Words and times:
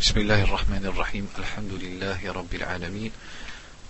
بسم 0.00 0.18
الله 0.20 0.42
الرحمن 0.42 0.84
الرحيم 0.86 1.28
الحمد 1.38 1.72
لله 1.72 2.32
رب 2.32 2.54
العالمين 2.54 3.12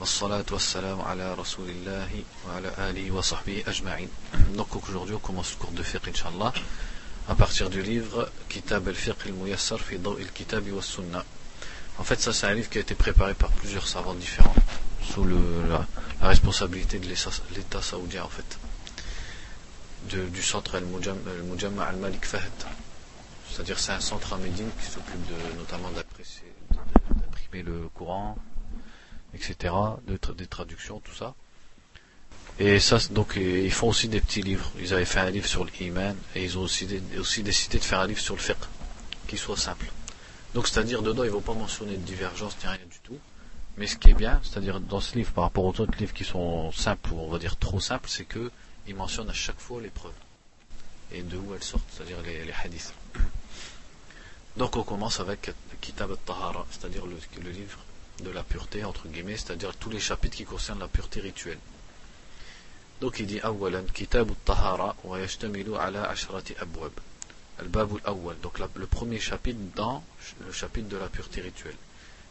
والصلاة 0.01 0.45
والسلام 0.51 1.01
على 1.01 1.35
رسول 1.35 1.69
الله 1.71 2.11
وعلى 2.49 2.71
آله 2.79 3.11
وصحبه 3.11 3.65
أجمعين 3.69 4.09
Donc 4.57 4.75
aujourd'hui 4.77 5.15
on 5.15 5.19
commence 5.19 5.53
le 5.53 5.59
cours 5.59 5.73
de 5.73 5.83
fiqh 5.83 6.09
inshallah 6.09 6.53
à 7.29 7.35
partir 7.35 7.71
du 7.71 7.83
livre 7.83 8.29
Kitab 8.49 8.89
al-Fiqh 8.89 9.27
al-Muyassar 9.27 9.79
fi 9.79 9.99
Daw 9.99 10.17
al-Kitab 10.17 10.67
wa 10.73 10.83
Sunnah 10.83 11.25
En 11.99 12.05
fait 12.05 12.21
ça 12.21 12.33
c'est 12.33 12.47
un 12.47 12.55
livre 12.55 12.69
qui 12.71 12.79
a 12.79 12.81
été 12.81 12.95
préparé 12.95 13.35
par 13.35 13.51
plusieurs 13.51 13.87
savants 13.87 14.15
différents 14.15 14.55
sous 15.13 15.25
le, 15.25 15.39
la, 15.69 15.87
la 16.23 16.29
responsabilité 16.29 16.99
de 16.99 17.07
l'État 17.07 17.83
saoudien 17.83 18.25
en 18.25 18.29
fait 18.29 18.59
de, 20.11 20.27
du 20.29 20.43
centre 20.43 20.75
al-Mujamma 20.77 21.85
al-Malik 21.85 22.25
Fahd 22.25 22.59
c'est-à-dire 23.51 23.79
c'est 23.79 23.93
un 23.93 24.01
centre 24.01 24.33
à 24.33 24.37
Médine 24.39 24.71
qui 24.81 24.87
s'occupe 24.87 25.27
de, 25.27 25.59
notamment 25.59 25.91
d'imprimer 25.91 27.63
le 27.63 27.89
Coran, 27.95 28.37
etc., 29.35 29.75
de, 30.07 30.19
des 30.33 30.47
traductions, 30.47 31.01
tout 31.01 31.15
ça. 31.15 31.35
Et 32.59 32.79
ça, 32.79 32.99
donc, 33.11 33.37
ils 33.37 33.73
font 33.73 33.89
aussi 33.89 34.09
des 34.09 34.21
petits 34.21 34.43
livres. 34.43 34.71
Ils 34.79 34.93
avaient 34.93 35.05
fait 35.05 35.21
un 35.21 35.31
livre 35.31 35.47
sur 35.47 35.65
l'Iman 35.65 36.15
et 36.35 36.45
ils 36.45 36.59
ont 36.59 36.63
aussi, 36.63 36.87
décidé 37.43 37.79
de 37.79 37.85
faire 37.85 38.01
un 38.01 38.07
livre 38.07 38.21
sur 38.21 38.35
le 38.35 38.41
fiqh, 38.41 38.57
qui 39.27 39.37
soit 39.37 39.57
simple. 39.57 39.91
Donc, 40.55 40.69
c'est-à-dire, 40.69 41.03
dedans, 41.03 41.23
ils 41.23 41.29
ne 41.29 41.33
vont 41.33 41.41
pas 41.41 41.55
mentionner 41.55 41.93
de 41.97 42.03
divergence 42.03 42.57
ni 42.63 42.69
rien 42.69 42.87
du 42.91 42.99
tout. 43.03 43.19
Mais 43.77 43.87
ce 43.87 43.97
qui 43.97 44.11
est 44.11 44.15
bien, 44.15 44.41
c'est-à-dire 44.43 44.81
dans 44.81 45.01
ce 45.01 45.17
livre, 45.17 45.33
par 45.33 45.45
rapport 45.45 45.65
aux 45.65 45.81
autres 45.81 45.97
livres 45.99 46.13
qui 46.13 46.25
sont 46.25 46.71
simples, 46.73 47.13
ou 47.13 47.21
on 47.21 47.31
va 47.31 47.39
dire 47.39 47.57
trop 47.57 47.81
simples, 47.81 48.11
c'est 48.11 48.27
qu'ils 48.27 48.95
mentionnent 48.95 49.31
à 49.31 49.35
chaque 49.35 49.61
fois 49.61 49.81
les 49.81 49.89
preuves. 49.89 50.13
Et 51.13 51.23
de 51.23 51.37
où 51.39 51.55
elles 51.55 51.63
sortent, 51.63 51.85
c'est-à-dire 51.91 52.19
les 52.23 52.53
hadiths. 52.63 52.93
Donc 54.61 54.77
on 54.77 54.83
commence 54.83 55.21
avec 55.21 55.53
Kitab 55.81 56.11
al-Tahara, 56.11 56.67
c'est-à-dire 56.71 57.07
le, 57.07 57.51
livre 57.51 57.79
de 58.23 58.29
la 58.29 58.43
pureté, 58.43 58.85
entre 58.85 59.09
guillemets, 59.09 59.39
c'est-à-dire 59.39 59.75
tous 59.75 59.89
les 59.89 59.99
chapitres 59.99 60.37
qui 60.37 60.45
concernent 60.45 60.81
la 60.81 60.87
pureté 60.87 61.21
rituelle. 61.21 61.57
Donc 63.01 63.21
il 63.21 63.27
dit 63.27 63.41
Awalan, 63.41 63.85
Kitab 63.85 64.29
al-Tahara, 64.29 64.97
wa 65.05 65.19
yashtamilu 65.19 65.77
ala 65.77 66.11
ashrati 66.11 66.55
abwab. 66.61 66.93
Al-Bab 67.59 67.91
al-Awwal, 68.05 68.37
donc 68.43 68.59
le 68.59 68.87
premier 68.87 69.19
chapitre 69.19 69.59
dans 69.75 70.05
le 70.45 70.53
chapitre 70.53 70.89
de 70.91 70.99
la 70.99 71.09
pureté 71.09 71.41
rituelle. 71.41 71.79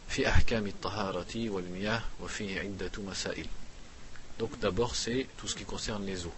Fi 0.06 0.24
ahkam 0.24 0.66
al-Taharati 0.66 1.48
wal-miyah 1.48 2.00
wa 2.20 2.28
fi 2.28 2.44
iddatu 2.44 3.00
masail. 3.00 3.48
Donc 4.38 4.56
d'abord 4.60 4.94
c'est 4.94 5.26
tout 5.36 5.48
ce 5.48 5.56
qui 5.56 5.64
concerne 5.64 6.06
les 6.06 6.26
eaux. 6.26 6.34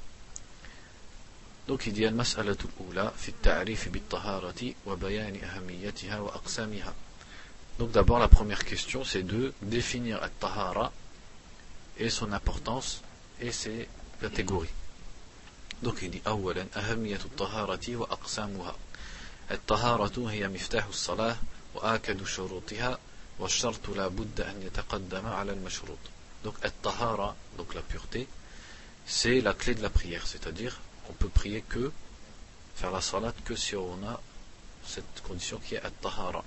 Donc 1.68 1.86
il 1.86 1.92
dit 1.92 2.05
المسألة 2.05 2.56
الأولى 2.64 3.12
في 3.18 3.28
التعريف 3.28 3.88
بالطهارة 3.88 4.74
وبيان 4.86 5.36
أهميتها 5.44 6.18
وأقسامها. 6.20 6.94
Donc 7.78 7.91
d'abord 7.92 8.18
la 8.18 8.28
première 8.28 8.64
question 8.64 9.05
c'est 9.05 9.22
de 9.22 9.52
définir 9.62 10.22
الطهارة 10.22 10.92
et 11.98 12.10
son 12.10 12.33
importance 12.33 13.02
et 13.40 13.52
ses 13.52 13.88
catégories. 14.20 14.74
Donc 15.83 15.98
il 16.02 16.10
dit 16.10 16.22
أولا 16.27 16.66
أهمية 16.77 17.20
الطهارة 17.24 17.96
وأقسامها. 17.96 18.77
الطهارة 19.50 20.30
هي 20.30 20.48
مفتاح 20.48 20.86
الصلاة 20.86 21.36
وآكد 21.74 22.24
شروطها 22.24 22.98
والشرط 23.38 23.88
لا 23.88 24.08
بد 24.08 24.40
أن 24.40 24.62
يتقدم 24.62 25.27
على 25.27 25.52
المشروط. 25.52 25.98
Donc 26.44 26.55
الطهارة, 26.64 27.36
donc 27.58 27.74
la 27.74 27.83
pureté, 27.83 28.27
c'est 29.06 29.40
la 29.40 29.55
clé 29.55 29.74
de 29.74 29.83
la 29.83 29.90
prière, 29.90 30.27
c'est-à-dire 30.27 30.80
on 31.09 31.14
peut 31.14 31.30
prier 31.30 31.61
que, 31.61 31.92
faire 32.75 32.92
la 32.92 33.02
salat 33.02 33.33
que 33.45 33.56
si 33.56 33.75
on 33.75 33.97
a 34.08 34.20
cette 34.86 35.22
condition 35.23 35.59
qui 35.59 35.75
est 35.75 35.81
at-tahara. 35.83 36.44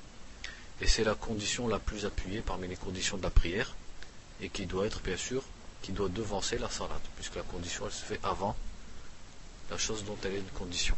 Et 0.80 0.86
c'est 0.86 1.04
la 1.04 1.14
condition 1.14 1.68
la 1.68 1.78
plus 1.78 2.06
appuyée 2.06 2.40
parmi 2.40 2.68
les 2.68 2.76
conditions 2.76 3.18
de 3.18 3.22
la 3.22 3.30
prière, 3.30 3.74
et 4.40 4.48
qui 4.48 4.66
doit 4.66 4.86
être 4.86 5.00
bien 5.00 5.16
sûr, 5.16 5.42
qui 5.82 5.92
doit 5.92 6.08
devancer 6.08 6.58
la 6.58 6.70
salat, 6.70 7.00
puisque 7.16 7.36
la 7.36 7.42
condition 7.42 7.84
elle 7.86 7.92
se 7.92 8.04
fait 8.04 8.20
avant 8.22 8.56
la 9.70 9.78
chose 9.78 10.04
dont 10.04 10.16
elle 10.24 10.34
est 10.34 10.38
une 10.38 10.58
condition. 10.58 10.96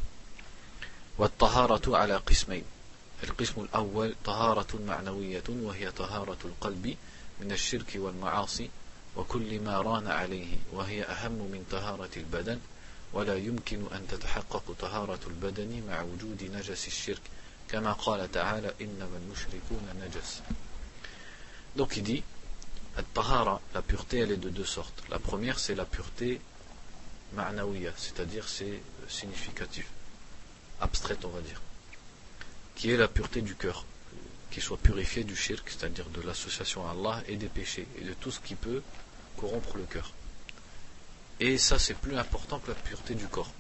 والطهارة 1.19 1.97
على 1.97 2.17
قسمين 2.17 2.65
القسم 3.25 3.61
الأول 3.61 4.15
طهارة 4.25 4.79
معنوية 4.87 5.43
وهي 5.49 5.91
طهارة 5.91 6.39
القلب 6.45 6.97
من 7.41 7.53
الشرك 7.53 7.93
والمعاصي 7.95 8.71
وكل 9.17 9.61
ما 9.61 9.81
ران 9.81 10.07
عليه 10.09 10.57
وهي 10.73 11.03
أهم 11.03 11.33
من 11.33 11.65
طهارة 11.71 12.11
البدن 12.17 12.59
ولا 13.13 13.37
يمكن 13.37 13.87
أن 13.93 14.07
تتحقق 14.09 14.77
طهارة 14.81 15.21
البدن 15.27 15.83
مع 15.89 16.03
وجود 16.03 16.43
نجس 16.43 16.87
الشرك 16.87 17.23
كما 17.69 17.93
قال 17.93 18.33
تعالى 18.33 18.75
إنما 18.81 19.21
المشركون 19.25 19.83
نجس 20.01 20.41
Donc 21.75 21.97
il 21.97 22.03
dit, 22.03 22.23
tahara, 23.15 23.61
la 23.75 23.81
pureté, 23.81 24.19
elle 24.19 24.33
est 24.33 24.37
de 24.37 24.51
deux 24.51 24.67
sortes. 24.67 25.03
La 25.09 25.19
première, 25.19 25.59
c'est 25.59 25.75
la 25.75 25.87
pureté 25.87 26.39
ma'nawiya, 27.33 27.93
c'est-à-dire 27.97 28.47
c'est 28.47 28.83
significatif, 29.09 29.87
abstraite, 30.81 31.25
on 31.25 31.29
va 31.31 31.41
dire, 31.41 31.63
qui 32.75 32.91
est 32.91 32.99
la 32.99 33.09
pureté 33.09 33.41
du 33.41 33.55
cœur, 33.55 33.87
qui 34.51 34.61
soit 34.61 34.77
purifié 34.77 35.25
du 35.25 35.35
shirk, 35.35 35.71
c'est-à-dire 35.71 36.11
de 36.11 36.21
l'association 36.21 36.87
à 36.87 36.91
Allah 36.91 37.23
et 37.27 37.37
des 37.37 37.49
péchés, 37.49 37.87
et 37.99 38.05
de 38.05 38.13
tout 38.13 38.31
ce 38.31 38.41
qui 38.41 38.55
peut 38.55 38.83
corrompre 39.39 39.79
le 39.79 39.85
cœur. 39.85 40.13
Et 41.41 41.59
ça, 41.59 41.79
c'est 41.79 41.95
plus 41.95 42.17
important 42.17 42.59
que 42.61 42.69
la 42.69 42.75
pureté 42.75 43.15
du 43.15 43.27
corps. 43.27 43.53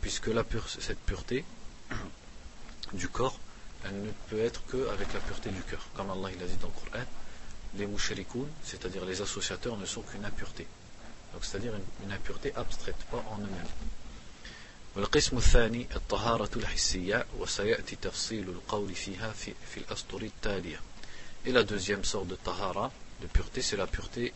Puisque 0.00 0.28
la 0.28 0.44
pure, 0.44 0.68
cette 0.68 1.00
pureté 1.00 1.44
du 2.92 3.08
corps, 3.08 3.38
elle 3.84 4.02
ne 4.02 4.10
peut 4.28 4.40
être 4.40 4.62
qu'avec 4.66 5.12
la 5.12 5.20
pureté 5.20 5.50
du 5.50 5.62
cœur. 5.62 5.86
Comme 5.94 6.10
Allah 6.10 6.30
il 6.34 6.42
a 6.42 6.46
dit 6.46 6.56
dans 6.56 6.68
le 6.68 6.90
Coran, 6.90 7.04
les 7.74 7.86
mouchrikoun, 7.86 8.48
c'est-à-dire 8.64 9.04
les 9.04 9.22
associateurs, 9.22 9.76
ne 9.76 9.86
sont 9.86 10.02
qu'une 10.02 10.24
impureté. 10.24 10.66
Donc 11.32 11.44
c'est-à-dire 11.44 11.74
une, 11.74 12.06
une, 12.06 12.12
impureté 12.12 12.52
abstraite, 12.56 12.96
pas 13.10 13.24
en 13.30 13.38
eux-mêmes. 13.38 13.74
والقسم 14.96 15.36
الثاني 15.36 15.86
الطهارة 15.96 16.50
الحسية 16.56 17.26
وسيأتي 17.38 17.96
تفصيل 17.96 18.48
القول 18.48 18.94
فيها 18.94 19.32
في, 19.32 19.54
في 19.74 19.80
الأسطر 19.80 20.22
التالية. 20.22 20.80
Et 21.46 21.52
la 21.52 21.62
deuxième 21.62 22.04
sorte 22.04 22.26
de 22.26 22.34
tahara, 22.34 22.90
de 23.22 23.26
pureté, 23.28 23.62
c'est 23.62 23.76
la 23.76 23.86
pureté 23.86 24.34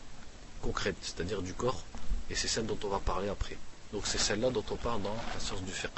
concrète, 0.63 0.97
c'est-à-dire 1.03 1.43
du 1.43 1.55
corps, 1.55 1.85
et 2.30 2.36
c'est 2.36 2.48
celle 2.48 2.66
dont 2.66 2.78
on 2.84 2.90
va 2.90 3.00
parler 3.00 3.30
après. 3.30 3.58
Donc 3.92 4.04
c'est 4.06 4.20
celle-là 4.20 4.50
dont 4.50 4.66
on 4.70 4.76
parle 4.76 5.02
dans 5.02 5.16
la 5.34 5.40
science 5.40 5.64
du 5.64 5.72
fiqh. 5.72 5.90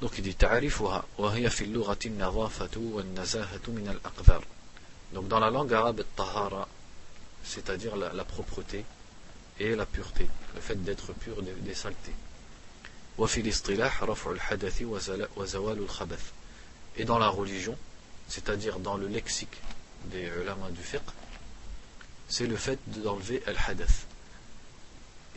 Donc 0.00 0.12
il 0.18 0.22
dit. 0.22 0.36
Donc 5.12 5.28
dans 5.28 5.40
la 5.40 5.50
langue 5.50 5.72
arabe 5.74 6.04
tahara 6.16 6.68
c'est-à-dire 7.48 7.96
la, 7.96 8.24
propreté 8.24 8.84
et 9.58 9.74
la 9.74 9.86
pureté, 9.86 10.28
le 10.54 10.60
fait 10.60 10.76
d'être 10.82 11.12
pur 11.14 11.42
des, 11.42 11.74
saletés. 11.74 12.12
Wa 13.16 13.26
al-hadathi 13.26 14.84
wa 14.84 15.00
zawal. 15.00 15.78
Et 16.96 17.04
dans 17.04 17.18
la 17.18 17.28
religion, 17.28 17.76
c'est-à-dire 18.28 18.78
dans 18.78 18.96
le 18.96 19.08
lexique 19.08 19.56
des 20.06 20.30
ulama 20.40 20.70
du 20.70 20.82
fiqh, 20.82 21.00
c'est 22.28 22.46
le 22.46 22.56
fait 22.56 22.78
d'enlever 22.86 23.42
al-hadath, 23.46 24.06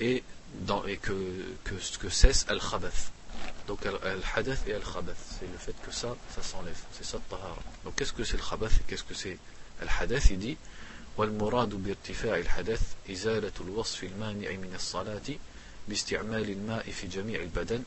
et, 0.01 0.23
dans, 0.67 0.85
et 0.85 0.97
que, 0.97 1.13
que, 1.63 1.75
que 1.99 2.09
cesse 2.09 2.45
al-khabath. 2.49 3.11
Donc 3.67 3.85
al-hadath 3.85 4.67
et 4.67 4.73
al-khabath, 4.73 5.15
c'est 5.39 5.47
le 5.47 5.57
fait 5.57 5.75
que 5.85 5.91
ça, 5.91 6.15
ça 6.35 6.41
s'enlève. 6.43 6.77
C'est 6.91 7.05
ça 7.05 7.19
tahara. 7.29 7.55
Donc 7.85 7.95
qu'est-ce 7.95 8.13
que 8.13 8.23
c'est 8.23 8.37
le 8.37 8.43
khabath 8.43 8.73
et 8.79 8.83
qu'est-ce 8.87 9.03
que 9.03 9.13
c'est 9.13 9.37
al-hadath 9.81 10.29
Il 10.31 10.39
dit 10.39 10.57
والمراد 11.17 11.69
بارتفاع 11.69 12.37
الحدث 12.37 12.81
إزالة 13.11 13.51
الوصف 13.61 14.03
المانع 14.03 14.51
من 14.51 14.71
الصلاة 14.75 15.27
باستعمال 15.87 16.49
الماء 16.49 16.91
في 16.91 17.07
جميع 17.07 17.41
البدن 17.41 17.83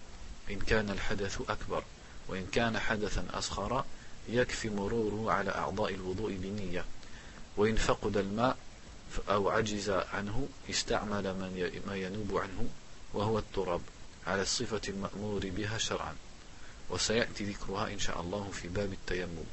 إن 0.51 0.59
كان 0.59 0.91
الحدث 0.91 1.41
أكبر 1.49 1.83
وإن 2.29 2.47
كان 2.53 2.79
حدثا 2.79 3.27
أصغر 3.35 3.85
يكفي 4.29 4.69
مروره 4.71 5.33
على 5.33 5.51
أعضاء 5.51 5.95
الوضوء 5.95 6.33
بنية 6.33 6.85
وإن 7.57 7.77
فقد 7.77 8.17
الماء 8.17 8.57
أو 9.30 9.50
عجز 9.50 9.90
عنه 9.90 10.48
استعمل 10.70 11.24
من 11.24 11.82
ما 11.88 11.96
ينوب 11.96 12.38
عنه 12.38 12.68
وهو 13.14 13.40
التراب 13.40 13.82
على 14.28 14.42
الصفة 14.42 14.82
المأمور 14.88 15.50
بها 15.50 15.78
شرعا 15.78 16.16
وسيأتي 16.90 17.44
ذكرها 17.44 17.94
إن 17.94 18.00
شاء 18.00 18.22
الله 18.22 18.50
في 18.54 18.68
باب 18.68 18.94
التيمم 18.94 19.46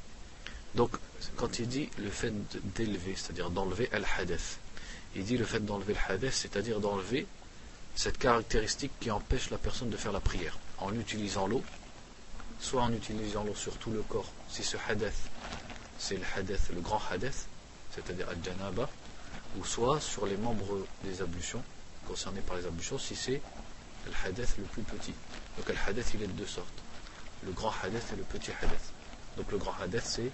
Donc, 0.74 0.90
quand 1.38 1.58
il 1.58 1.68
dit 1.68 1.88
le 1.96 2.10
fait 2.10 2.32
d'élever, 2.76 3.14
c'est-à-dire 3.16 3.48
d'enlever 3.48 3.88
al-hadath, 3.92 4.58
il 5.14 5.24
dit 5.24 5.38
le 5.38 5.46
fait 5.46 5.64
d'enlever 5.64 5.94
le 5.94 6.12
hadath, 6.12 6.34
c'est-à-dire 6.34 6.80
d'enlever 6.80 7.26
cette 7.94 8.18
caractéristique 8.18 8.92
qui 9.00 9.10
empêche 9.10 9.48
la 9.48 9.56
personne 9.56 9.88
de 9.88 9.96
faire 9.96 10.12
la 10.12 10.20
prière, 10.20 10.58
en 10.76 10.92
utilisant 10.92 11.46
l'eau, 11.46 11.64
soit 12.60 12.82
en 12.82 12.92
utilisant 12.92 13.42
l'eau 13.44 13.54
sur 13.54 13.74
tout 13.78 13.90
le 13.90 14.02
corps, 14.02 14.30
si 14.50 14.62
ce 14.62 14.76
hadath, 14.86 15.14
c'est 15.98 16.16
le 16.16 16.24
hadath, 16.36 16.68
le 16.74 16.82
grand 16.82 17.00
hadath, 17.10 17.46
c'est-à-dire 17.94 18.28
al-janaba, 18.28 18.90
ou 19.57 19.65
soit 19.65 19.99
sur 19.99 20.25
les 20.25 20.37
membres 20.37 20.85
des 21.03 21.21
ablutions, 21.21 21.63
concernés 22.07 22.41
par 22.41 22.57
les 22.57 22.65
ablutions, 22.65 22.97
si 22.97 23.15
c'est 23.15 23.41
le 24.05 24.11
hadith 24.25 24.57
le 24.57 24.63
plus 24.65 24.83
petit. 24.83 25.13
Donc 25.57 25.69
le 25.69 25.75
hadith 25.87 26.11
il 26.13 26.23
est 26.23 26.27
de 26.27 26.31
deux 26.33 26.47
sortes. 26.47 26.67
Le 27.43 27.51
grand 27.51 27.73
hadith 27.83 28.03
et 28.13 28.15
le 28.15 28.23
petit 28.23 28.51
hadith. 28.61 28.93
Donc 29.37 29.51
le 29.51 29.57
grand 29.57 29.73
hadith 29.81 30.03
c'est 30.03 30.31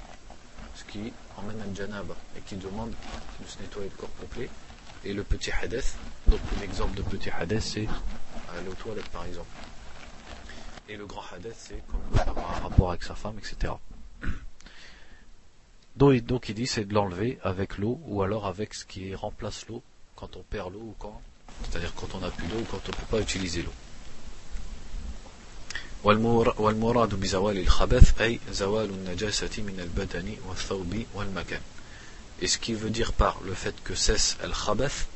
ce 0.75 0.84
qui 0.84 1.12
emmène 1.38 1.62
un 1.62 1.75
janaba 1.75 2.16
et 2.38 2.42
qui 2.42 2.56
demande 2.56 2.92
de 2.92 3.48
se 3.48 3.60
nettoyer 3.60 3.90
le 3.90 3.96
corps 3.96 4.16
complet. 4.19 4.50
Et 5.04 5.14
le 5.14 5.24
petit 5.24 5.52
hadith, 5.52 5.96
donc 6.28 6.40
l'exemple 6.60 6.96
de 6.96 7.02
petit 7.04 7.30
hadith, 7.30 7.62
c'est 7.62 7.88
aller 8.56 8.68
aux 8.69 8.74
toilettes 8.74 9.10
par 9.10 9.25
exemple. 9.25 9.48
Et 10.90 10.96
le 10.96 11.06
grand 11.06 11.24
hadith, 11.34 11.56
c'est 11.58 11.84
comme 11.88 12.19
avoir 12.19 12.58
un 12.58 12.60
rapport 12.62 12.90
avec 12.90 13.04
sa 13.04 13.16
femme, 13.16 13.38
etc. 13.38 13.74
Donc, 15.96 16.14
donc 16.25 16.49
il 16.49 16.55
dit 16.55 16.67
c'est 16.67 16.84
de 16.84 16.94
l'enlever 16.94 17.38
avec 17.43 17.79
l'eau 17.79 18.00
ou 18.06 18.23
alors 18.23 18.46
avec 18.46 18.75
ce 18.75 18.84
qui 18.84 19.14
remplace 19.14 19.67
l'eau 19.69 19.82
quand 20.17 20.37
on 20.37 20.43
perd 20.43 20.73
l'eau 20.73 20.81
ou 20.81 20.94
quand, 20.99 21.20
c'est-à-dire 21.64 21.93
quand 21.94 22.14
on 22.14 22.20
n'a 22.20 22.31
plus 22.31 22.46
d'eau 22.46 22.58
ou 22.58 22.67
quand 22.70 22.81
on 22.84 22.88
ne 22.88 22.96
peut 22.96 23.11
pas 23.11 23.20
utiliser 23.20 23.62
l'eau. 23.62 23.73
والمراد 26.05 27.14
بزوال 27.14 27.58
الخبث 27.58 28.20
أي 28.20 28.40
زوال 28.50 28.90
النجاسة 28.90 29.62
من 29.62 29.81
البدن 29.81 30.37
والثوب 30.49 31.05
والمكان. 31.14 31.61
Et 32.40 32.49
ce 32.49 32.58
qui 32.58 32.75
veut 32.75 32.90
dire 32.90 33.12
par 33.12 33.40
le 33.44 33.55
fait 33.55 33.75
que 33.84 33.94
cesse 33.94 34.37
al-khabath, 34.43 35.06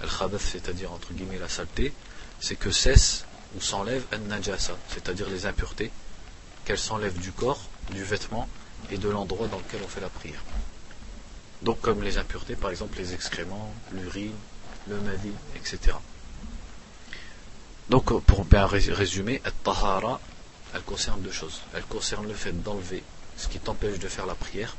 al-khabath 0.00 0.40
c'est-à-dire 0.40 0.92
entre 0.92 1.12
guillemets 1.12 1.40
la 1.40 1.48
saleté, 1.48 1.92
c'est 2.38 2.54
que 2.54 2.70
cesse 2.70 3.24
ou 3.56 3.60
s'enlève 3.60 4.04
an-najasa, 4.12 4.76
c'est-à-dire 4.88 5.28
les 5.28 5.46
impuretés, 5.46 5.90
qu'elles 6.64 6.78
s'enlèvent 6.78 7.18
du 7.18 7.32
corps, 7.32 7.62
du 7.90 8.04
vêtement 8.04 8.48
et 8.91 8.97
de 8.97 9.09
l'endroit 9.09 9.47
dans 9.47 9.57
lequel 9.57 9.81
on 9.83 9.87
fait 9.87 10.01
la 10.01 10.09
prière. 10.09 10.43
Donc 11.61 11.79
comme 11.81 12.03
les 12.03 12.17
impuretés, 12.17 12.55
par 12.55 12.71
exemple 12.71 12.97
les 12.97 13.13
excréments, 13.13 13.73
l'urine, 13.93 14.35
le 14.87 14.99
madi, 14.99 15.31
etc. 15.55 15.95
Donc 17.89 18.19
pour 18.25 18.45
bien 18.45 18.65
résumer, 18.65 19.41
tahara, 19.63 20.19
elle 20.73 20.81
concerne 20.81 21.21
deux 21.21 21.31
choses. 21.31 21.61
Elle 21.73 21.83
concerne 21.83 22.27
le 22.27 22.33
fait 22.33 22.51
d'enlever 22.63 23.03
ce 23.37 23.47
qui 23.47 23.59
t'empêche 23.59 23.99
de 23.99 24.07
faire 24.07 24.25
la 24.25 24.35
prière. 24.35 24.75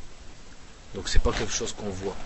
Donc 0.94 1.08
c'est 1.08 1.20
pas 1.20 1.32
quelque 1.32 1.52
chose 1.52 1.72
qu'on 1.72 1.90
voit. 1.90 2.16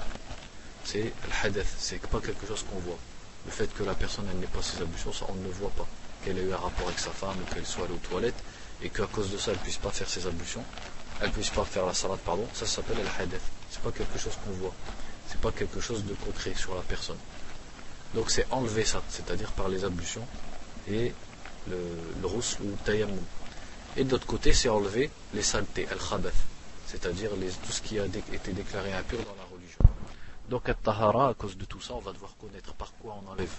C'est 0.85 1.03
le 1.05 1.13
hadith, 1.43 1.67
c'est 1.79 2.01
pas 2.07 2.21
quelque 2.21 2.47
chose 2.47 2.65
qu'on 2.71 2.79
voit. 2.79 2.99
Le 3.47 3.53
fait 3.53 3.73
que 3.75 3.83
la 3.83 3.95
personne 3.95 4.27
n'ait 4.41 4.47
pas 4.47 4.63
ses 4.63 4.81
ablutions, 4.83 5.13
ça 5.13 5.27
on 5.29 5.35
ne 5.35 5.45
le 5.45 5.51
voit 5.51 5.71
pas. 5.71 5.87
Qu'elle 6.25 6.39
ait 6.39 6.43
eu 6.43 6.53
un 6.53 6.57
rapport 6.57 6.89
avec 6.89 6.99
sa 6.99 7.11
femme 7.11 7.37
ou 7.41 7.55
qu'elle 7.55 7.67
soit 7.67 7.85
allée 7.85 7.95
aux 7.95 8.09
toilettes 8.09 8.43
et 8.83 8.91
qu'à 8.91 9.07
cause 9.07 9.31
de 9.31 9.39
ça 9.39 9.53
elle 9.53 9.59
puisse 9.59 9.77
pas 9.77 9.91
faire 9.91 10.09
ses 10.09 10.27
ablutions, 10.27 10.65
elle 11.21 11.31
puisse 11.33 11.51
pas 11.51 11.65
faire 11.65 11.87
la 11.87 11.95
salade, 11.95 12.19
pardon, 12.25 12.47
ça 12.55 12.67
s'appelle 12.67 12.99
le 12.99 13.23
hadith. 13.23 13.41
C'est 13.71 13.83
pas 13.83 13.91
quelque 13.91 14.19
chose 14.19 14.35
qu'on 14.45 14.53
voit. 14.53 14.75
C'est 15.29 15.41
pas 15.41 15.53
quelque 15.53 15.81
chose 15.81 16.05
de 16.05 16.15
concret 16.15 16.55
sur 16.55 16.75
la 16.75 16.83
personne. 16.83 17.19
Donc 18.15 18.31
c'est 18.31 18.47
enlever 18.51 18.85
ça, 18.85 19.03
c'est-à-dire 19.09 19.53
par 19.53 19.69
les 19.69 19.85
ablutions 19.85 20.27
et 20.89 21.13
le, 21.69 21.77
le 22.23 22.29
ou 22.29 22.77
tayammum. 22.85 23.19
Et 23.97 24.05
de 24.05 24.11
l'autre 24.11 24.27
côté, 24.27 24.53
c'est 24.53 24.69
enlever 24.69 25.11
les 25.35 25.43
saletés, 25.43 25.87
al-khabath, 25.91 26.33
c'est-à-dire 26.87 27.31
tout 27.65 27.73
ce 27.73 27.83
qui 27.83 27.99
a 27.99 28.07
été 28.07 28.53
déclaré 28.53 28.93
impur 28.93 29.19
dans 29.19 29.35
la 29.35 29.45
religion. 29.53 29.81
Donc, 30.49 30.69
at-tahara, 30.69 31.29
à 31.31 31.35
cause 31.35 31.57
de 31.57 31.65
tout 31.65 31.81
ça, 31.81 31.95
on 31.95 31.99
va 32.01 32.13
devoir 32.13 32.35
connaître 32.41 32.73
par 32.75 32.93
quoi 33.03 33.19
on 33.23 33.33
enlève 33.33 33.51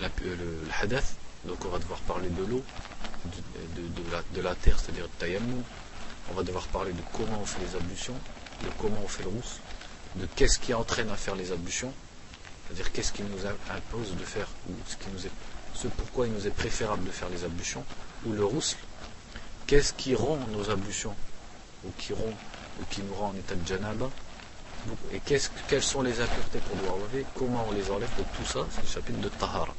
le, 0.00 0.34
le 0.34 0.58
hadath. 0.80 1.16
Donc, 1.44 1.64
on 1.64 1.68
va 1.70 1.78
devoir 1.78 1.98
parler 2.00 2.28
de 2.28 2.44
l'eau, 2.44 2.62
de, 4.34 4.42
la, 4.42 4.54
terre, 4.54 4.78
c'est-à-dire 4.78 5.04
le 5.04 5.18
tayammum. 5.18 5.62
On 6.30 6.34
va 6.34 6.42
devoir 6.42 6.66
parler 6.68 6.92
de 6.92 7.02
comment 7.12 7.40
on 7.40 7.46
fait 7.46 7.60
les 7.60 7.76
ablutions, 7.76 8.14
de 8.62 8.68
comment 8.78 9.00
on 9.02 9.08
fait 9.08 9.22
le 9.22 9.30
rousse, 9.30 9.60
de 10.16 10.26
qu'est-ce 10.36 10.58
qui 10.58 10.74
entraîne 10.74 11.10
à 11.10 11.16
faire 11.16 11.34
les 11.34 11.52
ablutions, 11.52 11.92
c'est-à-dire 12.66 12.92
qu'est-ce 12.92 13.12
qui 13.12 13.22
nous 13.22 13.46
impose 13.46 14.14
de 14.16 14.24
faire, 14.24 14.48
ou 14.68 14.72
ce, 14.86 14.96
qui 14.96 15.10
nous 15.12 15.26
est, 15.26 15.30
ce 15.74 15.88
pourquoi 15.88 16.26
il 16.26 16.32
nous 16.32 16.46
est 16.46 16.50
préférable 16.50 17.04
de 17.04 17.10
faire 17.10 17.28
les 17.28 17.44
ablutions, 17.44 17.84
ou 18.26 18.32
le 18.32 18.44
roussel, 18.44 18.78
qu'est-ce 19.66 19.92
qui 19.92 20.14
rend 20.14 20.38
nos 20.52 20.70
ablutions, 20.70 21.14
ou 21.84 21.90
qui, 21.98 22.12
rend, 22.12 22.32
qui 22.90 23.02
nous 23.02 23.14
rend 23.14 23.28
en 23.30 23.34
état 23.34 23.54
de 23.54 23.66
janaba, 23.66 24.10
et 25.12 25.20
quelles 25.20 25.82
sont 25.82 26.02
les 26.02 26.20
impuretés 26.20 26.60
qu'on 26.60 26.76
doit 26.76 26.94
enlever, 26.94 27.26
comment 27.34 27.66
on 27.68 27.72
les 27.72 27.90
enlève, 27.90 28.14
donc 28.16 28.26
tout 28.36 28.44
ça, 28.44 28.66
c'est 28.70 28.82
le 28.82 28.88
chapitre 28.88 29.20
de 29.20 29.28
Tahara. 29.28 29.74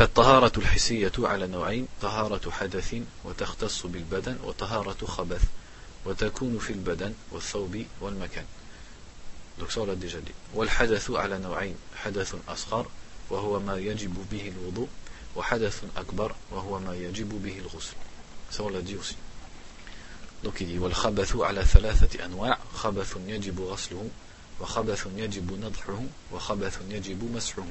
فالطهارة 0.00 0.52
الحسية 0.56 1.12
على 1.18 1.46
نوعين 1.46 1.88
طهارة 2.02 2.50
حدث 2.50 2.94
وتختص 3.24 3.86
بالبدن 3.86 4.36
وطهارة 4.44 5.06
خبث 5.06 5.42
وتكون 6.04 6.58
في 6.58 6.72
البدن 6.72 7.14
والثوب 7.32 7.84
والمكان. 8.00 8.44
والحدث 10.54 11.10
على 11.10 11.38
نوعين 11.38 11.76
حدث 11.96 12.34
أصغر 12.48 12.86
وهو 13.30 13.60
ما 13.60 13.76
يجب 13.76 14.26
به 14.30 14.48
الوضوء 14.48 14.88
وحدث 15.36 15.84
أكبر 15.96 16.34
وهو 16.50 16.78
ما 16.78 16.94
يجب 16.94 17.42
به 17.42 17.58
الغسل. 17.58 17.96
Ça 18.50 18.62
dit 20.52 20.78
والخبث 20.78 21.36
على 21.36 21.64
ثلاثة 21.64 22.24
أنواع 22.24 22.58
خبث 22.74 23.16
يجب 23.26 23.60
غسله 23.60 24.08
وخبث 24.60 25.06
يجب 25.16 25.52
نضحه 25.64 26.02
وخبث 26.32 26.78
يجب 26.90 27.34
مسحه. 27.34 27.66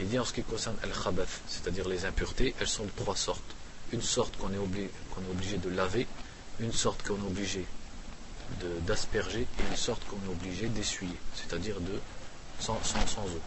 Il 0.00 0.08
dit 0.08 0.18
en 0.18 0.24
ce 0.24 0.32
qui 0.32 0.42
concerne 0.42 0.76
al-khabath 0.82 1.28
c'est-à-dire 1.46 1.88
les 1.88 2.04
impuretés 2.04 2.54
elles 2.60 2.68
sont 2.68 2.84
de 2.84 2.90
trois 2.96 3.16
sortes 3.16 3.54
une 3.92 4.02
sorte 4.02 4.36
qu'on 4.36 4.52
est, 4.52 4.58
obligé, 4.58 5.58
de 5.58 5.68
laver 5.70 6.06
une 6.60 6.72
sorte 6.72 7.02
qu'on 7.06 7.16
est 7.16 7.26
obligé 7.26 7.66
d'asperger 8.86 9.40
et 9.40 9.70
une 9.70 9.76
sorte 9.76 10.02
qu'on 10.06 10.16
est 10.16 10.32
obligé 10.32 10.68
d'essuyer, 10.68 11.16
c'est-à-dire 11.34 11.80
de 11.80 11.98
sans, 12.58 12.74
eau. 12.74 13.40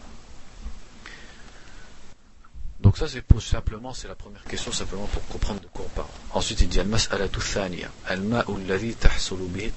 Donc 2.79 2.97
ça 2.97 3.07
c'est 3.07 3.23
simplement, 3.41 3.93
c'est 3.93 4.07
la 4.07 4.15
première 4.15 4.43
question 4.45 4.71
simplement 4.71 5.07
pour 5.07 5.25
comprendre 5.27 5.59
de 5.61 5.67
quoi 5.67 5.85
on 5.85 5.89
parle. 5.89 6.09
Ensuite 6.31 6.61
il 6.61 6.69
dit 6.69 6.79
al-mas'alatu 6.79 7.39
thaniya, 7.39 7.91
al-ma'u 8.07 8.93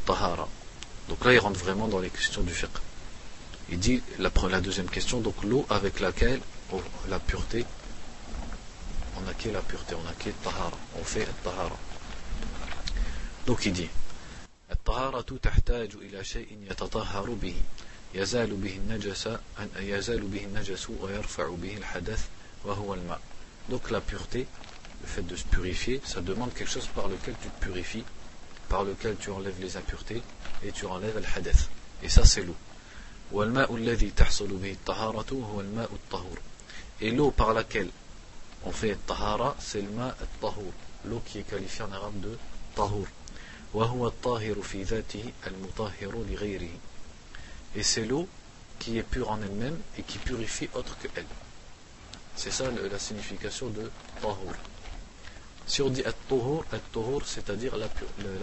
tahara. 0.05 0.49
Donc 1.09 1.25
là 1.25 1.33
il 1.33 1.39
rentre 1.39 1.59
vraiment 1.59 1.89
dans 1.89 1.99
les 2.01 2.11
questions 2.11 2.43
du 2.43 2.53
fiqh. 2.53 2.71
Il 3.69 3.79
dit 3.79 4.03
la, 4.19 4.31
la 4.49 4.61
deuxième 4.61 4.89
question, 4.89 5.21
donc 5.21 5.43
l'eau 5.45 5.67
avec 5.71 6.01
laquelle 6.01 6.41
oh, 6.74 6.82
la 7.10 7.20
pureté, 7.20 7.66
on 9.18 9.28
acquiert 9.28 9.54
la 9.54 9.62
pureté, 9.62 9.96
on 9.96 10.10
acquiert 10.10 10.36
tahara, 10.44 10.78
on 11.00 11.04
fait 11.04 11.28
tahara. 11.44 11.78
Donc 13.46 13.66
il 13.66 13.74
dit 13.74 13.90
الطهارة 14.72 15.38
تحتاج 15.44 15.90
إلى 16.02 16.24
شيء 16.24 16.58
يتطهر 16.72 17.30
به 17.30 17.56
يزال 18.16 18.56
به 18.56 18.76
النجس 18.76 19.30
يزال 19.80 20.22
به 20.22 20.44
النجس 20.46 20.90
ويرفع 20.90 21.50
به 21.50 21.78
الحدث 21.78 22.26
وهو 22.66 22.94
الماء 22.94 23.20
donc 23.70 23.92
la 23.92 24.02
pureté 24.02 24.48
le 25.02 25.08
fait 25.08 25.22
de 25.28 25.36
se 25.36 25.44
purifier 25.44 26.02
ça 26.06 26.22
demande 26.22 26.54
quelque 26.54 26.70
chose 26.70 26.88
par 26.96 27.08
lequel 27.08 27.36
tu 27.42 27.50
te 27.50 27.66
purifies 27.66 28.04
par 28.70 28.84
lequel 28.84 29.16
tu 29.18 29.30
enlèves 29.30 29.60
les 29.60 29.78
impuretés 29.78 30.22
et 30.64 30.72
tu 30.72 30.86
enlèves 30.86 31.18
le 31.18 31.28
hadath 31.36 31.70
et 32.04 32.10
ça 32.10 32.26
c'est 32.26 32.44
l'eau 32.44 32.56
والماء 33.32 33.76
الذي 33.76 34.12
تحصل 34.12 34.48
به 34.48 34.72
الطهارة 34.72 35.34
هو 35.34 35.62
الماء 35.62 35.90
الطهور 35.94 36.38
et 37.01 37.11
l'eau 37.11 37.31
par 37.31 37.53
laquelle 37.53 37.91
on 38.65 38.73
fait 38.73 38.97
tahara 39.07 39.57
c'est 39.59 39.83
le 39.83 39.91
ma 39.91 40.15
tahur 40.41 40.73
l'eau 41.05 41.23
qui 41.25 41.39
est 41.39 41.43
qualifiée 41.43 41.85
en 41.85 41.93
arabe 41.93 42.21
de 42.21 42.39
tahur 42.75 43.07
et 47.75 47.83
c'est 47.83 48.05
l'eau 48.07 48.29
qui 48.79 48.97
est 48.97 49.03
pure 49.03 49.31
en 49.31 49.43
elle-même 49.43 49.79
et 49.99 50.03
qui 50.03 50.19
purifie 50.19 50.69
autre 50.75 50.97
que 50.99 51.09
elle. 51.15 51.27
C'est 52.37 52.51
ça 52.51 52.65
la 52.71 52.99
signification 52.99 53.69
de 53.69 53.91
tahur. 54.23 54.55
Si 55.67 55.83
on 55.83 55.91
dit 55.91 56.03
at-tuhur, 56.05 56.65
c'est-à-dire 57.27 57.77
la, 57.77 57.89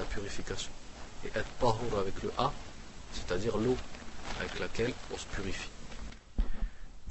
purification. 0.06 0.72
Et 1.26 1.30
at-tahur 1.38 2.00
avec 2.00 2.22
le 2.22 2.32
a, 2.38 2.52
c'est-à-dire 3.14 3.58
l'eau 3.58 3.78
avec 4.40 4.60
laquelle 4.60 4.94
on 5.12 5.18
se 5.18 5.26
purifie. 5.26 5.70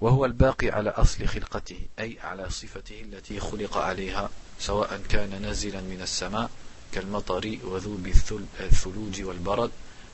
وهو 0.03 0.25
الباقي 0.25 0.71
على 0.71 0.91
أصل 0.91 1.27
خلقته 1.27 1.79
أي 1.99 2.19
على 2.23 2.51
صفته 2.51 3.01
التي 3.01 3.41
خلق 3.41 3.77
عليها 3.77 4.31
سواء 4.59 5.01
كان 5.09 5.43
نازلا 5.43 5.81
من 5.81 6.03
السماء 6.03 6.51
كالمطر 6.93 7.59
وذوب 7.65 8.07
الثلوج 8.61 9.23
والبرد 9.23 9.71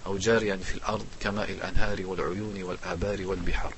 أو 0.06 0.18
جاريا 0.18 0.56
في 0.56 0.74
الأرض 0.74 1.06
كماء 1.20 1.50
الأنهار 1.52 2.06
والعيون 2.06 2.62
والآبار 2.62 3.26
والبحار 3.26 3.72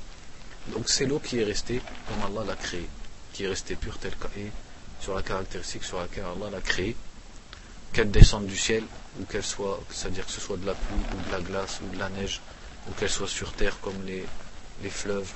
Donc 0.74 0.88
c'est 0.88 1.06
l'eau 1.06 1.20
qui 1.20 1.38
est 1.38 1.44
restée 1.44 1.80
comme 2.08 2.22
Allah 2.28 2.44
l'a 2.48 2.56
créée, 2.56 2.88
qui 3.32 3.44
est 3.44 3.48
restée 3.48 3.76
pure 3.76 3.98
telle 3.98 4.16
qu'elle 4.16 4.50
sur 5.00 5.14
la 5.14 5.22
caractéristique 5.22 5.84
sur 5.84 5.98
laquelle 6.00 6.24
Allah 6.24 6.50
l'a 6.50 6.60
créée, 6.60 6.96
qu'elle 7.92 8.10
descende 8.10 8.46
du 8.46 8.56
ciel, 8.56 8.84
ou 9.18 9.24
qu'elle 9.24 9.42
soit, 9.42 9.80
c'est-à-dire 9.90 10.26
que 10.26 10.32
ce 10.32 10.40
soit 10.40 10.58
de 10.58 10.66
la 10.66 10.74
pluie, 10.74 11.06
ou 11.14 11.28
de 11.28 11.32
la 11.32 11.40
glace, 11.40 11.80
ou 11.82 11.94
de 11.94 11.98
la 11.98 12.10
neige, 12.10 12.40
ou 12.88 12.92
qu'elle 12.92 13.08
soit 13.08 13.26
sur 13.26 13.52
terre 13.52 13.80
comme 13.80 14.04
les, 14.04 14.24
les 14.82 14.90
fleuves, 14.90 15.32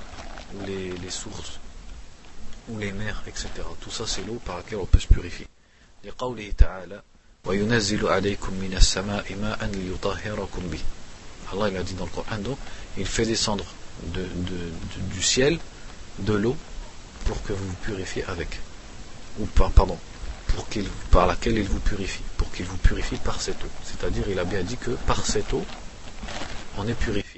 ou 0.54 0.66
les, 0.66 0.90
les 0.92 1.10
sources, 1.10 1.58
ou 2.68 2.78
les 2.78 2.92
mers, 2.92 3.22
etc. 3.26 3.48
Tout 3.80 3.90
ça 3.90 4.06
c'est 4.06 4.24
l'eau 4.26 4.40
par 4.44 4.56
laquelle 4.58 4.78
on 4.78 4.86
peut 4.86 5.00
se 5.00 5.06
purifier. 5.08 5.46
لقوله 6.04 6.52
تعالى 6.58 7.02
وينزل 7.44 8.06
عليكم 8.08 8.54
من 8.54 8.74
السماء 8.76 9.34
ماء 9.36 9.64
ليطهركم 9.64 10.62
به 10.70 10.80
Allah 11.52 11.68
il 11.68 11.76
a 11.76 11.82
dit 11.82 11.94
dans 11.94 12.04
le 12.06 12.10
Coran 12.10 12.38
donc 12.38 12.58
il 12.96 13.04
fait 13.06 13.26
descendre 13.26 13.66
de, 14.14 14.22
de, 14.22 14.26
de, 14.96 15.14
du 15.14 15.22
ciel 15.22 15.58
de 16.20 16.32
l'eau 16.32 16.56
pour 17.26 17.42
que 17.42 17.52
vous 17.52 17.66
vous 17.66 17.80
purifiez 17.84 18.24
avec 18.24 18.60
ou 19.38 19.46
pardon 19.46 19.98
pour 20.54 20.68
qu'il, 20.68 20.86
par 21.10 21.26
laquelle 21.26 21.58
il 21.58 21.68
vous 21.68 21.80
purifie, 21.80 22.22
pour 22.36 22.50
qu'il 22.52 22.66
vous 22.66 22.76
purifie 22.78 23.16
par 23.16 23.40
cette 23.40 23.62
eau. 23.64 23.68
C'est-à-dire, 23.84 24.24
il 24.28 24.38
a 24.38 24.44
bien 24.44 24.62
dit 24.62 24.76
que 24.76 24.90
par 25.06 25.24
cette 25.24 25.52
eau, 25.52 25.64
on 26.76 26.86
est 26.88 26.94
purifié. 26.94 27.33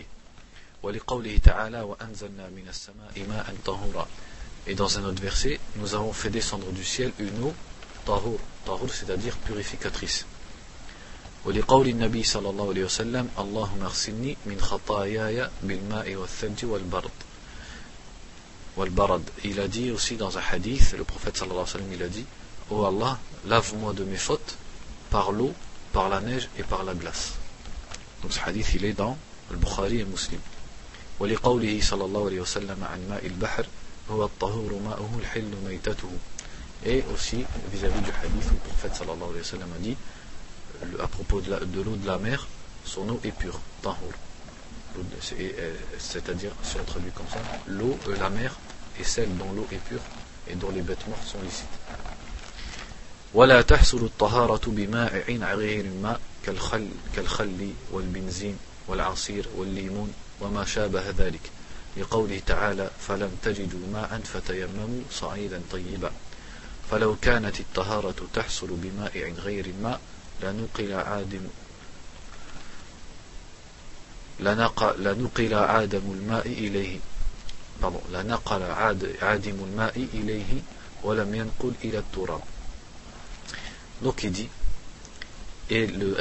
Et 4.68 4.76
dans 4.76 5.00
un 5.00 5.04
autre 5.06 5.22
verset, 5.22 5.60
nous 5.78 5.96
avons 5.96 6.14
fait 6.14 6.30
descendre 6.30 6.70
du 6.72 6.84
ciel 6.84 7.12
une 7.20 7.44
eau 7.44 7.54
tahur, 8.06 8.40
tahur 8.66 8.94
c'est-à-dire 8.94 9.36
purificatrice. 9.38 10.26
ولقول 11.46 11.88
النبي 11.88 12.24
صلى 12.24 12.50
الله 12.50 12.70
عليه 12.70 12.86
وسلم 12.86 13.30
اللهم 13.40 13.84
اغسلني 13.84 14.38
من 14.46 14.62
خطاياي 14.62 15.50
بالماء 15.64 16.16
والثلج 16.16 16.66
والبرد 16.66 17.12
والبرد 18.78 19.24
il 19.46 19.60
a 19.62 19.68
dit 19.70 19.92
aussi 19.92 20.18
dans 20.18 20.38
un 20.38 20.42
hadith 20.52 20.94
le 20.98 21.06
prophète 21.06 21.38
sallallahu 21.38 21.60
alayhi 21.60 21.74
wa 21.74 21.80
sallam 21.80 21.94
il 21.94 22.04
a 22.04 22.10
dit 22.10 22.26
oh 22.70 22.84
Allah 22.86 23.18
lave-moi 23.46 23.94
de 23.94 24.04
mes 24.04 24.18
fautes 24.18 24.58
par 25.10 25.32
l'eau 25.32 25.54
par 25.94 26.10
la 26.10 26.20
neige 26.20 26.50
et 26.60 26.64
par 26.64 26.84
la 26.84 26.94
glace 26.94 27.36
donc 28.24 28.34
ce 28.34 28.42
hadith 28.42 28.74
il 28.74 28.84
est 28.84 28.94
dans 28.94 29.18
le 29.50 29.58
Bukhari 29.58 30.00
et 30.00 30.06
Muslim 30.06 30.42
ولقوله 31.20 31.80
صلى 31.82 32.06
الله 32.06 32.26
عليه 32.26 32.42
وسلم 32.42 32.84
عن 32.84 33.10
ماء 33.10 33.26
البحر 33.26 33.66
هو 34.12 34.26
الطهور 34.26 34.80
ماؤه 34.86 35.10
الحل 35.20 35.52
ميتته 35.66 36.10
et 36.86 37.04
aussi 37.14 37.44
vis-à-vis 37.74 38.02
du 38.02 38.12
hadith 38.12 38.46
où 38.52 38.54
le 38.54 38.70
prophète 38.70 38.96
sallallahu 38.96 39.32
alayhi 39.32 39.40
wa 39.40 39.44
sallam 39.44 39.70
a 39.76 39.80
dit 39.80 39.98
à 41.00 41.08
propos 41.08 41.42
de 41.42 41.50
l'eau 41.50 41.96
de, 41.96 42.08
la 42.08 42.18
mer, 42.18 42.48
son 42.86 43.10
eau 43.10 43.20
est 43.24 43.32
pure, 43.32 43.60
tahur. 43.82 44.12
C'est-à-dire, 46.00 46.52
si 46.64 46.78
on 46.80 46.84
traduit 46.84 47.12
comme 47.12 47.28
ça, 47.32 47.40
l'eau, 47.68 47.98
de 48.06 48.14
la 48.14 48.30
mer 48.30 48.56
est 49.00 49.04
celle 49.04 49.36
dont 49.38 49.52
l'eau 49.54 49.68
est 49.72 49.84
pure 49.90 50.02
et 50.48 50.56
dont 50.56 50.72
les 50.72 50.82
bêtes 50.82 51.08
mortes 51.08 51.26
sont 51.26 51.42
licites. 51.44 51.68
ولا 53.34 53.62
تحصل 53.62 54.06
الطهارة 54.06 54.62
بماء 54.68 55.26
غير 55.56 55.86
الماء 55.86 56.20
كالخل, 56.46 56.88
كالخل 57.16 57.74
والبنزين 57.92 58.58
والعصير 58.88 59.48
والليمون 59.56 60.14
وما 60.42 60.66
شابه 60.66 61.10
ذلك. 61.10 61.42
لقوله 61.98 62.42
تعالى 62.46 62.92
فلم 63.08 63.32
تجدوا 63.44 63.88
ماء 63.94 64.22
فتيمموا 64.24 65.02
صعيدا 65.12 65.62
طيبا. 65.72 66.12
فلو 66.92 67.16
كانت 67.22 67.60
الطهارة 67.60 68.16
تحصل 68.34 68.68
بماء 68.70 69.32
غير 69.32 69.66
الماء 69.66 70.00
لنقل 70.44 70.94
عادم 70.94 71.48
لنقل 74.40 75.54
عادم 75.54 76.12
الماء 76.12 76.48
إليه. 76.48 77.00
لنقل 78.14 78.64
عادم 79.22 79.64
الماء 79.64 80.08
إليه 80.14 80.62
ولم 81.04 81.36
ينقل 81.36 81.74
إلى 81.84 81.98
التراب. 81.98 82.42
Donc 84.02 84.24
il 84.24 84.32
dit 84.32 84.50
et 85.70 85.88
le 85.88 86.16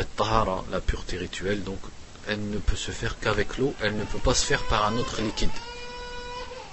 la 0.73 0.80
pureté 0.80 1.18
rituelle 1.18 1.62
donc 1.62 1.78
elle 2.28 2.49
ne 2.50 2.59
peut 2.59 2.76
se 2.76 2.90
faire 2.90 3.18
qu'avec 3.18 3.59
l'eau 3.59 3.75
elle 3.83 3.97
ne 3.97 4.04
peut 4.04 4.18
pas 4.18 4.35
se 4.35 4.45
faire 4.45 4.62
par 4.64 4.87
un 4.87 4.97
autre 4.97 5.21
liquide 5.23 5.50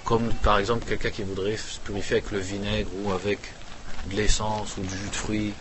comme 0.04 0.32
par 0.42 0.58
exemple 0.58 0.86
quelqu'un 0.86 1.10
qui 1.10 1.22
voudrait 1.22 1.56
se 1.56 1.78
purifier 1.80 2.16
avec 2.16 2.30
le 2.30 2.38
vinaigre 2.38 2.90
ou 3.02 3.12
avec 3.12 3.38
de 4.10 4.16
l'essence 4.16 4.76
ou 4.76 4.82
du 4.82 4.96
jus 4.96 5.10
de 5.10 5.16
fruits 5.16 5.54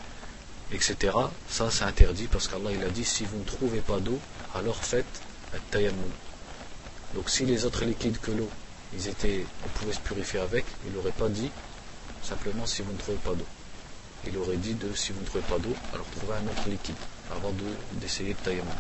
etc. 0.74 1.16
Ça, 1.50 1.70
c'est 1.70 1.84
interdit 1.84 2.28
parce 2.28 2.48
qu'Allah 2.48 2.72
il 2.72 2.84
a 2.84 2.90
dit 2.90 3.06
si 3.06 3.26
vous 3.26 3.38
ne 3.38 3.44
trouvez 3.44 3.80
pas 3.80 4.00
d'eau, 4.00 4.20
alors 4.56 4.76
faites 4.76 5.06
tayammum. 5.72 6.12
Donc, 7.14 7.30
si 7.30 7.46
les 7.46 7.66
autres 7.66 7.86
liquides 7.86 8.20
que 8.20 8.32
l'eau, 8.32 8.50
ils 8.94 9.08
étaient, 9.08 9.46
on 9.66 9.70
pouvait 9.80 9.94
se 9.94 10.00
purifier 10.00 10.40
avec, 10.40 10.66
il 10.86 10.94
n'aurait 10.94 11.12
pas 11.12 11.30
dit 11.30 11.52
simplement 12.24 12.66
si 12.66 12.82
vous 12.82 12.92
ne 12.92 12.98
trouvez 12.98 13.18
pas 13.18 13.34
d'eau. 13.34 13.46
Il 14.26 14.38
aurait 14.38 14.58
dit 14.58 14.74
de 14.74 14.94
si 14.96 15.12
vous 15.12 15.20
ne 15.22 15.26
trouvez 15.26 15.44
pas 15.44 15.60
d'eau, 15.60 15.76
alors 15.94 16.06
trouvez 16.18 16.34
un 16.34 16.48
autre 16.50 16.70
liquide 16.70 16.96
avant 17.32 17.54
d'essayer 17.94 18.34
de, 18.34 18.40
de 18.40 18.44
tayammum. 18.44 18.74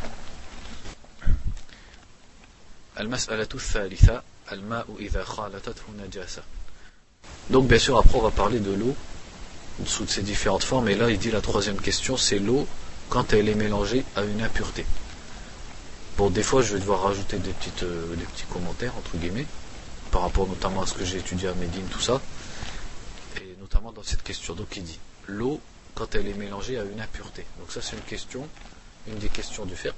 Donc 7.49 7.67
bien 7.67 7.79
sûr 7.79 7.97
après 7.97 8.17
on 8.17 8.21
va 8.21 8.31
parler 8.31 8.59
de 8.59 8.71
l'eau 8.71 8.95
sous 9.85 10.07
ces 10.07 10.21
différentes 10.21 10.63
formes. 10.63 10.87
Et 10.89 10.95
là, 10.95 11.09
il 11.09 11.17
dit 11.17 11.31
la 11.31 11.41
troisième 11.41 11.79
question, 11.79 12.17
c'est 12.17 12.39
l'eau 12.39 12.67
quand 13.09 13.33
elle 13.33 13.49
est 13.49 13.55
mélangée 13.55 14.05
à 14.15 14.23
une 14.23 14.41
impureté. 14.41 14.85
Bon, 16.17 16.29
des 16.29 16.43
fois, 16.43 16.61
je 16.61 16.73
vais 16.73 16.79
devoir 16.79 17.01
rajouter 17.01 17.37
euh, 17.37 18.15
des 18.15 18.23
petits 18.23 18.45
commentaires, 18.51 18.95
entre 18.97 19.17
guillemets, 19.17 19.47
par 20.11 20.21
rapport 20.21 20.47
notamment 20.47 20.83
à 20.83 20.85
ce 20.85 20.93
que 20.93 21.03
j'ai 21.03 21.17
étudié 21.17 21.47
à 21.49 21.53
Médine, 21.55 21.85
tout 21.89 21.99
ça, 21.99 22.21
et 23.37 23.55
notamment 23.59 23.91
dans 23.91 24.03
cette 24.03 24.21
question. 24.21 24.53
Donc, 24.53 24.77
il 24.77 24.83
dit 24.83 24.99
l'eau 25.27 25.59
quand 25.95 26.13
elle 26.15 26.27
est 26.27 26.35
mélangée 26.35 26.77
à 26.77 26.83
une 26.83 27.01
impureté. 27.01 27.45
Donc, 27.59 27.71
ça, 27.71 27.81
c'est 27.81 27.95
une 27.95 28.03
question, 28.03 28.47
une 29.07 29.17
des 29.17 29.29
questions 29.29 29.65
du 29.65 29.75
fiqh, 29.75 29.93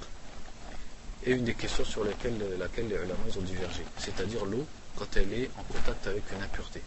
et 1.25 1.31
une 1.31 1.43
des 1.43 1.55
questions 1.55 1.85
sur 1.85 2.03
lesquelles, 2.03 2.37
laquelle 2.59 2.87
les 2.87 2.95
ulama 2.95 3.15
ont 3.37 3.41
divergé. 3.41 3.83
C'est-à-dire 3.97 4.45
l'eau 4.45 4.65
quand 4.95 5.17
elle 5.17 5.33
est 5.33 5.49
en 5.57 5.63
contact 5.63 6.07
avec 6.07 6.23
une 6.31 6.43
impureté 6.43 6.81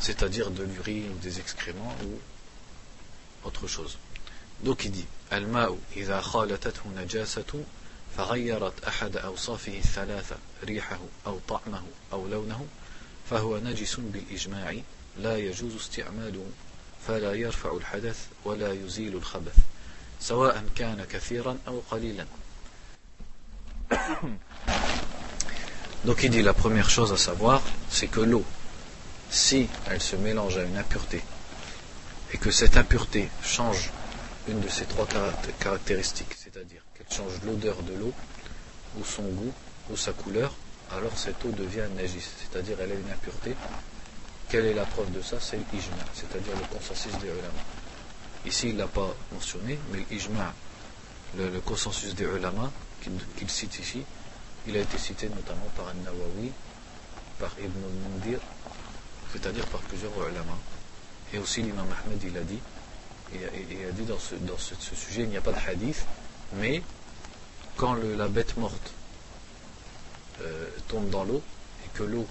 c'est-à-dire 0.00 0.50
de 0.50 0.64
l'urine 0.64 1.12
ou 1.12 1.18
des 1.18 1.38
excréments 1.38 1.94
ou 2.04 3.46
autre 3.46 3.68
chose. 3.68 3.98
Donc 4.64 4.84
il 4.84 4.90
dit 4.90 5.06
الماء 5.32 5.78
إذا 5.96 6.20
خالتته 6.20 6.80
نجاسة 6.96 7.64
فغيرت 8.16 8.84
أحد 8.84 9.16
أوصافه 9.16 9.78
الثلاثة 9.78 10.36
ريحه 10.64 10.98
أو 11.26 11.38
طعمه 11.48 11.82
أو 12.12 12.26
لونه 12.26 12.66
فهو 13.30 13.58
نجس 13.58 13.96
بالإجماع 14.00 14.76
لا 15.18 15.52
فلا 17.06 17.34
يرفع 17.34 17.76
الحدث 17.76 18.26
ولا 18.44 18.72
يزيل 18.72 19.16
الخبث 19.16 19.56
سواء 20.20 20.64
كان 20.76 21.04
كثيرا 21.04 21.58
أو 21.68 21.82
قليلا 21.90 22.26
Donc 26.04 26.22
il 26.22 26.30
dit 26.30 26.42
la 26.42 26.54
première 26.54 26.88
chose 26.90 27.12
à 27.12 27.16
savoir, 27.16 27.62
c'est 27.90 28.06
que 28.08 28.20
l'eau, 28.20 28.44
si 29.30 29.68
elle 29.88 30.00
se 30.00 30.16
mélange 30.16 30.56
à 30.58 30.62
une 30.62 30.78
impureté 30.78 31.22
et 32.32 32.38
que 32.38 32.50
cette 32.50 32.76
impureté 32.76 33.28
change 33.42 33.90
une 34.48 34.60
de 34.60 34.68
ces 34.68 34.84
trois 34.84 35.06
caractéristiques, 35.58 36.34
c'est-à-dire 36.36 36.82
qu'elle 36.94 37.14
change 37.14 37.40
l'odeur 37.44 37.82
de 37.82 37.94
l'eau, 37.94 38.12
ou 38.98 39.04
son 39.04 39.22
goût, 39.22 39.52
ou 39.90 39.96
sa 39.96 40.12
couleur, 40.12 40.52
alors 40.92 41.16
cette 41.16 41.44
eau 41.44 41.50
devient 41.50 41.86
najis, 41.96 42.26
c'est-à-dire 42.38 42.76
elle 42.80 42.92
a 42.92 42.94
une 42.94 43.10
impureté. 43.10 43.54
Quelle 44.48 44.66
est 44.66 44.74
la 44.74 44.84
preuve 44.84 45.12
de 45.12 45.22
ça? 45.22 45.36
C'est 45.40 45.58
l'ijma, 45.72 46.04
c'est-à-dire 46.12 46.54
le 46.56 46.76
consensus 46.76 47.12
des 47.20 47.28
ulama. 47.28 47.62
Ici, 48.44 48.70
il 48.70 48.74
ne 48.74 48.80
l'a 48.80 48.88
pas 48.88 49.14
mentionné, 49.32 49.78
mais 49.92 50.04
l'ijma, 50.10 50.52
le, 51.36 51.50
le, 51.50 51.60
consensus 51.60 52.14
des 52.14 52.24
ulama, 52.24 52.72
qu'il 53.00 53.50
cite 53.50 53.78
ici, 53.78 54.02
il 54.66 54.76
a 54.76 54.80
été 54.80 54.98
cité 54.98 55.28
notamment 55.28 55.68
par 55.76 55.86
An-Nawawi, 55.88 56.52
par 57.38 57.50
Ibn 57.58 57.78
al-Mundir, 57.84 58.38
c'est-à-dire 59.32 59.66
par 59.66 59.80
plusieurs 59.80 60.12
ulama. 60.16 60.56
Et 61.32 61.38
aussi 61.38 61.62
l'imam 61.62 61.86
Ahmed, 62.04 62.22
il 62.22 62.36
a 62.36 62.42
dit, 62.42 62.58
il 63.32 63.86
a 63.86 63.92
dit 63.92 64.04
dans, 64.04 64.18
ce, 64.18 64.34
dans 64.34 64.58
ce, 64.58 64.74
sujet, 64.94 65.22
il 65.22 65.28
n'y 65.28 65.36
a 65.36 65.40
pas 65.40 65.52
de 65.52 65.68
hadith, 65.68 66.04
mais 66.54 66.82
quand 67.76 67.94
la 67.94 68.28
bête 68.28 68.56
morte 68.56 68.92
euh, 70.42 70.68
tombe 70.88 71.08
dans 71.10 71.24
l'eau, 71.24 71.42
et 71.84 71.96
que 71.96 72.02
l'eau, 72.02 72.26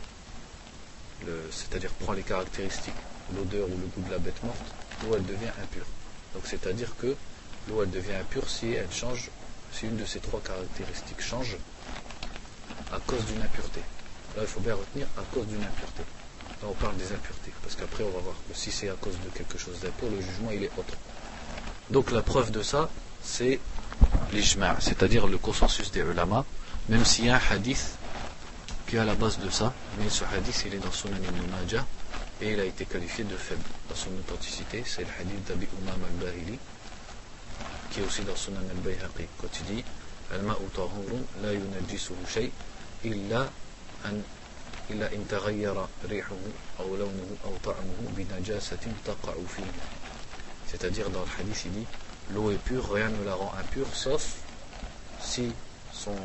c'est-à-dire 1.52 1.92
prend 1.92 2.14
les 2.14 2.24
caractéristiques, 2.24 2.94
l'odeur 3.36 3.68
ou 3.68 3.78
le 3.78 3.88
goût 3.88 4.02
de 4.08 4.12
la 4.12 4.20
bête 4.20 4.42
morte, 4.44 4.58
l'eau 5.04 5.16
elle 5.16 5.26
devient 5.26 5.52
impure. 5.62 5.86
Donc 6.34 6.44
c'est-à-dire 6.46 6.96
que 6.98 7.16
l'eau 7.68 7.84
elle 7.84 7.90
devient 7.90 8.14
impure 8.14 8.50
si 8.50 8.72
elle 8.72 8.92
change, 8.92 9.30
si 9.72 9.86
une 9.86 9.98
de 9.98 10.06
ces 10.06 10.20
trois 10.20 10.42
caractéristiques 10.42 11.22
change 11.22 11.58
à 12.92 13.00
cause 13.06 13.24
d'une 13.26 13.42
impureté. 13.42 13.82
Là 14.36 14.44
il 14.44 14.48
faut 14.48 14.60
bien 14.62 14.76
retenir 14.76 15.08
à 15.18 15.22
cause 15.34 15.48
d'une 15.48 15.64
impureté. 15.64 16.04
Là, 16.62 16.68
on 16.70 16.74
parle 16.74 16.98
des 16.98 17.06
impuretés, 17.06 17.54
parce 17.64 17.76
qu'après, 17.76 18.04
on 18.04 18.10
va 18.10 18.20
voir 18.20 18.36
que 18.50 18.58
si 18.58 18.70
c'est 18.70 18.90
à 18.90 18.96
cause 18.96 19.16
de 19.24 19.30
quelque 19.30 19.58
chose 19.58 19.80
d'impur, 19.80 20.10
le 20.10 20.20
jugement, 20.20 20.52
il 20.52 20.64
est 20.64 20.72
autre. 20.78 20.94
Donc, 21.90 22.12
la 22.12 22.22
preuve 22.22 22.52
de 22.52 22.62
ça, 22.62 22.90
c'est 23.24 23.60
l'ijma', 24.34 24.76
c'est-à-dire 24.82 25.28
le 25.28 25.38
consensus 25.38 25.90
des 25.92 26.02
ulama, 26.02 26.44
même 26.90 27.06
s'il 27.06 27.26
y 27.26 27.30
a 27.30 27.36
un 27.36 27.42
hadith 27.50 27.96
qui 28.88 28.98
est 28.98 29.00
à 29.00 29.06
la 29.06 29.16
base 29.16 29.40
de 29.40 29.50
ça, 29.50 29.74
mais 30.00 30.10
ce 30.10 30.26
hadith, 30.26 30.64
il 30.66 30.74
est 30.76 30.80
dans 30.80 30.92
Sunan 30.92 31.16
ibn 31.16 31.50
Majah, 31.52 31.86
et 32.42 32.52
il 32.52 32.60
a 32.60 32.66
été 32.66 32.86
qualifié 32.86 33.24
de 33.24 33.38
faible 33.38 33.62
dans 33.88 33.96
son 33.96 34.10
authenticité. 34.10 34.84
C'est 34.86 35.02
le 35.02 35.08
hadith 35.20 35.48
d'Abi 35.48 35.68
Umam 35.82 36.00
al-Bahili, 36.04 36.60
qui 37.92 38.02
est 38.02 38.04
aussi 38.04 38.22
dans 38.24 38.36
Sunan 38.36 38.60
al-Bayhaqi, 38.70 39.28
quand 39.42 39.48
il 39.62 39.76
dit 39.76 39.84
Al-ma'u 40.32 40.68
tahurun 40.74 41.24
la 41.42 41.54
yunajjisuhu 41.54 42.26
shay 42.28 42.52
illa 43.04 43.52
an 44.06 44.16
c'est-à-dire 50.68 51.10
dans 51.12 51.20
le 51.20 51.28
hadith 51.40 51.66
il 51.66 51.72
dit 51.72 51.86
l'eau 52.34 52.50
est 52.52 52.58
pure, 52.58 52.92
rien 52.92 53.10
ne 53.10 53.24
la 53.24 53.36
rend 53.36 53.54
impure 53.60 53.88
sauf 53.94 54.38
si 55.22 55.52
son, 55.94 56.16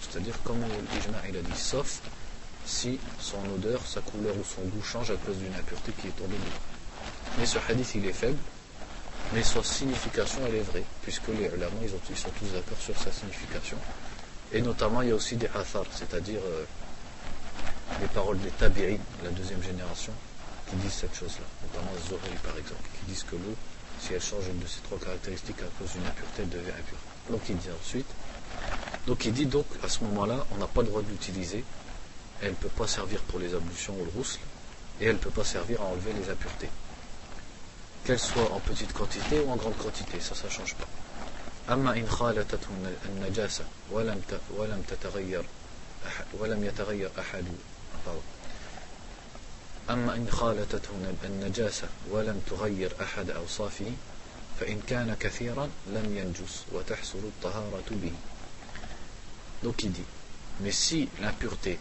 c'est-à-dire 0.00 0.34
comme 0.44 0.60
l'ijma 0.92 1.18
il 1.28 1.36
a 1.38 1.40
dit 1.40 1.58
sauf 1.58 2.00
si 2.66 2.98
son 3.18 3.38
odeur, 3.54 3.80
sa 3.86 4.00
couleur 4.00 4.34
ou 4.36 4.44
son 4.44 4.62
goût 4.62 4.82
change 4.82 5.10
à 5.10 5.16
cause 5.16 5.36
d'une 5.36 5.54
impureté 5.54 5.92
qui 6.00 6.08
est 6.08 6.16
tombée 6.16 6.36
dedans. 6.36 6.60
Mais 7.38 7.46
ce 7.46 7.58
hadith 7.66 7.94
il 7.94 8.04
est 8.04 8.12
faible, 8.12 8.38
mais 9.32 9.42
sa 9.42 9.62
signification 9.62 10.40
elle 10.46 10.56
est 10.56 10.60
vraie, 10.60 10.84
puisque 11.02 11.28
les 11.28 11.46
ulama 11.46 11.74
ils, 11.82 11.90
ils 12.10 12.16
sont 12.16 12.30
tous 12.38 12.52
d'accord 12.52 12.78
sur 12.78 12.96
sa 12.96 13.10
signification. 13.10 13.76
Et 14.52 14.62
notamment 14.62 15.02
il 15.02 15.08
y 15.08 15.12
a 15.12 15.14
aussi 15.14 15.36
des 15.36 15.48
athar, 15.54 15.84
c'est-à-dire 15.90 16.40
euh, 16.44 16.64
les 18.00 18.06
paroles 18.06 18.38
des 18.38 18.50
tabi'in, 18.50 18.98
la 19.24 19.30
deuxième 19.30 19.62
génération, 19.62 20.12
qui 20.68 20.76
disent 20.76 20.94
cette 20.94 21.14
chose-là, 21.14 21.46
notamment 21.62 21.92
Zohri 22.08 22.36
par 22.42 22.56
exemple, 22.56 22.88
qui 22.98 23.10
disent 23.10 23.24
que 23.24 23.36
l'eau, 23.36 23.56
si 23.98 24.12
elle 24.12 24.22
change 24.22 24.46
une 24.48 24.58
de 24.58 24.66
ces 24.66 24.80
trois 24.80 24.98
caractéristiques 24.98 25.62
à 25.62 25.70
cause 25.78 25.92
d'une 25.92 26.06
impureté, 26.06 26.42
elle 26.42 26.48
devient 26.48 26.70
impure. 26.78 26.98
Donc 27.30 27.40
il 27.48 27.56
dit 27.56 27.68
ensuite, 27.82 28.06
donc 29.06 29.24
il 29.24 29.32
dit 29.32 29.46
donc 29.46 29.66
à 29.82 29.88
ce 29.88 30.04
moment-là, 30.04 30.46
on 30.52 30.56
n'a 30.56 30.66
pas 30.66 30.82
le 30.82 30.88
droit 30.88 31.02
de 31.02 31.08
l'utiliser, 31.08 31.64
elle 32.42 32.50
ne 32.50 32.54
peut 32.54 32.68
pas 32.68 32.86
servir 32.86 33.20
pour 33.22 33.38
les 33.38 33.54
ablutions 33.54 33.94
ou 33.94 34.04
le 34.04 34.10
rousle, 34.10 34.38
et 35.00 35.06
elle 35.06 35.14
ne 35.14 35.20
peut 35.20 35.30
pas 35.30 35.44
servir 35.44 35.80
à 35.82 35.86
enlever 35.86 36.12
les 36.12 36.30
impuretés 36.30 36.68
Qu'elle 38.05 38.19
soit 38.19 38.51
en 38.51 38.59
petite 38.59 38.93
quantité 38.93 39.39
ou 39.39 39.51
en 39.51 39.55
grande 39.55 39.77
quantité, 39.77 40.19
ça, 40.19 40.35
ça 40.35 40.47
ne 40.47 40.51
change 40.51 40.75
pas. 40.75 40.87
أما 41.69 41.93
إن 41.93 42.09
خالتته 42.09 42.67
النجاسة 43.05 43.63
ولم 43.91 44.21
ولم 44.57 44.83
تتغير 44.87 45.45
ولم 46.39 46.63
يتغير 46.63 47.11
أحد 47.19 47.45
أما 49.89 50.15
إن 50.15 50.27
خالتته 50.31 50.89
النجاسة 51.23 51.87
ولم 52.09 52.41
تغير 52.49 52.93
أحد 53.01 53.29
أوصافه 53.29 53.91
فإن 54.59 54.81
كان 54.87 55.15
كثيرا 55.19 55.69
لم 55.87 56.17
ينجس 56.17 56.63
وتحصل 56.71 57.17
الطهارة 57.19 57.89
به 57.91 58.13
Donc 59.63 59.83
il 59.83 59.91
dit, 59.91 60.05
mais 60.61 60.71
si 60.71 61.07
l'impureté 61.21 61.77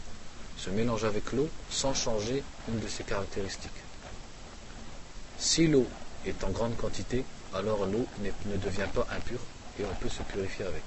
se 0.59 0.69
mélange 0.69 1.05
avec 1.05 1.33
l'eau 1.33 1.49
sans 1.71 1.95
changer 1.95 2.45
une 2.69 2.79
de 2.79 2.88
ses 2.88 3.05
caractéristiques. 3.05 3.83
Si 5.38 5.67
l'eau 5.67 5.87
est 6.25 6.44
en 6.44 6.50
grande 6.50 6.75
quantité, 6.77 7.24
alors 7.53 7.86
l'eau 7.86 8.05
ne 8.20 8.58
devient 8.58 8.88
pas 8.94 9.08
impure 9.15 9.39
et 9.79 9.84
on 9.84 9.96
peut 9.96 10.10
se 10.10 10.24
purifier 10.24 10.65
avec. 10.65 10.84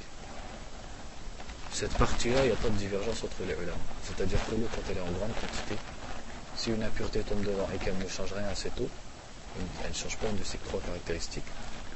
Cette 1.72 1.94
partie-là, 1.94 2.44
il 2.44 2.46
n'y 2.48 2.52
a 2.52 2.56
pas 2.56 2.70
de 2.70 2.76
divergence 2.76 3.22
entre 3.22 3.42
les 3.46 3.54
ulama. 3.54 3.78
C'est-à-dire 4.02 4.38
que 4.46 4.52
l'eau, 4.52 4.68
quand 4.74 4.82
elle 4.90 4.96
est 4.96 5.00
en 5.00 5.12
grande 5.12 5.34
quantité, 5.40 5.76
si 6.56 6.70
une 6.70 6.82
impureté 6.82 7.20
tombe 7.20 7.44
devant 7.44 7.68
et 7.74 7.78
qu'elle 7.78 7.96
ne 7.98 8.08
change 8.08 8.32
rien 8.32 8.48
à 8.48 8.54
cette 8.54 8.80
eau, 8.80 8.88
elle 9.84 9.90
ne 9.90 9.94
change 9.94 10.16
pas 10.16 10.26
une 10.28 10.38
de 10.38 10.44
ses 10.44 10.58
trois 10.58 10.80
caractéristiques, 10.80 11.44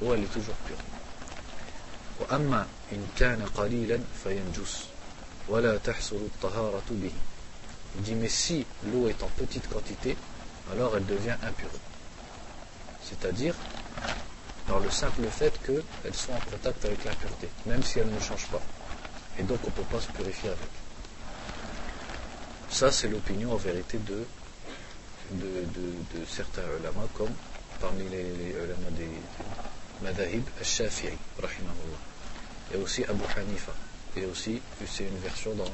l'eau, 0.01 0.13
elle 0.13 0.23
est 0.23 0.33
toujours 0.33 0.55
pure. 0.65 0.77
Il 7.95 8.01
dit 8.01 8.15
mais 8.15 8.29
si 8.29 8.65
l'eau 8.91 9.07
est 9.07 9.23
en 9.23 9.27
petite 9.27 9.67
quantité, 9.69 10.15
alors 10.71 10.95
elle 10.95 11.05
devient 11.05 11.35
impure. 11.43 11.69
C'est-à-dire 13.19 13.55
par 14.67 14.79
le 14.79 14.89
simple 14.89 15.23
fait 15.29 15.53
qu'elle 15.65 16.15
soit 16.15 16.35
en 16.35 16.51
contact 16.51 16.85
avec 16.85 17.03
l'impureté, 17.03 17.49
même 17.65 17.83
si 17.83 17.99
elle 17.99 18.09
ne 18.09 18.19
change 18.19 18.47
pas. 18.47 18.61
Et 19.37 19.43
donc 19.43 19.59
on 19.63 19.67
ne 19.67 19.71
peut 19.71 19.95
pas 19.95 19.99
se 19.99 20.11
purifier 20.11 20.49
avec. 20.49 20.69
Ça, 22.69 22.91
c'est 22.91 23.07
l'opinion 23.07 23.53
en 23.53 23.57
vérité 23.57 23.99
de, 23.99 24.25
de, 25.31 26.25
certains 26.27 26.63
ulama, 26.79 27.01
comme 27.13 27.31
parmi 27.79 28.03
les, 28.09 28.23
les 28.23 28.49
ulama 28.51 28.89
des 28.97 29.09
Madahib, 30.01 30.43
Al-Shafi'i. 30.59 31.13
Et 32.73 32.77
aussi 32.77 33.03
Abu 33.03 33.23
Hanifa. 33.37 33.73
Et 34.15 34.25
aussi, 34.25 34.61
c'est 34.87 35.03
une 35.03 35.17
version 35.19 35.53
dans 35.53 35.69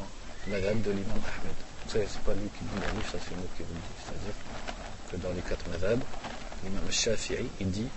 Madhab 0.48 0.82
de 0.82 0.92
l'imam 0.92 1.12
Ahmed. 1.12 1.56
Ce 1.88 1.98
n'est 1.98 2.24
pas 2.26 2.34
lui 2.34 2.50
qui 2.58 2.64
dit 2.66 2.76
le 2.76 2.98
livre, 2.98 3.12
ça 3.12 3.18
c'est 3.24 3.36
moi 3.36 3.46
qui 3.56 3.64
vous 3.64 3.74
le 3.74 3.80
dis. 3.80 3.96
C'est-à-dire 4.04 4.34
que 5.12 5.18
dans 5.18 5.34
les 5.34 5.42
quatre 5.42 5.70
Madhab, 5.70 6.00
l'imam 6.64 6.92
Shafi'i, 6.92 7.50
il 7.60 7.70
dit 7.72 7.88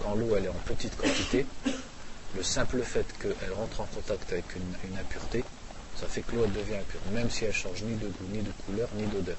quand 0.00 0.14
l'eau 0.14 0.36
elle 0.36 0.46
est 0.46 0.48
en 0.48 0.62
petite 0.66 0.96
quantité, 0.96 1.46
le 2.36 2.42
simple 2.42 2.82
fait 2.82 3.06
qu'elle 3.18 3.52
rentre 3.52 3.80
en 3.80 3.86
contact 3.86 4.32
avec 4.32 4.44
une, 4.56 4.98
impureté, 4.98 5.44
ça 5.96 6.06
fait 6.06 6.22
que 6.22 6.36
l'eau 6.36 6.46
devient 6.46 6.76
impure, 6.76 7.00
même 7.12 7.30
si 7.30 7.44
elle 7.44 7.54
change 7.54 7.82
ni 7.82 7.96
de 7.96 8.06
goût, 8.06 8.28
ni 8.30 8.42
de 8.42 8.52
couleur, 8.64 8.88
ni 8.96 9.06
d'odeur. 9.06 9.36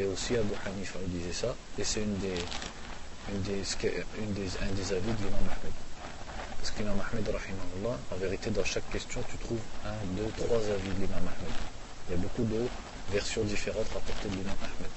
Et 0.00 0.04
aussi 0.04 0.36
Abu 0.36 0.54
Hanifa 0.66 0.98
disait 1.08 1.32
ça, 1.32 1.54
et 1.78 1.84
c'est 1.84 2.00
une 2.02 2.16
des, 2.18 2.34
une 3.32 3.42
des, 3.42 3.62
un 4.62 4.72
des 4.74 4.92
avis 4.92 5.12
de 5.12 5.24
l'imam 5.24 5.44
Ahmed. 5.44 5.72
Parce 6.58 6.70
que 6.70 6.78
l'imam 6.78 7.00
Ahmed, 7.12 7.28
en 8.10 8.16
vérité, 8.16 8.50
dans 8.50 8.64
chaque 8.64 8.88
question, 8.90 9.22
tu 9.30 9.36
trouves 9.38 9.60
un, 9.84 9.92
deux, 10.16 10.30
trois 10.36 10.58
avis 10.58 10.88
de 10.88 11.06
l'imam 11.06 11.18
Ahmed. 11.18 11.54
Il 12.08 12.12
y 12.12 12.14
a 12.14 12.20
beaucoup 12.20 12.44
de 12.44 12.66
versions 13.12 13.44
différentes 13.44 13.88
rapportées 13.92 14.28
de 14.28 14.36
l'imam 14.36 14.56
Ahmed. 14.62 14.90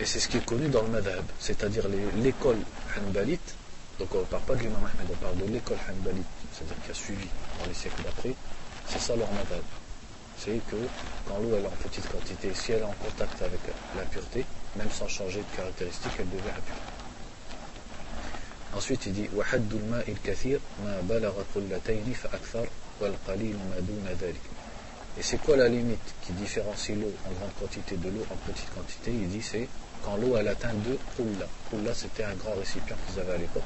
Et 0.00 0.06
c'est 0.06 0.18
ce 0.18 0.28
qui 0.28 0.38
est 0.38 0.44
connu 0.46 0.66
dans 0.68 0.80
le 0.80 0.88
madhab, 0.88 1.24
c'est-à-dire 1.38 1.84
l'école 2.22 2.56
hanbalite, 2.96 3.54
donc 3.98 4.08
on 4.14 4.20
ne 4.20 4.24
parle 4.24 4.42
pas 4.44 4.54
de 4.54 4.60
l'imam 4.60 4.80
Ahmed, 4.82 5.08
on 5.12 5.16
parle 5.16 5.36
de 5.36 5.44
l'école 5.52 5.76
hanbalite, 5.90 6.24
c'est-à-dire 6.52 6.76
qui 6.86 6.90
a 6.90 6.94
suivi 6.94 7.28
dans 7.60 7.66
les 7.66 7.74
siècles 7.74 8.02
d'après, 8.02 8.34
c'est 8.88 8.98
ça 8.98 9.14
leur 9.14 9.30
madhab. 9.32 9.62
C'est 10.38 10.58
que 10.70 10.76
quand 11.28 11.38
l'eau 11.40 11.54
est 11.54 11.66
en 11.66 11.76
petite 11.82 12.08
quantité, 12.08 12.50
si 12.54 12.72
elle 12.72 12.80
est 12.80 12.84
en 12.84 12.94
contact 12.94 13.42
avec 13.42 13.60
l'impureté, 13.94 14.46
même 14.76 14.90
sans 14.90 15.06
changer 15.06 15.40
de 15.40 15.56
caractéristique, 15.56 16.12
elle 16.18 16.30
devient 16.30 16.48
impure. 16.48 16.80
Ensuite 18.74 19.04
il 19.04 19.12
dit 19.12 19.28
Et 25.18 25.22
c'est 25.22 25.42
quoi 25.42 25.56
la 25.58 25.68
limite 25.68 26.14
qui 26.22 26.32
différencie 26.32 26.96
l'eau 26.96 27.12
en 27.26 27.32
grande 27.32 27.54
quantité 27.60 27.96
de 27.98 28.08
l'eau 28.08 28.24
en 28.30 28.36
petite 28.50 28.72
quantité? 28.74 29.10
Il 29.10 29.28
dit 29.28 29.42
c'est 29.42 29.68
quand 30.04 30.16
l'eau 30.16 30.36
elle 30.36 30.48
atteint 30.48 30.72
deux 30.74 30.98
koulla. 31.16 31.46
Koulla 31.70 31.94
c'était 31.94 32.24
un 32.24 32.34
grand 32.34 32.54
récipient 32.54 32.96
qu'ils 33.06 33.20
avaient 33.20 33.34
à 33.34 33.38
l'époque. 33.38 33.62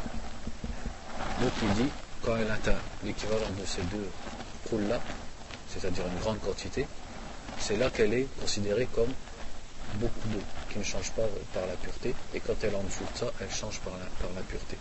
Donc 1.40 1.52
il 1.62 1.84
dit 1.84 1.90
quand 2.22 2.36
elle 2.36 2.50
atteint 2.50 2.78
l'équivalent 3.04 3.50
de 3.58 3.66
ces 3.66 3.82
deux 3.82 4.08
koulla, 4.68 5.00
c'est-à-dire 5.68 6.04
une 6.06 6.20
grande 6.20 6.40
quantité, 6.40 6.86
c'est 7.58 7.76
là 7.76 7.90
qu'elle 7.90 8.14
est 8.14 8.28
considérée 8.40 8.88
comme 8.94 9.12
beaucoup 9.94 10.28
d'eau, 10.28 10.42
qui 10.70 10.78
ne 10.78 10.84
change 10.84 11.10
pas 11.12 11.22
par 11.52 11.66
la 11.66 11.74
pureté, 11.74 12.14
et 12.34 12.40
quand 12.40 12.54
elle 12.62 12.74
en 12.74 12.82
dessous 12.82 13.04
de 13.12 13.18
ça, 13.18 13.32
elle 13.40 13.50
change 13.50 13.78
par 13.80 13.92
la, 13.94 14.06
par 14.20 14.30
la 14.34 14.42
pureté. 14.42 14.76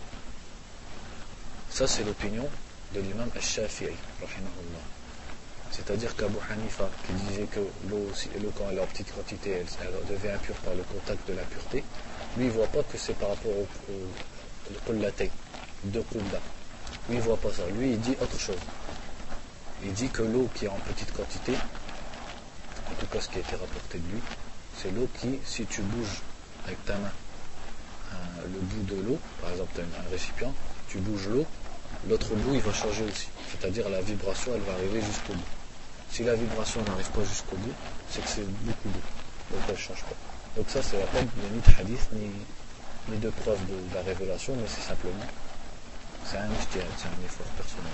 Ça 1.70 1.86
c'est 1.86 2.04
l'opinion 2.04 2.48
de 2.94 3.00
l'imam 3.00 3.28
al-Shafi'i, 3.34 3.90
rahimahullah. 4.20 5.03
C'est-à-dire 5.74 6.14
qu'Abu 6.14 6.36
Hanifa, 6.48 6.88
qui 7.04 7.12
disait 7.24 7.48
que 7.50 7.58
l'eau, 7.90 8.06
quand 8.56 8.64
elle 8.70 8.78
est 8.78 8.80
en 8.80 8.86
petite 8.86 9.12
quantité, 9.12 9.50
elle, 9.50 10.06
devient 10.08 10.34
impure 10.34 10.54
par 10.56 10.74
le 10.74 10.84
contact 10.84 11.26
de 11.28 11.34
la 11.34 11.42
pureté, 11.42 11.82
lui, 12.36 12.46
ne 12.46 12.50
voit 12.50 12.68
pas 12.68 12.82
que 12.84 12.96
c'est 12.96 13.14
par 13.14 13.30
rapport 13.30 13.50
au, 13.50 13.66
au, 13.90 14.92
de 15.84 16.00
kulla. 16.00 16.38
Lui, 17.08 17.16
il 17.16 17.16
ne 17.16 17.20
voit 17.20 17.36
pas 17.36 17.50
ça. 17.50 17.62
Lui, 17.76 17.90
il 17.90 18.00
dit 18.00 18.16
autre 18.20 18.38
chose. 18.38 18.62
Il 19.84 19.92
dit 19.92 20.08
que 20.08 20.22
l'eau 20.22 20.48
qui 20.54 20.66
est 20.66 20.68
en 20.68 20.78
petite 20.86 21.12
quantité, 21.12 21.52
en 21.52 22.94
tout 23.00 23.06
cas 23.06 23.20
ce 23.20 23.28
qui 23.28 23.38
a 23.38 23.40
été 23.40 23.56
rapporté 23.56 23.98
de 23.98 24.12
lui, 24.12 24.20
c'est 24.80 24.90
l'eau 24.92 25.08
qui, 25.20 25.40
si 25.44 25.66
tu 25.66 25.82
bouges 25.82 26.22
avec 26.66 26.82
ta 26.84 26.94
main 26.94 27.10
le 28.52 28.60
bout 28.60 28.94
de 28.94 29.08
l'eau, 29.08 29.18
par 29.40 29.50
exemple 29.50 29.80
un 29.80 30.10
récipient, 30.10 30.52
tu 30.88 30.98
bouges 30.98 31.28
l'eau, 31.28 31.46
l'autre 32.08 32.34
bout 32.34 32.54
il 32.54 32.60
va 32.60 32.72
changer 32.72 33.04
aussi. 33.04 33.28
C'est-à-dire 33.50 33.88
la 33.88 34.00
vibration 34.00 34.52
elle 34.54 34.60
va 34.62 34.72
arriver 34.74 35.00
jusqu'au 35.00 35.32
bout. 35.32 35.63
Si 36.14 36.22
la 36.22 36.36
vibration 36.36 36.80
n'arrive 36.84 37.10
pas 37.10 37.24
jusqu'au 37.24 37.56
bout, 37.56 37.74
c'est 38.08 38.22
que 38.22 38.28
c'est 38.28 38.46
beaucoup 38.46 38.88
d'eau. 38.88 39.00
Donc 39.50 39.62
elle 39.66 39.74
ne 39.74 39.78
change 39.80 40.04
pas. 40.04 40.14
Donc 40.56 40.70
ça, 40.70 40.80
c'est 40.80 40.96
la 40.96 41.02
a 41.06 41.22
ni 41.22 41.58
de 41.58 41.80
hadith, 41.80 42.08
ni, 42.12 42.30
ni 43.08 43.18
de 43.18 43.30
preuve 43.30 43.58
de, 43.66 43.92
la 43.92 44.00
révélation, 44.00 44.54
mais 44.54 44.68
c'est 44.68 44.82
simplement, 44.82 45.26
c'est 46.24 46.36
un 46.36 46.48
c'est 46.70 46.78
un 46.78 47.24
effort 47.26 47.46
personnel. 47.56 47.90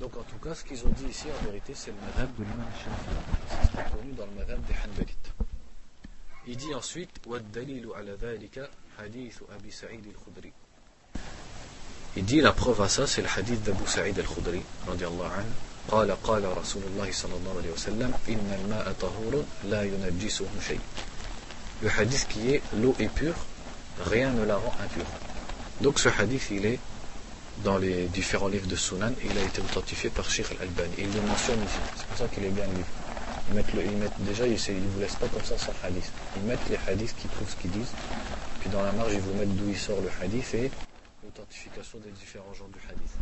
Donc 0.00 0.16
en 0.16 0.24
tout 0.24 0.38
cas, 0.42 0.56
ce 0.56 0.64
qu'ils 0.64 0.84
ont 0.84 0.90
dit 0.90 1.06
ici, 1.08 1.26
en 1.40 1.44
vérité, 1.44 1.72
c'est 1.72 1.92
le 1.92 1.98
madhab 2.04 2.34
de 2.34 2.42
l'imam 2.42 2.66
Shafi'i. 2.82 3.70
C'est 3.72 3.96
connu 3.96 4.12
dans 4.14 4.26
le 4.26 4.32
madhab 4.32 4.60
des 4.64 4.74
Hanbalites. 4.74 5.32
Il 6.48 6.56
dit 6.56 6.74
ensuite, 6.74 7.10
Il 12.16 12.24
dit 12.24 12.40
la 12.40 12.52
preuve 12.52 12.82
à 12.82 12.88
ça, 12.88 13.06
c'est 13.06 13.22
le 13.22 13.28
hadith 13.36 13.62
d'Abu 13.62 13.86
Sa'id 13.86 14.18
al-Khudri, 14.18 14.62
anhu, 14.88 15.04
قال 15.91 16.11
قال 16.23 16.57
رسول 16.57 16.83
الله 16.93 17.11
صلى 17.11 17.33
الله 17.35 17.53
عليه 17.57 17.71
وسلم 17.71 18.13
إن 18.29 18.57
الماء 18.61 18.95
طهور 19.01 19.43
لا 19.63 19.83
ينجسه 19.83 20.45
شيء 20.67 20.79
le 21.81 21.89
hadith 21.89 22.27
qui 22.27 22.53
est 22.53 22.61
l'eau 22.75 22.95
est 22.99 23.07
pure 23.07 23.35
rien 24.05 24.31
ne 24.31 24.43
la 24.45 24.57
rend 24.57 24.73
impure 24.83 25.05
donc 25.81 25.97
ce 25.99 26.09
hadith 26.09 26.47
il 26.51 26.65
est 26.65 26.79
dans 27.63 27.77
les 27.77 28.05
différents 28.07 28.49
livres 28.49 28.67
de 28.67 28.75
Sunan 28.75 29.11
et 29.21 29.27
il 29.31 29.37
a 29.37 29.41
été 29.41 29.61
authentifié 29.61 30.09
par 30.09 30.29
Sheikh 30.29 30.47
al-Albani 30.51 30.93
il 30.97 31.11
le 31.11 31.21
mentionne 31.21 31.61
ici 31.63 31.79
c'est 31.97 32.05
pour 32.07 32.17
ça 32.17 32.27
qu'il 32.27 32.43
est 32.45 32.49
bien 32.49 32.65
lu 32.65 32.83
ils 33.49 33.55
mettent, 33.55 33.73
le, 33.73 33.83
ils 33.83 33.97
mettent 33.97 34.19
déjà 34.19 34.45
ils 34.45 34.53
ne 34.53 34.89
vous 34.93 34.99
laissent 34.99 35.15
pas 35.15 35.27
comme 35.27 35.43
ça 35.43 35.57
sans 35.57 35.73
hadith 35.83 36.11
ils 36.37 36.43
mettent 36.43 36.69
les 36.69 36.79
hadiths 36.87 37.15
qui 37.15 37.27
trouvent 37.29 37.49
ce 37.49 37.55
qu'ils 37.55 37.71
disent 37.71 37.93
puis 38.59 38.69
dans 38.69 38.83
la 38.83 38.91
marge 38.91 39.13
ils 39.13 39.21
vous 39.21 39.33
mettent 39.33 39.55
d'où 39.55 39.69
il 39.69 39.77
sort 39.77 39.99
le 40.01 40.11
hadith 40.21 40.53
et 40.53 40.69
l'authentification 41.23 41.97
des 41.99 42.11
différents 42.11 42.53
genres 42.53 42.69
du 42.69 42.79
hadith 42.89 43.13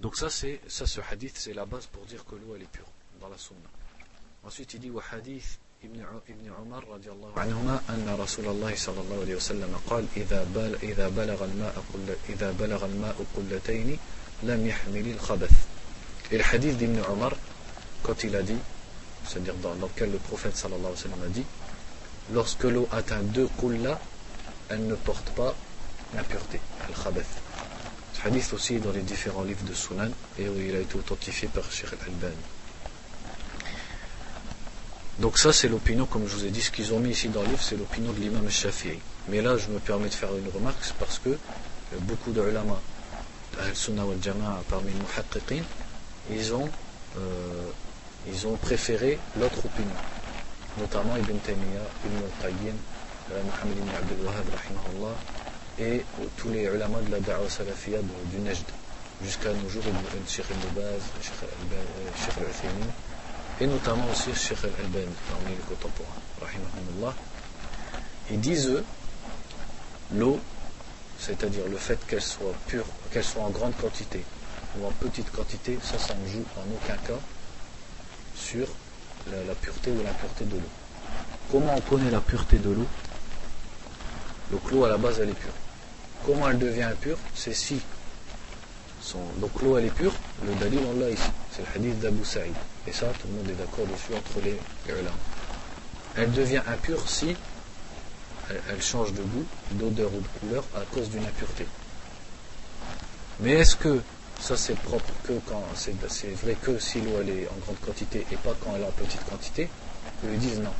Donc 0.00 0.16
ça, 0.16 0.28
c'est 0.28 0.60
ça, 0.68 0.86
ce 0.86 1.00
hadith, 1.10 1.36
c'est 1.38 1.54
la 1.54 1.64
base 1.64 1.86
pour 1.86 2.04
dire 2.04 2.24
que 2.24 2.34
l'eau 2.34 2.54
elle 2.54 2.62
est 2.62 2.70
pure 2.70 2.86
dans 3.20 3.28
la 3.28 3.38
sunna. 3.38 3.68
Ensuite, 4.44 4.74
il 4.74 4.80
dit 4.80 4.90
وحديث 4.90 5.44
ابن 5.84 6.04
ابن 6.28 6.52
عمر 6.58 6.84
رضي 6.88 7.10
الله 7.10 7.32
عنهما 7.36 7.80
أن 7.90 8.16
رسول 8.20 8.48
الله 8.48 8.76
صلى 8.76 9.00
الله 9.00 9.20
عليه 9.20 9.36
وسلم 9.36 9.80
قال 9.86 10.06
إذا 10.16 10.44
بل 10.54 10.78
إذا 10.82 11.08
بلغ 11.08 11.44
الماء 11.44 11.84
كل 11.92 12.32
إذا 12.32 12.52
بلغ 12.52 12.84
الماء 12.84 13.16
قلتين 13.36 13.98
لم 14.42 14.66
يحمل 14.66 15.06
الخبث. 15.06 15.52
Et 16.32 16.38
le 16.38 16.44
hadith 16.44 16.76
d'Ibn 16.76 17.00
Omar, 17.08 17.32
quand 18.02 18.24
il 18.24 18.34
a 18.36 18.42
dit, 18.42 18.58
c'est-à-dire 19.26 19.54
dans, 19.56 19.74
dans 19.76 19.86
lequel 19.86 20.10
le 20.12 20.18
prophète 20.18 20.56
sallallahu 20.56 20.86
alayhi 20.86 21.04
wa 21.04 21.10
sallam 21.10 21.22
a 21.22 21.28
dit, 21.28 21.44
lorsque 22.32 22.64
l'eau 22.64 22.88
atteint 22.90 23.22
deux 23.22 23.48
kulla, 23.60 24.00
elle 24.68 24.86
ne 24.86 24.94
porte 24.94 25.30
pas 25.30 25.54
l'impureté, 26.14 26.60
al-khabath. 26.88 27.26
Ce 28.13 28.27
hadith 28.27 28.53
aussi 28.53 28.79
dans 28.79 28.91
les 28.91 29.01
différents 29.01 29.43
livres 29.43 29.63
de 29.63 29.73
Sunan 29.73 30.09
et 30.37 30.47
où 30.49 30.59
il 30.59 30.75
a 30.75 30.79
été 30.79 30.95
authentifié 30.95 31.47
par 31.47 31.63
Sheikh 31.71 31.93
al-Albani. 31.93 32.35
Donc 35.19 35.37
ça 35.37 35.53
c'est 35.53 35.67
l'opinion, 35.67 36.05
comme 36.05 36.27
je 36.27 36.35
vous 36.35 36.45
ai 36.45 36.49
dit, 36.49 36.61
ce 36.61 36.71
qu'ils 36.71 36.93
ont 36.93 36.99
mis 36.99 37.11
ici 37.11 37.29
dans 37.29 37.41
le 37.41 37.49
livre, 37.49 37.61
c'est 37.61 37.77
l'opinion 37.77 38.11
de 38.11 38.19
l'imam 38.19 38.49
Shafi'i. 38.49 38.99
Mais 39.27 39.41
là 39.41 39.57
je 39.57 39.67
me 39.67 39.79
permets 39.79 40.09
de 40.09 40.13
faire 40.13 40.35
une 40.35 40.49
remarque, 40.49 40.79
c'est 40.81 40.95
parce 40.95 41.19
que 41.19 41.37
beaucoup 42.01 42.31
de 42.31 42.41
ulama, 42.41 42.79
al-Sunnah 43.59 44.05
wal-Jama'a 44.05 44.63
parmi 44.69 44.91
les 44.91 44.99
muhaqqiqin, 44.99 45.63
ils 46.31 46.53
ont, 46.53 46.69
euh, 47.17 47.69
ils 48.27 48.47
ont 48.47 48.55
préféré 48.55 49.19
l'autre 49.39 49.65
opinion. 49.65 49.91
Notamment 50.79 51.15
Ibn 51.17 51.37
Taymiyyah, 51.37 51.87
Ibn 52.05 52.17
al-Qayyim, 52.25 52.75
euh, 53.31 53.41
Muhammad 53.43 53.77
ibn 53.77 53.89
Abdul 53.95 54.25
Wahhab, 54.25 54.45
et 55.79 56.03
tous 56.37 56.49
les 56.49 56.63
ulama 56.65 56.99
de 57.01 57.11
la 57.11 57.19
da'wa 57.19 57.49
salafiyya 57.49 57.99
du 58.31 58.39
Najd. 58.39 58.65
Jusqu'à 59.23 59.53
nos 59.53 59.69
jours, 59.69 59.83
Sheikh 60.27 60.45
Ibn 60.49 60.79
Baz, 60.81 61.01
Sheikh 61.21 62.37
al-Uthaymin, 62.39 62.91
et 63.59 63.67
notamment 63.67 64.05
aussi 64.11 64.33
Sheikh 64.33 64.63
al-Albani 64.63 65.13
parmi 65.29 65.55
les 65.55 65.63
contemporains, 65.69 67.13
ils 68.31 68.39
disent 68.39 68.67
eux, 68.67 68.83
l'eau, 70.15 70.39
c'est-à-dire 71.19 71.67
le 71.69 71.77
fait 71.77 71.99
qu'elle 72.07 72.21
soit 72.21 72.53
pure, 72.67 72.85
qu'elle 73.11 73.23
soit 73.23 73.43
en 73.43 73.51
grande 73.51 73.75
quantité 73.77 74.23
ou 74.79 74.87
en 74.87 74.91
petite 74.91 75.31
quantité, 75.31 75.77
ça, 75.83 75.99
ça 75.99 76.15
ne 76.15 76.27
joue 76.27 76.43
en 76.57 76.63
aucun 76.73 76.97
cas 77.05 77.19
sur 78.35 78.67
la, 79.29 79.43
la 79.43 79.53
pureté 79.53 79.91
ou 79.91 80.01
l'impureté 80.03 80.45
de 80.45 80.55
l'eau. 80.55 80.69
Comment 81.51 81.75
on 81.75 81.81
connaît 81.81 82.09
la 82.09 82.21
pureté 82.21 82.57
de 82.57 82.71
l'eau? 82.71 82.87
Donc 84.51 84.71
l'eau 84.71 84.83
à 84.85 84.89
la 84.89 84.97
base 84.97 85.19
elle 85.19 85.29
est 85.29 85.33
pure. 85.33 85.53
Comment 86.25 86.49
elle 86.49 86.59
devient 86.59 86.83
impure 86.83 87.17
C'est 87.33 87.53
si 87.53 87.81
son... 89.01 89.19
donc 89.37 89.61
l'eau 89.61 89.77
elle 89.77 89.85
est 89.85 89.95
pure, 89.95 90.13
le 90.45 90.53
dalil 90.55 90.79
on 90.93 90.99
l'a 90.99 91.09
ici, 91.09 91.29
c'est 91.51 91.61
le 91.61 91.67
hadith 91.75 91.99
d'Abu 91.99 92.23
Saïd. 92.23 92.53
Et 92.87 92.91
ça, 92.91 93.07
tout 93.19 93.27
le 93.27 93.33
monde 93.35 93.49
est 93.49 93.53
d'accord 93.53 93.85
dessus 93.85 94.13
entre 94.15 94.43
les, 94.43 94.57
ulama. 94.87 95.11
Elle 96.17 96.31
devient 96.31 96.61
impure 96.67 97.07
si 97.07 97.35
elle, 98.49 98.61
elle 98.69 98.81
change 98.81 99.13
de 99.13 99.21
goût, 99.21 99.45
d'odeur 99.71 100.11
ou 100.13 100.19
de 100.19 100.39
couleur 100.39 100.63
à 100.75 100.81
cause 100.93 101.09
d'une 101.09 101.23
impureté. 101.23 101.65
Mais 103.39 103.51
est-ce 103.53 103.75
que 103.75 104.01
ça 104.39 104.57
c'est 104.57 104.75
propre 104.75 105.13
que 105.23 105.33
quand 105.47 105.63
c'est 105.75 105.95
vrai 106.41 106.55
que 106.61 106.79
si 106.79 107.01
l'eau 107.01 107.11
elle 107.21 107.29
est 107.29 107.47
en 107.47 107.59
grande 107.63 107.79
quantité 107.79 108.25
et 108.31 108.35
pas 108.35 108.53
quand 108.63 108.73
elle 108.75 108.81
est 108.81 108.85
en 108.85 108.91
petite 108.91 109.23
quantité? 109.25 109.69
Ils 110.23 110.39
disent 110.39 110.59
non. 110.59 110.73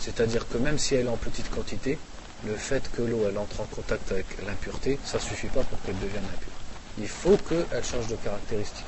C'est-à-dire 0.00 0.48
que 0.48 0.58
même 0.58 0.78
si 0.78 0.94
elle 0.94 1.06
est 1.06 1.10
en 1.10 1.16
petite 1.16 1.50
quantité, 1.50 1.98
le 2.46 2.54
fait 2.54 2.90
que 2.92 3.02
l'eau 3.02 3.24
elle 3.28 3.38
entre 3.38 3.60
en 3.60 3.64
contact 3.64 4.12
avec 4.12 4.26
l'impureté, 4.46 4.98
ça 5.04 5.18
suffit 5.18 5.48
pas 5.48 5.62
pour 5.64 5.80
qu'elle 5.82 5.98
devienne 5.98 6.24
impure. 6.34 6.52
Il 6.98 7.08
faut 7.08 7.36
qu'elle 7.36 7.84
change 7.84 8.06
de 8.08 8.16
caractéristique. 8.16 8.86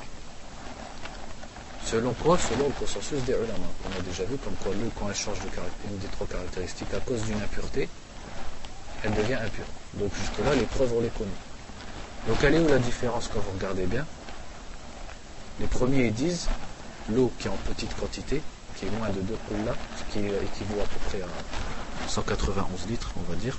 Selon 1.84 2.12
quoi? 2.14 2.38
Selon 2.38 2.68
le 2.68 2.74
consensus 2.74 3.22
des 3.24 3.32
ulama. 3.32 3.66
On 3.84 3.98
a 3.98 4.02
déjà 4.02 4.24
vu 4.24 4.36
comme 4.36 4.54
quoi 4.62 4.72
l'eau, 4.74 4.90
quand 4.98 5.08
elle 5.08 5.16
change 5.16 5.38
de 5.40 5.48
une 5.90 5.98
des 5.98 6.06
trois 6.08 6.26
caractéristiques 6.26 6.94
à 6.94 7.00
cause 7.00 7.22
d'une 7.22 7.40
impureté, 7.42 7.88
elle 9.02 9.14
devient 9.14 9.34
impure. 9.34 9.64
Donc 9.94 10.14
jusque-là, 10.14 10.54
les 10.54 10.66
preuves, 10.66 10.92
on 10.92 11.00
les 11.00 11.08
connaît. 11.08 11.30
Donc 12.28 12.36
elle 12.44 12.54
est 12.54 12.60
où 12.60 12.68
la 12.68 12.78
différence 12.78 13.28
quand 13.32 13.40
vous 13.40 13.52
regardez 13.58 13.86
bien? 13.86 14.06
Les 15.58 15.66
premiers 15.66 16.10
disent 16.10 16.48
l'eau 17.08 17.32
qui 17.38 17.48
est 17.48 17.50
en 17.50 17.56
petite 17.56 17.94
quantité, 17.96 18.40
qui 18.76 18.86
est 18.86 18.90
moins 18.90 19.08
de 19.08 19.20
2 19.20 19.36
là, 19.66 19.74
ce 19.96 20.12
qui 20.12 20.18
équivaut 20.20 20.80
à 20.80 20.86
peu 20.86 21.00
près 21.08 21.22
à 21.22 21.26
191 22.10 22.86
litres, 22.88 23.10
on 23.16 23.30
va 23.30 23.36
dire. 23.36 23.56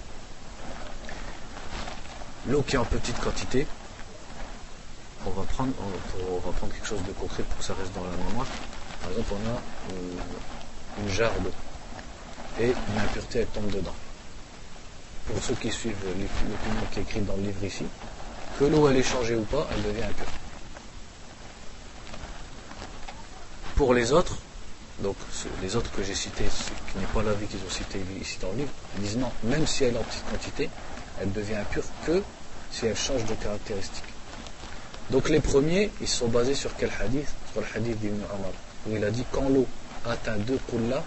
L'eau 2.47 2.61
qui 2.63 2.75
est 2.75 2.79
en 2.79 2.85
petite 2.85 3.17
quantité, 3.19 3.65
on 5.25 5.29
va 5.29 5.43
prendre, 5.43 5.71
on 6.29 6.39
va 6.39 6.51
prendre 6.51 6.73
quelque 6.73 6.87
chose 6.87 7.03
de 7.07 7.13
concret 7.13 7.43
pour 7.43 7.57
que 7.59 7.63
ça 7.63 7.73
reste 7.73 7.93
dans 7.93 8.03
la 8.03 8.09
mémoire. 8.09 8.47
Par 9.01 9.11
exemple, 9.11 9.33
on 9.33 9.49
a 9.49 11.03
une, 11.03 11.09
jarre 11.09 11.31
et 12.59 12.67
une 12.67 12.99
impureté 12.99 13.39
elle 13.39 13.47
tombe 13.47 13.71
dedans. 13.71 13.95
Pour 15.27 15.41
ceux 15.41 15.55
qui 15.55 15.71
suivent 15.71 15.95
l'opinion 16.03 16.85
qui 16.91 16.99
est 16.99 17.03
écrite 17.03 17.25
dans 17.25 17.37
le 17.37 17.43
livre 17.43 17.63
ici, 17.63 17.85
que 18.59 18.65
l'eau 18.65 18.89
elle 18.89 18.97
est 18.97 19.03
changée 19.03 19.35
ou 19.35 19.43
pas, 19.43 19.65
elle 19.73 19.83
devient 19.83 20.03
impure. 20.03 20.25
Pour 23.75 23.93
les 23.93 24.11
autres, 24.11 24.35
donc 25.01 25.15
les 25.61 25.75
autres 25.75 25.91
que 25.91 26.03
j'ai 26.03 26.15
cités, 26.15 26.45
qui 26.91 26.99
n'est 26.99 27.05
pas 27.07 27.23
l'avis 27.23 27.47
qu'ils 27.47 27.59
ont 27.59 27.69
cité 27.69 27.99
ici 28.19 28.37
dans 28.41 28.51
le 28.51 28.57
livre, 28.57 28.71
disent 28.97 29.17
non, 29.17 29.31
même 29.43 29.65
si 29.67 29.83
elle 29.83 29.95
est 29.95 29.99
en 29.99 30.03
petite 30.03 30.25
quantité, 30.29 30.69
elle 31.21 31.31
devient 31.31 31.55
impure 31.55 31.83
que 32.05 32.21
si 32.71 32.85
elle 32.85 32.95
change 32.95 33.25
de 33.25 33.33
caractéristique. 33.35 34.03
Donc 35.09 35.29
les 35.29 35.39
premiers, 35.39 35.91
ils 35.99 36.07
sont 36.07 36.27
basés 36.27 36.55
sur 36.55 36.75
quel 36.77 36.89
hadith? 37.01 37.27
Sur 37.51 37.61
le 37.61 37.67
hadith 37.75 37.99
d'Ibn 37.99 38.23
Omar, 38.33 38.51
où 38.87 38.95
il 38.95 39.03
a 39.03 39.11
dit 39.11 39.25
quand 39.31 39.49
l'eau 39.49 39.67
atteint 40.05 40.37
deux 40.37 40.59
là, 40.89 41.03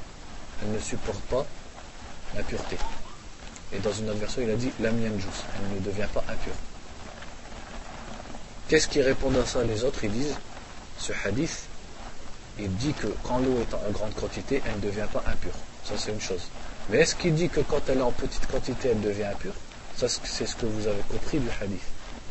elle 0.62 0.72
ne 0.72 0.78
supporte 0.78 1.20
pas 1.22 1.44
l'impureté. 2.34 2.76
Et 3.72 3.78
dans 3.78 3.92
une 3.92 4.10
autre 4.10 4.18
version, 4.18 4.42
il 4.42 4.50
a 4.50 4.56
dit 4.56 4.70
la 4.80 4.90
mienne 4.90 5.18
elle 5.18 5.74
ne 5.74 5.80
devient 5.80 6.08
pas 6.12 6.24
impure. 6.28 6.52
Qu'est-ce 8.68 8.88
qui 8.88 9.02
répondent 9.02 9.36
à 9.36 9.46
ça? 9.46 9.62
Les 9.64 9.84
autres 9.84 10.04
Ils 10.04 10.12
disent, 10.12 10.34
ce 10.98 11.12
hadith, 11.24 11.64
il 12.58 12.72
dit 12.76 12.92
que 12.94 13.08
quand 13.24 13.38
l'eau 13.38 13.60
est 13.60 13.74
en 13.74 13.90
grande 13.90 14.14
quantité, 14.14 14.62
elle 14.64 14.76
ne 14.76 14.80
devient 14.80 15.08
pas 15.12 15.24
impure. 15.26 15.54
Ça 15.84 15.94
c'est 15.96 16.12
une 16.12 16.20
chose. 16.20 16.48
Mais 16.90 16.98
est-ce 16.98 17.14
qu'il 17.14 17.34
dit 17.34 17.48
que 17.48 17.60
quand 17.60 17.80
elle 17.88 17.98
est 17.98 18.02
en 18.02 18.12
petite 18.12 18.46
quantité, 18.46 18.90
elle 18.90 19.00
devient 19.00 19.24
impure? 19.24 19.54
Ça 19.96 20.08
c'est 20.08 20.46
ce 20.46 20.56
que 20.56 20.66
vous 20.66 20.86
avez 20.86 21.02
compris 21.10 21.38
du 21.38 21.48
hadith. 21.60 21.82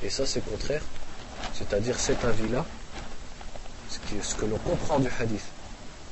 Et 0.02 0.10
ça 0.10 0.26
c'est 0.26 0.42
contraire. 0.42 0.82
C'est-à-dire 1.54 2.00
cet 2.00 2.24
avis-là, 2.24 2.66
ce, 3.90 4.36
que 4.36 4.46
l'on 4.46 4.58
comprend 4.58 5.00
du 5.00 5.10
hadith. 5.20 5.44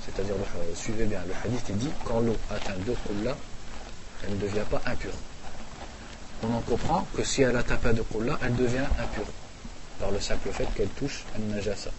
C'est-à-dire, 0.06 0.36
suivez 0.76 1.06
bien, 1.06 1.21
le 1.28 1.34
hadith 1.45 1.65
il 1.69 1.78
dit 1.78 1.89
quand 2.06 2.19
l'eau 2.19 2.36
atteint 2.50 2.76
deux 2.86 2.95
là, 3.24 3.36
elle 4.24 4.32
ne 4.32 4.41
devient 4.41 4.65
pas 4.69 4.82
impure. 4.86 5.13
On 6.43 6.54
en 6.56 6.62
comprend 6.62 7.08
que 7.15 7.24
si 7.24 7.43
elle 7.43 7.56
atteint 7.56 7.78
pas 7.78 7.93
de 7.93 8.04
là, 8.24 8.39
elle 8.41 8.56
devient 8.56 8.88
impure 9.00 9.28
par 10.00 10.12
le 10.12 10.19
simple 10.19 10.50
fait 10.52 10.67
qu'elle 10.76 10.89
touche 10.89 11.24
un 11.36 11.54
najasa. 11.54 11.91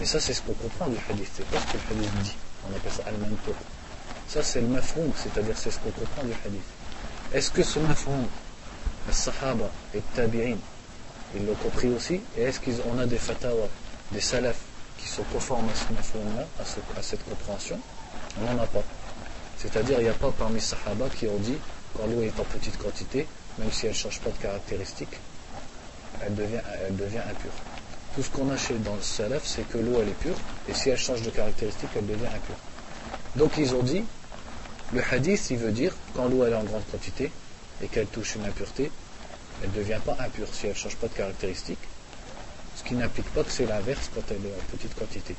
Mais 0.00 0.06
ça, 0.06 0.18
c'est 0.18 0.32
ce 0.32 0.40
qu'on 0.40 0.54
comprend 0.54 0.88
du 0.88 0.96
hadith. 1.10 1.28
C'est 1.36 1.46
pas 1.46 1.58
ce 1.60 1.66
que 1.66 1.94
le 1.94 2.00
hadith 2.00 2.22
dit. 2.22 2.36
On 2.66 2.74
appelle 2.74 2.90
ça 2.90 3.02
al-mantur. 3.06 3.54
Ça, 4.28 4.42
c'est 4.42 4.62
le 4.62 4.68
mafroum, 4.68 5.12
c'est-à-dire 5.14 5.56
c'est 5.58 5.70
ce 5.70 5.78
qu'on 5.78 5.90
comprend 5.90 6.24
du 6.24 6.32
hadith. 6.32 6.62
Est-ce 7.34 7.50
que 7.50 7.62
ce 7.62 7.78
mafroum, 7.80 8.26
les 9.06 9.12
sahaba 9.12 9.70
et 9.94 10.00
tabi'in, 10.14 10.56
ils 11.36 11.44
l'ont 11.44 11.54
compris 11.56 11.88
aussi? 11.90 12.20
Et 12.38 12.42
est-ce 12.44 12.60
qu'on 12.60 12.98
a 12.98 13.04
des 13.04 13.18
fatawa, 13.18 13.68
des 14.10 14.22
salafs 14.22 14.62
qui 14.96 15.06
sont 15.06 15.22
conformes 15.24 15.68
à 15.68 15.74
ce 15.74 15.92
mafroum-là, 15.92 16.46
à, 16.58 17.02
cette 17.02 17.22
compréhension? 17.28 17.78
On 18.40 18.54
n'en 18.54 18.62
a 18.62 18.66
pas. 18.66 18.82
C'est-à-dire, 19.58 20.00
il 20.00 20.04
n'y 20.04 20.10
a 20.10 20.14
pas 20.14 20.30
parmi 20.30 20.54
les 20.54 20.60
sahaba 20.60 21.10
qui 21.14 21.28
ont 21.28 21.38
dit, 21.38 21.58
quand 21.94 22.06
l'eau 22.06 22.22
est 22.22 22.40
en 22.40 22.44
petite 22.44 22.78
quantité, 22.78 23.26
même 23.58 23.70
si 23.70 23.84
elle 23.84 23.92
ne 23.92 23.96
change 23.96 24.20
pas 24.20 24.30
de 24.30 24.38
caractéristiques, 24.38 25.18
elle 26.22 26.34
devient, 26.34 26.62
elle 26.86 26.96
devient 26.96 27.18
impure. 27.18 27.52
Tout 28.20 28.26
ce 28.26 28.30
qu'on 28.32 28.50
a 28.50 28.56
chez, 28.58 28.74
dans 28.74 28.96
le 28.96 29.00
salaf, 29.00 29.46
c'est 29.46 29.66
que 29.66 29.78
l'eau 29.78 29.98
elle 30.02 30.10
est 30.10 30.20
pure, 30.20 30.36
et 30.68 30.74
si 30.74 30.90
elle 30.90 30.98
change 30.98 31.22
de 31.22 31.30
caractéristique, 31.30 31.88
elle 31.96 32.06
devient 32.06 32.26
impure. 32.26 32.58
Donc 33.34 33.52
ils 33.56 33.74
ont 33.74 33.82
dit, 33.82 34.04
le 34.92 35.02
hadith, 35.10 35.48
il 35.48 35.56
veut 35.56 35.72
dire, 35.72 35.94
quand 36.14 36.28
l'eau 36.28 36.44
elle 36.44 36.52
est 36.52 36.56
en 36.56 36.64
grande 36.64 36.84
quantité, 36.92 37.32
et 37.82 37.86
qu'elle 37.86 38.08
touche 38.08 38.34
une 38.34 38.44
impureté, 38.44 38.90
elle 39.62 39.70
ne 39.70 39.74
devient 39.74 40.00
pas 40.04 40.18
impure 40.20 40.48
si 40.52 40.66
elle 40.66 40.72
ne 40.72 40.76
change 40.76 40.96
pas 40.96 41.08
de 41.08 41.14
caractéristique. 41.14 41.78
Ce 42.76 42.84
qui 42.84 42.92
n'implique 42.92 43.32
pas 43.32 43.42
que 43.42 43.50
c'est 43.50 43.64
l'inverse 43.64 44.10
quand 44.14 44.20
elle 44.28 44.44
est 44.44 44.54
en 44.54 44.76
petite 44.76 44.94
quantité. 44.96 45.34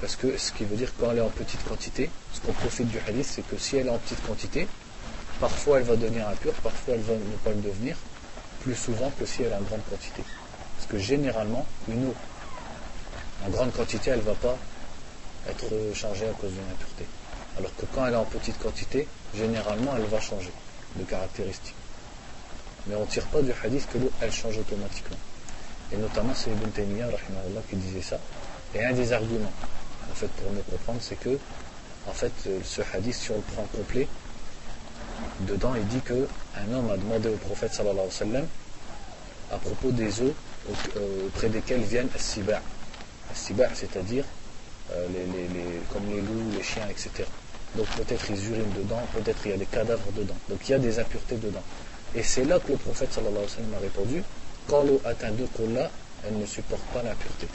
Parce 0.00 0.16
que 0.16 0.36
ce 0.36 0.50
qui 0.50 0.64
veut 0.64 0.74
dire 0.74 0.92
quand 0.98 1.12
elle 1.12 1.18
est 1.18 1.20
en 1.20 1.28
petite 1.28 1.62
quantité, 1.62 2.10
ce 2.34 2.40
qu'on 2.40 2.52
profite 2.54 2.88
du 2.88 2.98
hadith, 3.06 3.26
c'est 3.26 3.46
que 3.46 3.56
si 3.56 3.76
elle 3.76 3.86
est 3.86 3.90
en 3.90 3.98
petite 3.98 4.26
quantité, 4.26 4.66
parfois 5.38 5.78
elle 5.78 5.84
va 5.84 5.94
devenir 5.94 6.28
impure, 6.28 6.54
parfois 6.54 6.94
elle 6.94 7.02
va 7.02 7.12
ne 7.12 7.36
pas 7.44 7.50
le 7.50 7.62
devenir, 7.62 7.96
plus 8.62 8.74
souvent 8.74 9.12
que 9.16 9.24
si 9.24 9.44
elle 9.44 9.52
est 9.52 9.54
en 9.54 9.60
grande 9.60 9.84
quantité. 9.88 10.24
Parce 10.80 10.92
que 10.92 10.98
généralement, 10.98 11.66
une 11.88 12.08
eau 12.08 12.14
en 13.44 13.50
grande 13.50 13.70
quantité, 13.72 14.12
elle 14.12 14.20
ne 14.20 14.24
va 14.24 14.34
pas 14.34 14.56
être 15.46 15.66
changée 15.94 16.26
à 16.26 16.32
cause 16.32 16.50
d'une 16.50 16.70
impureté. 16.72 17.04
Alors 17.58 17.70
que 17.76 17.84
quand 17.94 18.06
elle 18.06 18.14
est 18.14 18.16
en 18.16 18.24
petite 18.24 18.58
quantité, 18.58 19.06
généralement, 19.34 19.92
elle 19.94 20.06
va 20.06 20.20
changer 20.20 20.52
de 20.96 21.04
caractéristiques. 21.04 21.74
Mais 22.86 22.94
on 22.94 23.00
ne 23.00 23.06
tire 23.06 23.26
pas 23.26 23.42
du 23.42 23.52
hadith 23.62 23.86
que 23.92 23.98
l'eau, 23.98 24.10
elle 24.22 24.32
change 24.32 24.56
automatiquement. 24.56 25.18
Et 25.92 25.98
notamment, 25.98 26.32
c'est 26.34 26.50
Ibn 26.50 26.70
Taymiyyah, 26.70 27.08
qui 27.68 27.76
disait 27.76 28.00
ça. 28.00 28.18
Et 28.74 28.82
un 28.82 28.92
des 28.92 29.12
arguments, 29.12 29.52
en 30.10 30.14
fait, 30.14 30.28
pour 30.28 30.50
me 30.50 30.62
comprendre, 30.62 31.00
c'est 31.02 31.20
que 31.20 31.38
En 32.08 32.12
fait, 32.12 32.32
ce 32.64 32.80
hadith, 32.94 33.14
si 33.14 33.30
on 33.30 33.36
le 33.36 33.42
prend 33.42 33.62
complet, 33.76 34.08
dedans 35.40 35.74
il 35.76 35.86
dit 35.86 36.00
que 36.00 36.26
un 36.56 36.72
homme 36.72 36.90
a 36.90 36.96
demandé 36.96 37.28
au 37.28 37.36
prophète 37.36 37.74
sallallahu 37.74 37.98
alayhi 37.98 38.08
wa 38.08 38.26
sallam 38.26 38.46
à 39.52 39.56
propos 39.58 39.90
des 39.90 40.22
eaux 40.22 40.34
auprès 40.68 41.48
desquelles 41.48 41.82
viennent 41.82 42.08
as-siba'. 42.14 42.60
C'est-à-dire 43.74 44.24
euh, 44.92 45.06
comme 45.92 46.08
les 46.10 46.20
loups, 46.20 46.50
les 46.56 46.62
chiens, 46.62 46.86
etc. 46.88 47.28
Donc 47.76 47.86
peut-être 47.96 48.28
ils 48.30 48.50
urinent 48.50 48.72
dedans, 48.76 49.00
peut-être 49.14 49.38
il 49.44 49.52
y 49.52 49.54
a 49.54 49.56
des 49.56 49.66
cadavres 49.66 50.10
dedans. 50.16 50.34
Donc 50.48 50.58
il 50.68 50.72
y 50.72 50.74
a 50.74 50.78
des 50.78 50.98
impuretés 50.98 51.36
dedans. 51.36 51.62
Et 52.14 52.22
c'est 52.22 52.44
là 52.44 52.58
que 52.58 52.72
le 52.72 52.78
prophète 52.78 53.12
sallallahu 53.12 53.36
alayhi 53.36 53.50
wa 53.50 53.56
sallam 53.56 53.74
a 53.74 53.78
répondu 53.78 54.22
quand 54.68 54.82
l'eau 54.82 55.00
atteint 55.04 55.30
deux 55.30 55.48
là, 55.74 55.90
elle 56.26 56.38
ne 56.38 56.46
supporte 56.46 56.82
pas 56.92 57.02
l'impureté. 57.02 57.46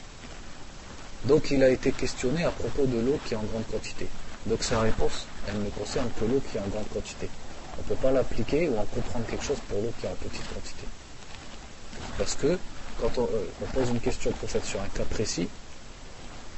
Donc 1.24 1.50
il 1.50 1.62
a 1.62 1.68
été 1.68 1.92
questionné 1.92 2.44
à 2.44 2.50
propos 2.50 2.86
de 2.86 2.98
l'eau 2.98 3.18
qui 3.26 3.34
est 3.34 3.36
en 3.36 3.42
grande 3.42 3.66
quantité. 3.70 4.06
Donc 4.46 4.62
sa 4.62 4.80
réponse, 4.80 5.26
elle 5.48 5.62
ne 5.62 5.70
concerne 5.70 6.08
que 6.18 6.24
l'eau 6.24 6.40
qui 6.50 6.56
est 6.56 6.60
en 6.60 6.68
grande 6.68 6.88
quantité. 6.88 7.28
On 7.78 7.82
ne 7.82 7.88
peut 7.88 8.00
pas 8.00 8.10
l'appliquer 8.10 8.68
ou 8.68 8.78
en 8.78 8.84
comprendre 8.84 9.26
quelque 9.26 9.44
chose 9.44 9.58
pour 9.68 9.82
l'eau 9.82 9.92
qui 10.00 10.06
est 10.06 10.08
en 10.08 10.14
petite 10.14 10.48
quantité. 10.54 10.84
Parce 12.16 12.34
que 12.34 12.58
quand 13.00 13.18
on, 13.18 13.24
euh, 13.24 13.66
pose 13.72 13.90
une 13.90 14.00
question 14.00 14.30
au 14.30 14.34
prophète 14.34 14.64
sur 14.64 14.80
un 14.80 14.88
cas 14.88 15.04
précis, 15.04 15.48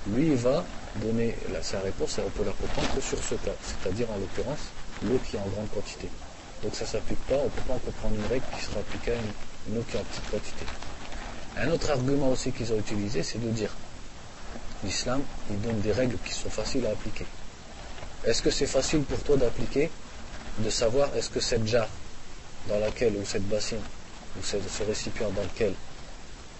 lui 0.07 0.29
il 0.29 0.37
va 0.37 0.65
donner 0.97 1.35
sa 1.63 1.81
réponse 1.81 2.19
et 2.19 2.23
on 2.27 2.31
peut 2.31 2.45
la 2.45 2.53
comprendre 2.53 2.89
que 2.95 3.01
sur 3.01 3.23
ce 3.23 3.35
cas, 3.37 3.53
c'est-à-dire 3.63 4.11
en 4.11 4.19
l'occurrence 4.19 4.71
l'eau 5.03 5.19
qui 5.29 5.37
est 5.37 5.41
en 5.41 5.47
grande 5.49 5.71
quantité. 5.71 6.09
Donc 6.63 6.75
ça 6.75 6.85
ne 6.85 6.91
s'applique 6.91 7.21
pas, 7.27 7.37
on 7.37 7.45
ne 7.45 7.51
peut 7.51 7.63
pas 7.67 7.75
en 7.75 7.79
comprendre 7.79 8.15
une 8.17 8.27
règle 8.27 8.45
qui 8.57 8.65
sera 8.65 8.81
appliquée 8.81 9.13
à 9.13 9.15
une, 9.15 9.79
eau 9.79 9.85
qui 9.89 9.97
est 9.97 10.01
en 10.01 10.05
petite 10.05 10.31
quantité. 10.31 10.67
Un 11.57 11.71
autre 11.71 11.91
argument 11.91 12.31
aussi 12.31 12.53
qu'ils 12.53 12.73
ont 12.73 12.79
utilisé, 12.79 13.23
c'est 13.23 13.39
de 13.39 13.51
dire 13.51 13.71
l'islam, 14.85 15.23
il 15.51 15.61
donne 15.61 15.81
des 15.81 15.93
règles 15.93 16.17
qui 16.25 16.33
sont 16.33 16.51
faciles 16.51 16.87
à 16.87 16.91
appliquer. 16.91 17.27
Est-ce 18.25 18.43
que 18.43 18.51
c'est 18.51 18.67
facile 18.67 19.03
pour 19.03 19.19
toi 19.23 19.37
d'appliquer, 19.37 19.91
de 20.59 20.71
savoir 20.71 21.15
est-ce 21.17 21.31
que 21.31 21.41
cette 21.41 21.67
jarre 21.67 21.89
dans 22.69 22.79
laquelle, 22.79 23.15
ou 23.17 23.25
cette 23.25 23.49
bassine, 23.49 23.81
ou 24.39 24.43
ce, 24.43 24.57
récipient 24.83 25.31
dans 25.31 25.43
lequel 25.43 25.75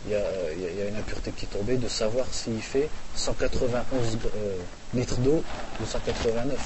il 0.07 0.13
y, 0.13 0.15
a, 0.15 0.89
une 0.89 0.97
impureté 0.97 1.33
qui 1.33 1.45
est 1.45 1.49
tombée, 1.49 1.77
de 1.77 1.89
savoir 1.89 2.27
s'il 2.33 2.63
fait 2.63 2.89
191 3.17 4.19
euh, 4.37 4.57
litres 4.95 5.17
d'eau 5.19 5.43
ou 5.81 5.87
189 5.87 6.59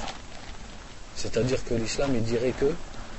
C'est-à-dire 1.16 1.64
que 1.64 1.74
l'islam, 1.74 2.10
il 2.14 2.22
dirait 2.22 2.52
que 2.52 2.72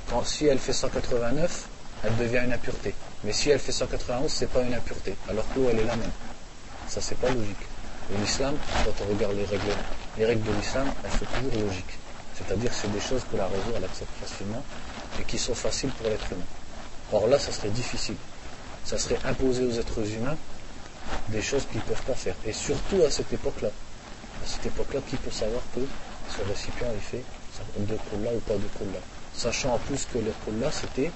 quand, 0.08 0.24
si 0.24 0.46
elle 0.46 0.58
fait 0.58 0.72
189, 0.72 1.68
elle 2.04 2.16
devient 2.16 2.42
une 2.44 2.52
impureté. 2.52 2.94
Mais 3.24 3.32
si 3.32 3.50
elle 3.50 3.58
fait 3.58 3.72
191, 3.72 4.30
c'est 4.30 4.50
pas 4.50 4.62
une 4.62 4.74
impureté, 4.74 5.16
alors 5.28 5.44
que 5.52 5.58
l'eau, 5.58 5.68
elle 5.70 5.80
est 5.80 5.84
la 5.84 5.96
même. 5.96 6.12
Ça, 6.88 7.00
c'est 7.00 7.18
pas 7.18 7.30
logique. 7.30 7.56
Et 8.12 8.18
l'islam, 8.20 8.54
quand 8.84 9.04
on 9.04 9.14
regarde 9.14 9.34
les 9.34 9.46
règles, 9.46 9.72
les 10.18 10.26
règles 10.26 10.42
de 10.42 10.52
l'islam, 10.52 10.86
elles 11.02 11.18
sont 11.18 11.24
toujours 11.24 11.66
logiques. 11.66 11.98
C'est-à-dire 12.36 12.70
c'est 12.72 12.92
des 12.92 13.00
choses 13.00 13.22
que 13.30 13.36
la 13.36 13.46
raison, 13.46 13.72
elle 13.76 13.84
accepte 13.84 14.10
facilement 14.20 14.62
et 15.18 15.24
qui 15.24 15.38
sont 15.38 15.54
faciles 15.54 15.90
pour 15.90 16.08
l'être 16.08 16.26
humain. 16.32 16.44
Or 17.12 17.28
là, 17.28 17.38
ça 17.38 17.52
serait 17.52 17.70
difficile. 17.70 18.16
Ça 18.84 18.98
serait 18.98 19.18
imposer 19.24 19.64
aux 19.64 19.72
êtres 19.72 20.00
humains 20.12 20.36
des 21.28 21.42
choses 21.42 21.64
qu'ils 21.70 21.80
ne 21.80 21.84
peuvent 21.84 22.02
pas 22.02 22.14
faire. 22.14 22.34
Et 22.46 22.52
surtout 22.52 23.02
à 23.06 23.10
cette 23.10 23.32
époque-là. 23.32 23.68
À 23.68 24.46
cette 24.46 24.66
époque-là, 24.66 25.00
qui 25.08 25.16
peut 25.16 25.30
savoir 25.30 25.62
que 25.74 25.80
ce 26.30 26.46
récipient 26.48 26.88
est 26.88 27.00
fait 27.10 27.24
de 27.78 27.94
là 28.24 28.30
ou 28.34 28.40
pas 28.40 28.54
de 28.54 28.92
là 28.92 28.98
Sachant 29.34 29.74
en 29.74 29.78
plus 29.78 30.06
que 30.12 30.18
les 30.18 30.60
là 30.60 30.70
c'était 30.70 31.10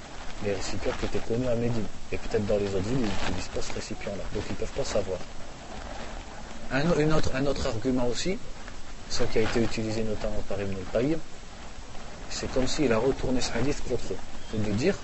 les 0.45 0.53
récipients 0.55 0.93
qui 0.99 1.07
étaient 1.07 1.27
connus 1.27 1.49
à 1.49 1.55
Médine. 1.55 1.85
Et 2.13 2.17
peut-être 2.17 2.47
dans 2.47 2.57
les 2.59 2.67
autres 2.69 2.89
villes, 2.89 3.01
ils 3.01 3.31
n'utilisent 3.31 3.51
pas 3.55 3.63
ce 3.63 3.73
récipient-là. 3.73 4.23
Donc 4.35 4.45
ils 4.49 4.53
ne 4.53 4.59
peuvent 4.59 4.73
pas 4.77 4.85
savoir. 4.85 5.19
Un, 6.71 7.11
autre, 7.13 7.31
un 7.35 7.47
autre 7.47 7.67
argument 7.67 8.07
aussi, 8.07 8.39
ce 9.11 9.25
qui 9.25 9.39
a 9.39 9.43
été 9.43 9.61
utilisé 9.61 10.05
notamment 10.05 10.43
par 10.49 10.61
Ibn 10.61 10.75
al 10.95 11.19
c'est 12.31 12.51
comme 12.53 12.67
s'il 12.69 12.93
a 12.93 12.99
retourné 12.99 13.41
ce 13.41 13.53
hadith 13.53 13.83
contre 13.89 14.13
eux. 14.13 14.17
C'est 14.51 14.63
de 14.63 14.71
dire, 14.73 14.95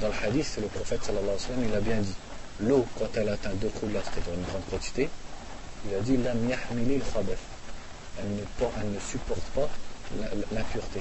dans 0.00 0.08
le 0.08 0.14
hadith, 0.26 0.58
le 0.60 0.68
prophète 0.68 1.04
sallallahu 1.04 1.36
alayhi 1.48 1.60
wa 1.60 1.66
il 1.68 1.74
a 1.74 1.80
bien 1.80 1.96
dit, 1.96 2.14
l'eau, 2.60 2.86
quand 2.98 3.08
elle 3.16 3.28
atteint 3.28 3.50
deux 3.54 3.70
là 3.92 4.00
c'est-à-dire 4.04 4.34
une 4.34 4.44
grande 4.44 4.64
quantité, 4.70 5.08
il 5.88 5.94
a 5.94 6.00
dit, 6.00 6.16
lam 6.16 6.48
yahmili 6.48 7.00
al 7.16 7.24
elle 8.18 8.90
ne, 8.92 9.00
supporte 9.00 9.42
pas 9.54 9.68
l'impureté. 10.52 11.00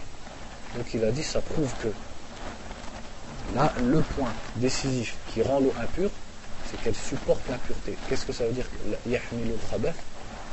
Donc 0.75 0.93
il 0.93 1.03
a 1.03 1.11
dit, 1.11 1.23
ça 1.23 1.41
prouve 1.41 1.71
que 1.81 1.89
là, 3.55 3.73
le 3.83 4.01
point 4.01 4.31
décisif 4.55 5.15
qui 5.33 5.41
rend 5.41 5.59
l'eau 5.59 5.73
impure, 5.81 6.11
c'est 6.69 6.81
qu'elle 6.81 6.95
supporte 6.95 7.41
l'impureté. 7.49 7.97
Qu'est-ce 8.07 8.25
que 8.25 8.33
ça 8.33 8.45
veut 8.45 8.53
dire 8.53 8.65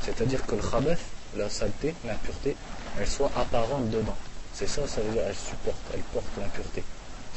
C'est-à-dire 0.01 0.45
que 0.45 0.55
le 0.55 0.61
khabath, 0.61 0.99
la 1.35 1.49
saleté, 1.49 1.93
l'impureté, 2.05 2.55
elle 2.99 3.07
soit 3.07 3.31
apparente 3.35 3.89
dedans. 3.89 4.17
C'est 4.53 4.67
ça, 4.67 4.87
ça 4.87 5.01
veut 5.01 5.11
dire 5.11 5.23
elle 5.27 5.35
supporte, 5.35 5.77
elle 5.93 6.01
porte 6.01 6.25
l'impureté. 6.39 6.83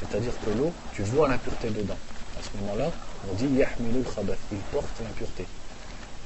C'est-à-dire 0.00 0.32
que 0.44 0.50
l'eau, 0.50 0.72
tu 0.94 1.02
vois 1.02 1.28
l'impureté 1.28 1.68
dedans. 1.70 1.98
À 2.38 2.42
ce 2.42 2.56
moment-là, 2.58 2.90
on 3.30 3.34
dit 3.34 3.46
yahmilu 3.46 4.02
khabath, 4.02 4.38
il 4.50 4.58
porte 4.72 5.00
l'impureté. 5.02 5.44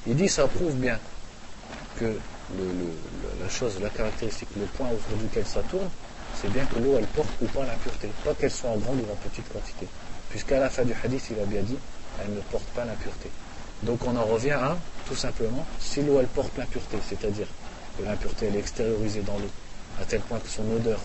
Il 0.07 0.15
dit 0.15 0.29
ça 0.29 0.47
prouve 0.47 0.75
bien 0.75 0.99
que 1.99 2.17
la 3.41 3.49
chose, 3.49 3.81
la 3.81 3.91
caractéristique, 3.91 4.49
le 4.57 4.67
point 4.67 4.89
autour 4.89 5.17
duquel 5.17 5.47
ça 5.47 5.63
tourne, 5.63 5.89
c'est 6.41 6.51
bien 6.51 6.65
que 6.67 6.79
l'eau 6.79 6.97
elle 6.99 7.07
porte 7.07 7.31
ou 7.41 7.47
pas 7.47 7.65
l'impureté, 7.65 8.11
pas 8.25 8.35
qu'elle 8.35 8.51
soit 8.51 8.71
en 8.71 8.77
grande 8.77 9.01
ou 9.01 9.13
en 9.13 9.17
petite 9.29 9.49
quantité. 9.53 9.89
Puisqu'à 10.31 10.61
la 10.61 10.69
fin 10.69 10.85
du 10.85 10.95
hadith, 11.03 11.31
il 11.31 11.41
a 11.41 11.45
bien 11.45 11.63
dit 11.63 11.79
elle 12.23 12.33
ne 12.33 12.41
porte 12.41 12.67
pas 12.75 12.85
l'impureté. 12.85 13.31
Donc 13.83 14.05
on 14.07 14.15
en 14.17 14.25
revient 14.25 14.53
à, 14.53 14.77
tout 15.07 15.17
simplement, 15.17 15.67
si 15.81 16.03
l'eau 16.03 16.21
elle 16.21 16.27
porte 16.29 16.57
l'impureté, 16.59 16.99
c'est-à-dire 17.09 17.49
que 17.99 18.05
l'impureté 18.05 18.47
elle 18.47 18.57
est 18.57 18.61
extériorisée 18.61 19.23
dans 19.23 19.39
l'eau, 19.39 19.51
à 20.01 20.05
tel 20.05 20.21
point 20.21 20.39
que 20.39 20.49
son 20.49 20.71
odeur, 20.71 21.01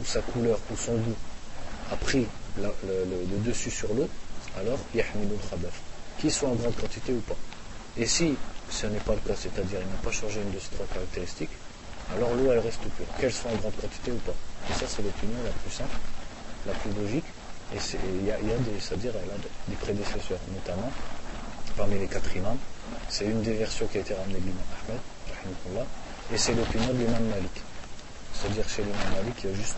ou 0.00 0.04
sa 0.04 0.20
couleur, 0.20 0.58
ou 0.70 0.76
son 0.76 0.94
goût 0.94 1.16
a 1.90 1.96
pris 1.96 2.26
le, 2.56 3.38
dessus 3.44 3.70
sur 3.70 3.92
l'eau, 3.94 4.08
alors 4.56 4.78
yahmilu 4.94 5.36
khabaf, 5.50 5.80
qu'il 6.18 6.32
soit 6.32 6.48
en 6.48 6.54
grande 6.54 6.76
quantité 6.76 7.12
ou 7.12 7.20
pas. 7.20 7.36
Et 7.96 8.06
si 8.06 8.34
ce 8.70 8.86
n'est 8.86 9.00
pas 9.00 9.14
le 9.14 9.20
cas, 9.20 9.34
c'est-à-dire 9.36 9.80
il 9.80 9.88
n'a 9.88 10.02
pas 10.02 10.10
changé 10.12 10.40
une 10.40 10.52
de 10.52 10.58
ces 10.58 10.70
trois 10.70 10.86
caractéristiques, 10.86 11.50
alors 12.14 12.34
l'eau 12.34 12.52
elle 12.52 12.58
reste 12.60 12.80
pure, 12.80 13.06
qu'elle 13.18 13.32
soit 13.32 13.50
en 13.50 13.56
grande 13.56 13.76
quantité 13.80 14.12
ou 14.12 14.18
pas. 14.18 14.34
Et 14.70 14.72
ça 14.74 14.86
c'est 14.88 15.02
l'opinion 15.02 15.38
la 15.44 15.50
plus 15.50 15.70
simple, 15.70 15.96
la 16.66 16.72
plus 16.74 16.90
logique, 17.00 17.26
et 17.74 17.78
il 18.20 18.26
y 18.26 18.32
a, 18.32 18.36
des, 18.38 18.92
a 18.92 18.96
des 19.68 19.76
prédécesseurs, 19.76 20.40
notamment 20.52 20.90
parmi 21.76 21.98
les 21.98 22.06
quatre 22.06 22.34
imams. 22.34 22.58
C'est 23.08 23.26
une 23.26 23.42
des 23.42 23.54
versions 23.54 23.86
qui 23.86 23.98
a 23.98 24.00
été 24.00 24.14
ramenée 24.14 24.40
de 24.40 24.46
l'imam 24.46 24.64
Ahmed, 24.88 25.86
et 26.32 26.38
c'est 26.38 26.54
l'opinion 26.54 26.92
de 26.92 26.98
l'imam 26.98 27.24
Malik. 27.28 27.62
C'est-à-dire 28.34 28.68
chez 28.68 28.82
l'imam 28.82 28.98
Malik, 29.14 29.34
il 29.44 29.50
y 29.50 29.52
a 29.52 29.56
juste 29.56 29.76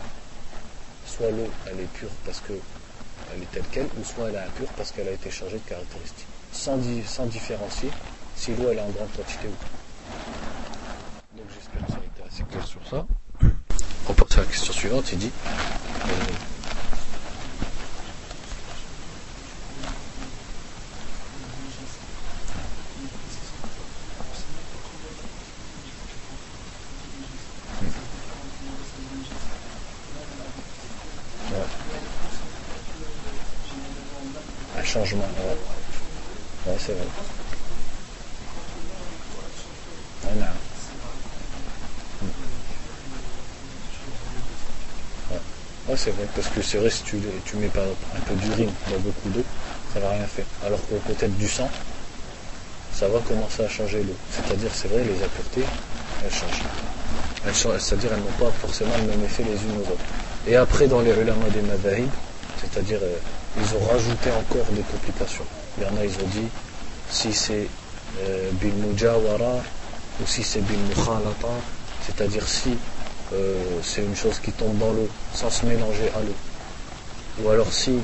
soit 1.10 1.30
l'eau, 1.30 1.48
elle 1.66 1.80
est 1.80 1.92
pure 1.94 2.10
parce 2.24 2.40
qu'elle 2.40 3.42
est 3.42 3.50
telle 3.52 3.64
qu'elle, 3.72 3.88
ou 3.98 4.04
soit 4.04 4.28
elle 4.28 4.36
est 4.36 4.38
impure 4.38 4.68
parce 4.76 4.92
qu'elle 4.92 5.08
a 5.08 5.12
été 5.12 5.30
changée 5.30 5.58
de 5.58 5.68
caractéristiques. 5.68 6.26
Sans, 6.52 6.78
sans 7.06 7.26
différencier 7.26 7.90
si 8.36 8.54
l'eau 8.54 8.70
elle 8.70 8.78
est 8.78 8.82
en 8.82 8.90
grande 8.90 9.12
quantité 9.16 9.48
ou 9.48 9.52
pas. 9.52 9.66
Donc 11.36 11.46
j'espère 11.54 11.84
que 11.86 11.92
ça 11.92 11.98
a 11.98 12.06
été 12.06 12.22
assez 12.28 12.44
clair 12.44 12.66
sur 12.66 12.86
ça. 12.88 13.06
On 14.08 14.12
passe 14.12 14.38
à 14.38 14.40
la 14.40 14.46
question 14.46 14.72
suivante, 14.72 15.12
il 15.12 15.18
dit. 15.18 15.32
Euh, 16.08 16.50
changement. 34.90 35.22
Ouais, 36.66 36.76
c'est 36.78 36.92
vrai. 36.92 37.06
Ouais, 40.24 40.30
ouais. 45.88 45.96
c'est 45.96 46.10
vrai, 46.10 46.19
parce 46.34 46.48
que 46.48 46.62
c'est 46.62 46.78
vrai, 46.78 46.90
si 46.90 47.02
tu, 47.02 47.16
mets 47.56 47.70
un 47.76 48.20
peu 48.26 48.34
d'urine 48.34 48.70
dans 48.90 48.98
beaucoup 48.98 49.28
d'eau, 49.30 49.44
ça 49.92 50.00
va 50.00 50.10
rien 50.10 50.26
faire. 50.26 50.44
Alors 50.64 50.78
que 50.88 50.94
peut-être 51.12 51.36
du 51.36 51.48
sang, 51.48 51.68
ça 52.92 53.08
va 53.08 53.18
commencer 53.20 53.62
à 53.62 53.68
changer 53.68 54.02
l'eau. 54.02 54.16
C'est-à-dire, 54.30 54.70
c'est 54.72 54.88
vrai, 54.88 55.04
les 55.04 55.22
impuretés, 55.24 55.64
elles 56.24 56.32
changent. 56.32 56.62
c'est-à-dire, 57.80 58.10
elles 58.12 58.20
n'ont 58.20 58.44
pas 58.44 58.52
forcément 58.60 58.96
le 58.98 59.04
même 59.04 59.24
effet 59.24 59.42
les 59.42 59.54
unes 59.54 59.78
aux 59.78 59.92
autres. 59.92 60.04
Et 60.46 60.56
après, 60.56 60.86
dans 60.86 61.00
les 61.00 61.10
ulama 61.10 61.48
des 61.52 61.62
madahib, 61.62 62.08
c'est-à-dire 62.60 63.00
euh, 63.02 63.16
ils 63.56 63.74
ont 63.74 63.84
rajouté 63.92 64.30
encore 64.30 64.66
des 64.72 64.82
complications. 64.82 65.44
Il 65.78 65.84
y 65.84 65.86
en 65.86 65.96
a, 65.96 66.04
ils 66.04 66.14
ont 66.14 66.28
dit, 66.32 66.48
si 67.10 67.32
c'est 67.32 67.68
euh, 68.20 68.50
mujawara 68.62 69.62
ou 70.20 70.26
si 70.26 70.42
c'est 70.42 70.60
bil 70.60 70.78
mukhalata, 70.88 71.48
c'est-à-dire 72.06 72.46
si 72.46 72.76
euh, 73.32 73.62
c'est 73.82 74.02
une 74.02 74.16
chose 74.16 74.38
qui 74.40 74.52
tombe 74.52 74.76
dans 74.78 74.92
l'eau 74.92 75.08
sans 75.34 75.50
se 75.50 75.66
mélanger 75.66 76.10
à 76.16 76.20
l'eau, 76.20 76.34
ou 77.42 77.48
alors 77.50 77.72
si 77.72 77.98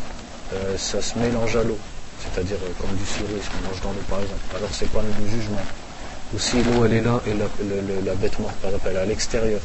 euh, 0.52 0.76
ça 0.78 1.02
se 1.02 1.18
mélange 1.18 1.56
à 1.56 1.62
l'eau, 1.62 1.78
c'est-à-dire 2.22 2.58
comme 2.80 2.94
du 2.96 3.04
sirop 3.04 3.28
se 3.28 3.62
mélange 3.62 3.80
dans 3.82 3.90
l'eau 3.90 4.04
par 4.08 4.20
exemple, 4.20 4.40
alors 4.56 4.70
c'est 4.72 4.90
pas 4.90 5.02
le 5.02 5.08
même 5.08 5.30
jugement? 5.30 5.62
ou 6.34 6.38
si 6.38 6.62
l'eau 6.62 6.84
elle 6.84 6.94
est 6.94 7.00
là 7.02 7.20
et 7.26 7.34
la, 7.34 8.14
bête 8.14 8.38
morte 8.38 8.54
par 8.56 8.70
exemple 8.70 8.96
à 8.96 9.04
l'extérieur, 9.04 9.60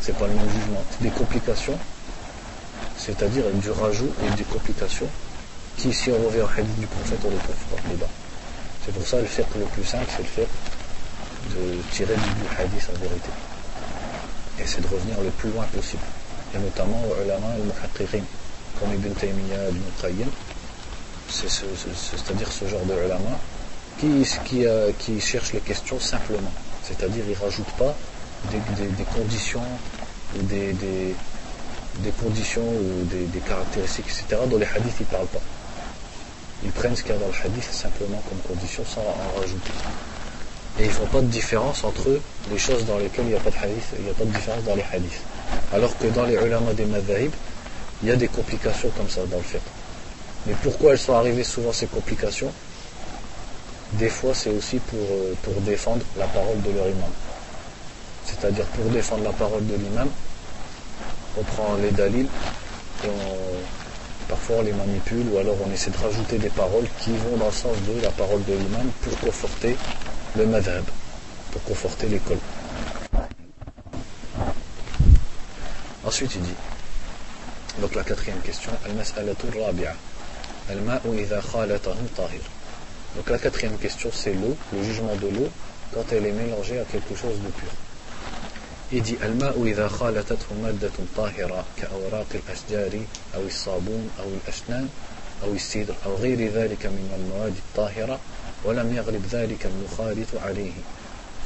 c'est 0.00 0.16
pas 0.16 0.26
le 0.26 0.34
même 0.34 0.50
jugement. 0.50 0.84
Des 1.00 1.08
complications, 1.10 1.78
c'est-à-dire 2.96 3.44
du 3.54 3.70
rajout 3.70 4.12
et 4.22 4.36
des 4.36 4.44
complications 4.44 5.08
qui, 5.76 5.92
si 5.92 6.10
on 6.10 6.26
revient 6.26 6.42
au 6.42 6.60
hadith 6.60 6.78
du 6.78 6.86
prophète, 6.86 7.18
on 7.24 7.30
trouve 7.30 7.90
les 7.90 7.96
bas. 7.96 8.08
C'est 8.84 8.92
pour 8.92 9.06
ça 9.06 9.18
le 9.18 9.26
fait 9.26 9.46
le 9.58 9.64
plus 9.64 9.84
simple, 9.84 10.04
c'est 10.14 10.22
le 10.22 10.28
fait 10.28 10.48
de 11.50 11.82
tirer 11.92 12.14
du 12.14 12.62
hadith 12.62 12.88
en 12.94 13.00
vérité. 13.00 13.30
Et 14.60 14.66
c'est 14.66 14.80
de 14.80 14.86
revenir 14.86 15.20
le 15.20 15.30
plus 15.30 15.50
loin 15.50 15.64
possible. 15.64 16.02
Et 16.54 16.58
notamment 16.58 17.02
aux 17.10 17.22
ulama 17.24 17.48
al 17.48 18.20
comme 18.78 18.92
Ibn 18.92 19.12
Taymiyyah, 19.14 19.68
Ibn 19.70 19.82
Qayyim, 20.00 20.28
c'est-à-dire 21.28 22.50
ce 22.52 22.66
genre 22.66 22.84
de 22.84 22.94
ulama 22.94 23.38
euh, 24.04 24.92
qui 24.98 25.20
cherche 25.20 25.52
les 25.52 25.60
questions 25.60 25.98
simplement. 25.98 26.52
C'est-à-dire 26.82 27.24
ils 27.26 27.38
ne 27.38 27.44
rajoutent 27.44 27.76
pas 27.78 27.94
des, 28.50 29.04
conditions 29.04 29.62
ou 30.36 30.42
des, 30.42 30.72
des, 30.72 32.10
conditions 32.20 32.66
ou 32.66 33.04
des, 33.04 33.40
caractéristiques, 33.40 34.06
etc. 34.06 34.42
dont 34.50 34.58
les 34.58 34.66
hadiths 34.66 35.00
ne 35.00 35.04
parlent 35.06 35.26
pas. 35.26 35.40
Ils 36.64 36.72
prennent 36.72 36.96
ce 36.96 37.02
qu'il 37.02 37.12
y 37.12 37.16
a 37.16 37.18
dans 37.18 37.28
le 37.28 37.44
hadith 37.44 37.64
simplement 37.64 38.22
comme 38.28 38.38
condition 38.38 38.84
sans 38.84 39.00
en 39.00 39.40
rajouter. 39.40 39.72
Et 40.78 40.86
ils 40.86 40.90
font 40.90 41.06
pas 41.06 41.20
de 41.20 41.26
différence 41.26 41.84
entre 41.84 42.08
les 42.50 42.58
choses 42.58 42.84
dans 42.86 42.98
lesquelles 42.98 43.26
il 43.26 43.30
n'y 43.30 43.36
a 43.36 43.40
pas 43.40 43.50
de 43.50 43.56
hadith, 43.56 43.84
il 43.98 44.04
n'y 44.04 44.10
a 44.10 44.14
pas 44.14 44.24
de 44.24 44.30
différence 44.30 44.64
dans 44.64 44.74
les 44.74 44.84
hadiths. 44.92 45.22
Alors 45.72 45.96
que 45.98 46.08
dans 46.08 46.24
les 46.24 46.34
ulama 46.34 46.72
des 46.74 46.84
madhahib, 46.84 47.30
il 48.02 48.08
y 48.08 48.12
a 48.12 48.16
des 48.16 48.28
complications 48.28 48.90
comme 48.96 49.08
ça 49.08 49.20
dans 49.30 49.36
le 49.36 49.42
fait. 49.42 49.60
Mais 50.46 50.54
pourquoi 50.62 50.92
elles 50.92 50.98
sont 50.98 51.14
arrivées 51.14 51.44
souvent 51.44 51.72
ces 51.72 51.86
complications? 51.86 52.52
Des 53.92 54.08
fois 54.08 54.34
c'est 54.34 54.50
aussi 54.50 54.78
pour, 54.78 54.98
euh, 54.98 55.34
pour 55.42 55.54
défendre 55.62 56.04
la 56.18 56.26
parole 56.26 56.60
de 56.62 56.70
leur 56.72 56.86
imam. 56.88 57.10
C'est-à-dire 58.26 58.66
pour 58.66 58.84
défendre 58.86 59.24
la 59.24 59.32
parole 59.32 59.64
de 59.66 59.74
l'imam, 59.76 60.08
on 61.38 61.42
prend 61.44 61.76
les 61.76 61.90
dalils 61.92 62.28
et 63.04 63.08
on, 63.08 64.28
parfois 64.28 64.56
on 64.58 64.62
les 64.62 64.72
manipule 64.72 65.26
ou 65.32 65.38
alors 65.38 65.56
on 65.66 65.72
essaie 65.72 65.90
de 65.90 65.98
rajouter 65.98 66.38
des 66.38 66.48
paroles 66.50 66.86
qui 67.00 67.10
vont 67.16 67.36
dans 67.36 67.46
le 67.46 67.52
sens 67.52 67.76
de 67.86 68.00
la 68.02 68.10
parole 68.10 68.44
de 68.44 68.54
l'imam 68.54 68.90
pour 69.02 69.18
conforter 69.20 69.76
le 70.35 70.45
madhab, 70.45 70.83
pour 71.51 71.63
conforter 71.63 72.07
l'école. 72.07 72.37
Ensuite 76.05 76.35
il 76.35 76.41
dit, 76.41 76.55
donc 77.81 77.95
la 77.95 78.03
quatrième 78.03 78.39
question, 78.39 78.71
al-mas'alatu 78.85 79.47
rabi'a, 79.59 79.95
al-ma'u 80.69 81.19
idha 81.19 81.41
khalatahu 81.41 82.05
tahir. 82.15 82.41
Donc 83.15 83.29
la 83.29 83.37
quatrième 83.37 83.77
question 83.77 84.09
c'est 84.13 84.33
l'eau, 84.33 84.55
le 84.73 84.83
jugement 84.83 85.15
de 85.15 85.27
l'eau 85.27 85.49
quand 85.93 86.05
elle 86.11 86.25
est 86.25 86.31
mélangée 86.31 86.79
à 86.79 86.83
quelque 86.83 87.15
chose 87.15 87.37
de 87.39 87.49
pur. 87.49 87.69
Il 88.91 89.03
dit 89.03 89.17
الماء 89.23 89.63
إذا 89.63 89.87
خالطته 89.87 90.53
مادة 90.63 90.91
طاهرة 91.17 91.65
كأوراق 91.77 92.25
الأشجار 92.33 92.99
أو 93.35 93.41
الصابون 93.41 94.09
أو 94.19 94.25
الأشنان 94.29 94.89
أو 95.43 95.53
السدر 95.53 95.93
أو 96.05 96.15
غير 96.15 96.51
ذلك 96.51 96.85
من 96.85 97.13
المواد 97.17 97.53
الطاهرة 97.55 98.19
ولم 98.63 98.95
يغلب 98.95 99.25
ذلك 99.31 99.65
المخالط 99.65 100.27
عليه 100.45 100.73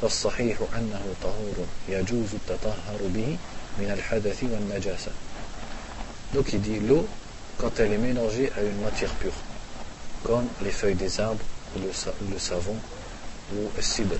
فالصحيح 0.02 0.58
أنه 0.76 1.02
طهور 1.22 1.66
يجوز 1.88 2.28
التطهر 2.34 2.98
به 3.14 3.36
من 3.78 3.90
الحدث 3.90 4.44
والنجاسة 4.44 5.12
Donc 6.34 6.52
il 6.52 6.60
dit 6.60 6.80
l'eau, 6.80 7.06
quand 7.58 7.78
elle 7.78 7.92
est 7.92 7.98
mélangée 7.98 8.50
à 8.58 8.62
une 8.62 8.80
matière 8.82 9.10
pure, 9.20 9.38
comme 10.24 10.46
les 10.64 10.72
feuilles 10.72 10.96
des 10.96 11.20
arbres, 11.20 11.44
ou 11.76 11.78
le, 11.78 11.92
le 12.32 12.38
savon, 12.40 12.74
ou 13.54 13.70
le 13.76 13.82
cidre, 13.82 14.16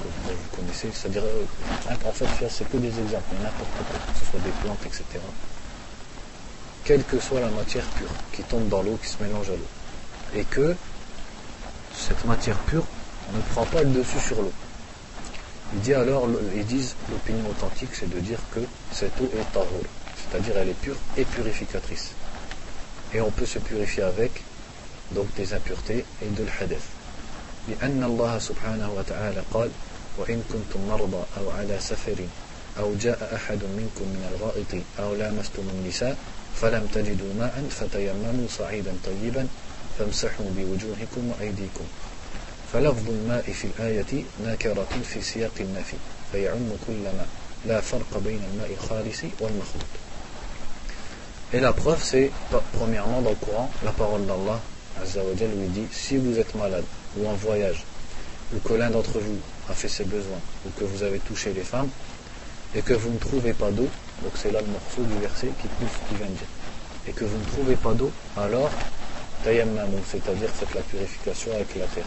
que 0.00 0.32
vous 0.32 0.56
connaissez, 0.56 0.88
c'est-à-dire, 0.94 1.22
euh, 1.24 1.94
en 2.08 2.12
fait, 2.12 2.48
c'est 2.48 2.68
que 2.70 2.76
des 2.78 2.88
exemples, 2.88 3.34
n'importe 3.42 3.76
quoi, 3.76 3.98
que 3.98 4.18
ce 4.18 4.30
soit 4.30 4.40
des 4.40 4.52
plantes, 4.62 4.80
etc. 4.86 5.04
Quelle 6.84 7.04
que 7.04 7.20
soit 7.20 7.40
la 7.40 7.50
matière 7.50 7.84
pure 7.96 8.08
qui 8.32 8.42
tombe 8.42 8.68
dans 8.68 8.82
l'eau, 8.82 8.98
qui 9.02 9.08
se 9.08 9.22
mélange 9.22 9.50
à 9.50 9.52
l'eau, 9.52 9.68
et 10.34 10.44
que 10.44 10.74
cette 11.94 12.24
matière 12.24 12.56
pure 12.58 12.84
ne 13.34 13.40
prend 13.52 13.64
pas 13.66 13.82
le 13.82 13.90
dessus 13.90 14.20
sur 14.20 14.42
l'eau. 14.42 14.52
Il 15.74 15.80
dit 15.80 15.94
alors, 15.94 16.28
ils 16.54 16.66
disent, 16.66 16.96
l'opinion 17.10 17.48
authentique, 17.48 17.90
c'est 17.92 18.10
de 18.10 18.18
dire 18.18 18.40
que 18.54 18.60
cette 18.92 19.20
eau 19.20 19.30
est 19.38 19.52
tahur, 19.52 19.84
c'est-à-dire 20.16 20.56
elle 20.56 20.70
est 20.70 20.80
pure 20.80 20.96
et 21.16 21.24
purificatrice. 21.24 22.12
Et 23.14 23.20
on 23.20 23.30
peut 23.30 23.46
se 23.46 23.58
purifier 23.58 24.02
avec 24.02 24.42
donc 25.12 25.32
des 25.34 25.54
impuretés 25.54 26.04
et 26.22 26.28
de 26.28 26.44
l'hadith. 26.44 26.88
لأن 27.68 28.04
الله 28.04 28.38
سبحانه 28.38 28.88
وتعالى 28.96 29.42
قال 29.52 29.70
وإن 30.18 30.42
كنتم 30.52 30.80
مرضى 30.88 31.22
أو 31.38 31.50
على 31.50 31.76
سفر 31.80 32.16
أو 32.78 32.94
جاء 32.94 33.34
أحد 33.34 33.60
منكم 33.64 34.04
من 34.04 34.22
الغائط 34.32 34.82
أو 34.98 35.14
لامستم 35.14 35.62
النساء 35.74 36.16
فلم 36.56 36.86
تجدوا 36.94 37.34
ماء 37.38 37.64
فتيمموا 37.70 38.46
صعيدا 38.48 38.92
طيبا 39.06 39.46
فامسحوا 39.98 40.46
بوجوهكم 40.56 41.30
وأيديكم 41.30 41.84
فلفظ 42.72 43.08
الماء 43.08 43.42
في 43.42 43.66
الآية 43.66 44.24
ناكرة 44.44 44.86
في 45.14 45.22
سياق 45.22 45.54
النفي 45.60 45.96
فيعم 46.32 46.70
كل 46.86 47.02
ماء 47.02 47.28
لا 47.66 47.80
فرق 47.80 48.18
بين 48.24 48.40
الماء 48.52 48.70
الخالص 48.72 49.20
والمخلوط 49.40 49.90
Et 51.52 51.58
la 51.58 51.72
preuve, 51.72 52.00
c'est, 52.00 52.30
premièrement, 52.74 53.20
dans 53.22 53.30
le 53.30 53.36
Coran, 53.36 53.68
la 53.84 53.90
parole 53.90 54.24
d'Allah, 54.24 54.60
Azzawajal, 55.02 55.50
lui 55.50 55.66
dit, 55.66 55.86
si 55.90 56.16
vous 56.16 56.38
êtes 56.38 56.54
malade, 56.54 56.84
ou 57.16 57.26
en 57.26 57.32
voyage, 57.32 57.82
ou 58.54 58.60
que 58.60 58.74
l'un 58.74 58.88
d'entre 58.88 59.18
vous 59.18 59.38
a 59.68 59.74
fait 59.74 59.88
ses 59.88 60.04
besoins, 60.04 60.38
ou 60.64 60.70
que 60.78 60.84
vous 60.84 61.02
avez 61.02 61.18
touché 61.18 61.52
les 61.52 61.64
femmes, 61.64 61.88
et 62.76 62.82
que 62.82 62.94
vous 62.94 63.10
ne 63.10 63.18
trouvez 63.18 63.52
pas 63.52 63.72
d'eau, 63.72 63.88
donc 64.22 64.32
c'est 64.36 64.52
là 64.52 64.60
le 64.60 64.68
morceau 64.68 65.02
du 65.02 65.20
verset 65.20 65.48
qui 65.60 65.66
prouve 65.66 65.88
ce 65.88 66.08
qu'il 66.08 66.18
vient 66.18 66.26
de 66.28 66.38
dire, 66.38 66.52
et 67.08 67.10
que 67.10 67.24
vous 67.24 67.38
ne 67.38 67.44
trouvez 67.44 67.74
pas 67.74 67.94
d'eau, 67.94 68.12
alors 68.36 68.70
c'est-à-dire 70.07 70.49
faites 70.49 70.73
la 70.73 70.81
purification 70.81 71.51
avec 71.53 71.75
la 71.75 71.85
terre. 71.87 72.05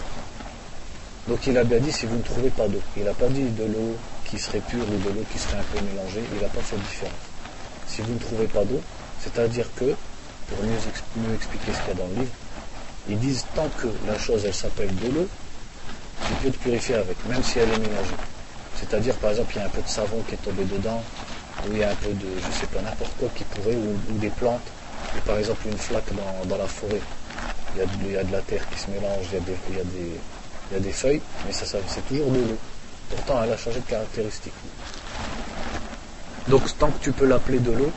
Donc 1.29 1.47
il 1.47 1.57
a 1.57 1.65
bien 1.65 1.79
dit 1.79 1.93
si 1.93 2.07
vous 2.07 2.17
ne 2.17 2.23
trouvez 2.23 2.51
pas 2.51 2.67
d'eau. 2.69 2.81
Il 2.97 3.05
n'a 3.05 3.13
pas 3.13 3.29
dit 3.29 3.45
de 3.51 3.65
l'eau 3.65 3.97
qui 4.25 4.39
serait 4.39 4.61
pure 4.61 4.83
ou 4.83 4.99
de 4.99 5.15
l'eau 5.15 5.25
qui 5.31 5.39
serait 5.39 5.59
un 5.59 5.69
peu 5.73 5.79
mélangée. 5.85 6.23
Il 6.35 6.43
n'a 6.43 6.49
pas 6.49 6.63
fait 6.63 6.77
de 6.77 6.83
différence. 6.83 7.13
Si 7.87 8.03
vous 8.03 8.15
ne 8.15 8.19
trouvez 8.19 8.47
pas 8.47 8.65
d'eau, 8.65 8.81
c'est-à-dire 9.21 9.67
que, 9.77 9.95
pour 10.49 10.65
mieux, 10.65 11.35
expliquer 11.35 11.73
ce 11.73 11.79
qu'il 11.81 11.89
y 11.89 11.91
a 11.91 11.95
dans 11.95 12.09
le 12.15 12.21
livre, 12.21 12.33
ils 13.09 13.19
disent 13.19 13.45
tant 13.55 13.69
que 13.81 13.89
la 14.07 14.19
chose 14.19 14.45
elle 14.45 14.55
s'appelle 14.55 14.95
de 14.97 15.09
l'eau, 15.09 15.29
tu 16.27 16.33
peux 16.43 16.51
te 16.51 16.59
purifier 16.59 16.97
avec, 16.97 17.17
même 17.27 17.43
si 17.43 17.59
elle 17.59 17.71
est 17.71 17.79
mélangée. 17.79 18.19
C'est-à-dire 18.77 19.15
par 19.17 19.31
exemple 19.31 19.53
il 19.55 19.59
y 19.59 19.63
a 19.63 19.67
un 19.67 19.71
peu 19.71 19.83
de 19.83 19.89
savon 19.89 20.23
qui 20.29 20.35
est 20.35 20.39
tombé 20.39 20.65
dedans, 20.65 21.03
ou 21.67 21.73
il 21.73 21.79
y 21.79 21.85
a 21.85 21.91
un 21.91 21.95
peu 21.95 22.11
de, 22.11 22.27
je 22.37 22.61
sais 22.61 22.67
pas, 22.67 22.81
n'importe 22.81 23.13
quoi 23.19 23.29
qui 23.35 23.45
pourrait, 23.45 23.77
ou, 23.77 24.19
des 24.19 24.31
plantes, 24.31 24.67
ou 25.17 25.21
par 25.21 25.39
exemple 25.39 25.67
une 25.67 25.79
flaque 25.79 26.11
dans, 26.47 26.57
la 26.57 26.67
forêt. 26.67 27.01
Il 27.75 27.81
y, 28.13 28.17
a 28.17 28.25
de, 28.25 28.33
la 28.33 28.41
terre 28.41 28.63
qui 28.71 28.79
se 28.81 28.91
mélange, 28.91 29.27
il 29.31 29.77
y 30.75 30.77
a 30.77 30.81
des, 30.81 30.93
feuilles, 30.93 31.21
mais 31.47 31.53
c'est 31.53 32.09
toujours 32.09 32.31
de 32.31 32.39
l'eau. 32.39 32.59
Pourtant 33.11 33.43
elle 33.43 33.53
a 33.53 33.57
changé 33.57 33.81
de 33.81 33.85
caractéristique. 33.91 34.53
Donc 36.49 36.63
tant 36.79 36.91
que 36.91 36.99
tu 37.03 37.13
peux 37.13 37.27
l'appeler 37.27 37.59
de 37.59 37.73
l'eau, 37.73 37.93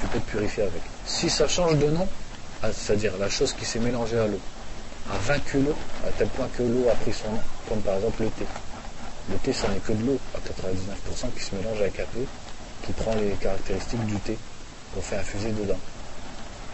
tu 0.00 0.06
peux 0.08 0.18
te 0.18 0.30
purifier 0.30 0.64
avec. 0.64 0.82
Si 1.06 1.30
ça 1.30 1.46
change 1.48 1.78
de 1.78 1.86
nom, 1.86 2.06
c'est-à-dire 2.72 3.12
la 3.18 3.30
chose 3.30 3.52
qui 3.52 3.64
s'est 3.64 3.78
mélangée 3.78 4.18
à 4.18 4.26
l'eau, 4.26 4.40
a 5.12 5.18
vaincu 5.18 5.60
l'eau, 5.60 5.74
à 6.06 6.10
tel 6.10 6.28
point 6.28 6.48
que 6.56 6.62
l'eau 6.62 6.88
a 6.90 6.94
pris 6.96 7.12
son 7.12 7.30
nom, 7.30 7.40
comme 7.68 7.80
par 7.80 7.96
exemple 7.96 8.22
le 8.22 8.30
thé. 8.30 8.46
Le 9.30 9.36
thé, 9.36 9.52
ça 9.52 9.68
n'est 9.68 9.78
que 9.78 9.92
de 9.92 10.04
l'eau, 10.04 10.18
à 10.34 10.38
99%, 10.38 11.32
qui 11.36 11.44
se 11.44 11.54
mélange 11.54 11.80
avec 11.80 12.00
un 12.00 12.06
peu, 12.12 12.24
qui 12.84 12.92
prend 12.92 13.14
les 13.14 13.30
caractéristiques 13.40 14.04
du 14.06 14.16
thé, 14.16 14.36
qu'on 14.94 15.00
fait 15.00 15.16
infuser 15.16 15.50
dedans. 15.52 15.78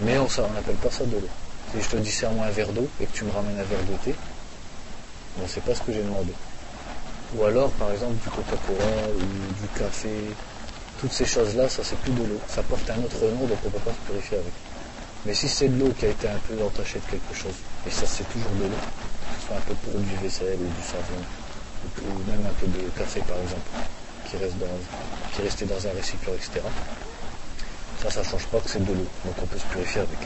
Mais 0.01 0.19
on 0.19 0.25
n'appelle 0.25 0.77
pas 0.77 0.91
ça 0.91 1.05
de 1.05 1.13
l'eau. 1.13 1.29
Si 1.71 1.81
je 1.81 1.89
te 1.89 1.97
dis 1.97 2.11
serre-moi 2.11 2.47
un 2.47 2.51
verre 2.51 2.73
d'eau 2.73 2.89
et 3.01 3.07
que 3.07 3.13
tu 3.13 3.25
me 3.25 3.31
ramènes 3.31 3.59
un 3.59 3.63
verre 3.63 3.85
de 3.85 3.97
thé, 4.05 4.15
bon, 5.39 5.47
c'est 5.47 5.63
pas 5.63 5.75
ce 5.75 5.83
que 5.83 5.93
j'ai 5.93 6.03
demandé. 6.03 6.33
Ou 7.37 7.45
alors, 7.45 7.71
par 7.73 7.93
exemple, 7.93 8.15
du 8.23 8.29
Coca-Cola 8.29 9.07
ou 9.15 9.63
du 9.63 9.69
café, 9.79 10.35
toutes 11.01 11.13
ces 11.13 11.25
choses-là, 11.25 11.69
ça 11.69 11.85
c'est 11.85 11.97
plus 11.97 12.13
de 12.13 12.25
l'eau. 12.25 12.41
Ça 12.49 12.63
porte 12.63 12.91
un 12.91 12.99
autre 13.05 13.23
nom, 13.23 13.47
donc 13.47 13.59
on 13.63 13.67
ne 13.69 13.73
peut 13.73 13.79
pas 13.79 13.93
se 13.93 14.13
purifier 14.13 14.39
avec. 14.39 14.53
Mais 15.25 15.35
si 15.35 15.49
c'est 15.49 15.69
de 15.69 15.79
l'eau 15.79 15.93
qui 15.99 16.07
a 16.07 16.09
été 16.09 16.29
un 16.29 16.39
peu 16.49 16.61
entachée 16.65 16.99
de 16.99 17.11
quelque 17.11 17.35
chose, 17.35 17.55
et 17.87 17.91
ça 17.91 18.07
c'est 18.07 18.25
toujours 18.25 18.53
de 18.59 18.65
l'eau, 18.65 18.81
que 19.31 19.41
ce 19.41 19.47
soit 19.47 19.57
un 19.57 19.61
peu 19.61 19.75
pour 19.75 20.01
du 20.01 20.17
vaisselle 20.17 20.59
ou 20.59 20.69
du 20.75 20.83
savon, 20.83 21.23
ou, 22.03 22.31
même 22.31 22.45
un 22.47 22.55
peu 22.59 22.67
de 22.67 22.89
café 22.99 23.21
par 23.21 23.39
exemple, 23.39 23.71
qui 24.29 24.37
reste 24.39 24.59
dans, 24.59 24.67
qui 25.33 25.41
est 25.41 25.45
resté 25.45 25.67
dans 25.67 25.87
un 25.87 25.93
récipient, 25.93 26.35
etc. 26.35 26.67
Ça, 28.03 28.11
ça 28.11 28.25
change 28.25 28.47
pas 28.47 28.59
que 28.59 28.71
c'est 28.71 28.85
de 28.85 28.93
l'eau, 28.93 29.07
donc 29.25 29.35
on 29.41 29.47
peut 29.47 29.59
se 29.59 29.67
purifier 29.67 30.01
avec. 30.01 30.19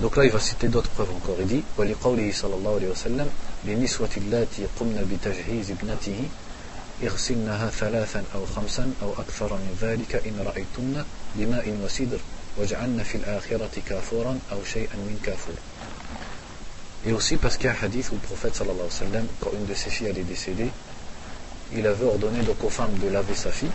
Donc 0.00 0.16
là, 0.16 0.24
il 0.24 0.30
va 0.30 0.40
citer 0.40 0.68
d'autres 0.68 0.90
preuves 0.90 1.10
encore. 1.10 1.36
Il 1.40 1.46
dit 1.46 1.62
وَلِقَوْلِهِ 1.78 2.32
صلى 2.32 2.54
الله 2.54 2.74
عليه 2.74 2.88
وسلم 2.88 3.28
لنسوة 3.64 4.08
اللاتي 4.16 4.66
قمن 4.80 4.98
بتجهيز 5.10 5.70
ابنته 5.70 6.28
اغسلنها 7.02 7.70
ثلاثا 7.70 8.24
أو 8.34 8.46
خمسا 8.46 8.92
أو 9.02 9.12
أكثر 9.12 9.54
من 9.54 9.78
ذلك 9.82 10.14
إن 10.26 10.46
رأيتن 10.46 11.04
بماء 11.36 11.78
وسدر 11.84 12.18
وجعلن 12.58 13.02
في 13.02 13.14
الآخرة 13.14 13.70
كافورا 13.88 14.38
أو 14.52 14.64
شيئا 14.64 14.96
من 14.96 15.20
كافور 15.24 15.54
Et 17.06 17.12
aussi 17.12 17.36
parce 17.36 17.58
qu'il 17.58 17.66
y 17.66 17.68
a 17.68 17.72
un 17.72 17.84
hadith 17.84 18.10
où 18.12 18.14
le 18.14 18.20
prophète 18.20 18.54
sallallahu 18.54 18.80
alayhi 18.80 18.94
wa 18.94 19.06
sallam, 19.06 19.26
quand 19.38 19.50
une 19.52 19.66
de 19.66 19.74
ses 19.74 19.90
filles 19.90 20.06
elle 20.08 20.18
est 20.18 20.22
décédée, 20.22 20.70
il 21.74 21.86
avait 21.86 22.06
ordonné 22.06 22.40
donc 22.42 22.64
aux 22.64 22.70
femmes 22.70 22.96
de 23.02 23.08
laver 23.08 23.34
sa 23.34 23.50
fille 23.50 23.70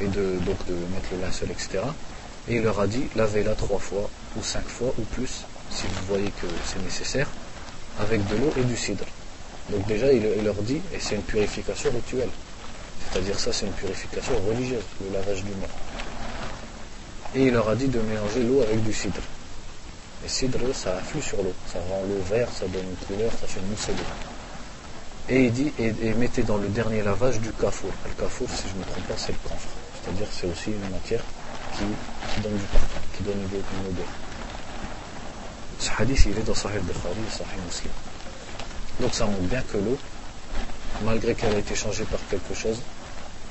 et 0.00 0.06
de, 0.06 0.38
donc 0.44 0.58
de 0.66 0.74
mettre 0.92 1.08
le 1.12 1.22
linceul, 1.22 1.50
etc. 1.50 1.82
Et 2.48 2.56
il 2.56 2.62
leur 2.62 2.78
a 2.78 2.86
dit 2.86 3.04
lavez-la 3.16 3.54
trois 3.54 3.78
fois 3.78 4.10
ou 4.36 4.42
cinq 4.42 4.66
fois 4.66 4.92
ou 4.98 5.02
plus 5.02 5.44
si 5.70 5.86
vous 5.86 6.06
voyez 6.08 6.30
que 6.30 6.46
c'est 6.66 6.82
nécessaire 6.82 7.28
avec 7.98 8.26
de 8.28 8.36
l'eau 8.36 8.52
et 8.56 8.62
du 8.62 8.76
cidre. 8.76 9.04
Donc 9.70 9.86
déjà 9.86 10.12
il, 10.12 10.22
leur 10.44 10.54
dit 10.62 10.80
et 10.92 11.00
c'est 11.00 11.14
une 11.14 11.22
purification 11.22 11.90
rituelle. 11.90 12.30
C'est-à-dire 13.10 13.38
ça 13.38 13.52
c'est 13.52 13.66
une 13.66 13.72
purification 13.72 14.34
religieuse, 14.48 14.84
le 15.04 15.12
lavage 15.12 15.44
du 15.44 15.50
mort. 15.52 15.68
Et 17.34 17.46
il 17.46 17.52
leur 17.52 17.68
a 17.68 17.74
dit 17.74 17.88
de 17.88 18.00
mélanger 18.00 18.42
l'eau 18.42 18.60
avec 18.62 18.82
du 18.82 18.92
cidre. 18.92 19.22
Et 20.24 20.28
cidre, 20.28 20.60
ça 20.74 20.96
afflue 20.96 21.22
sur 21.22 21.42
l'eau, 21.42 21.54
ça 21.66 21.78
rend 21.88 22.02
l'eau 22.08 22.22
verte, 22.28 22.52
ça 22.54 22.66
donne 22.68 22.84
une 22.84 23.06
couleur, 23.06 23.30
ça 23.40 23.46
fait 23.46 23.60
une 23.60 23.68
mousse 23.68 23.86
d'eau. 23.88 24.04
Et 25.28 25.44
il 25.46 25.52
dit, 25.52 25.72
et, 25.78 25.92
mettez 26.14 26.42
dans 26.42 26.58
le 26.58 26.68
dernier 26.68 27.02
lavage 27.02 27.40
du 27.40 27.50
kafour. 27.52 27.90
Le 28.06 28.22
kafour, 28.22 28.48
si 28.50 28.68
je 28.68 28.74
ne 28.74 28.80
me 28.80 28.84
trompe 28.84 29.06
pas, 29.06 29.14
c'est 29.16 29.32
le 29.32 29.38
camphre. 29.48 29.68
C'est-à-dire 30.02 30.26
c'est 30.30 30.46
aussi 30.46 30.70
une 30.70 30.90
matière 30.90 31.22
qui, 31.76 32.42
donne 32.42 32.56
du 32.56 32.64
parfum, 32.64 33.00
qui 33.16 33.22
donne 33.22 33.38
une, 33.38 33.90
odeur. 33.90 34.06
Ce 35.78 35.90
hadith, 35.98 36.26
il 36.26 36.38
est 36.38 36.42
dans 36.42 36.54
Sahih 36.54 36.78
Bukhari 36.80 37.16
et 37.26 37.30
Sahih 37.30 37.60
Muslim. 37.66 37.92
Donc 39.00 39.14
ça 39.14 39.26
montre 39.26 39.42
bien 39.42 39.62
que 39.62 39.78
l'eau, 39.78 39.98
malgré 41.04 41.34
qu'elle 41.34 41.54
a 41.54 41.58
été 41.58 41.74
changée 41.74 42.04
par 42.04 42.20
quelque 42.30 42.54
chose, 42.54 42.80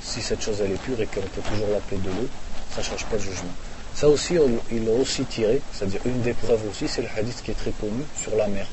si 0.02 0.22
cette 0.22 0.42
chose 0.42 0.62
elle 0.62 0.72
est 0.72 0.82
pure 0.82 1.00
et 1.02 1.08
qu'on 1.08 1.22
peut 1.22 1.42
toujours 1.50 1.68
l'appeler 1.70 2.00
de 2.00 2.10
l'eau, 2.10 2.28
ça 2.74 2.82
ne 2.82 2.86
change 2.86 3.06
pas 3.06 3.18
le 3.18 3.22
jugement. 3.22 3.54
Ça 3.94 4.08
aussi, 4.08 4.38
il 4.72 4.86
l'a 4.86 4.92
aussi 4.94 5.26
tiré, 5.26 5.62
c'est-à-dire 5.74 6.02
une 6.06 6.22
des 6.22 6.34
preuves 6.34 6.62
aussi, 6.70 6.88
c'est 6.88 7.02
le 7.02 7.10
hadith 7.16 7.42
qui 7.44 7.52
est 7.52 7.56
très 7.56 7.72
connu 7.72 8.04
sur 8.22 8.36
la 8.36 8.48
mer. 8.48 8.68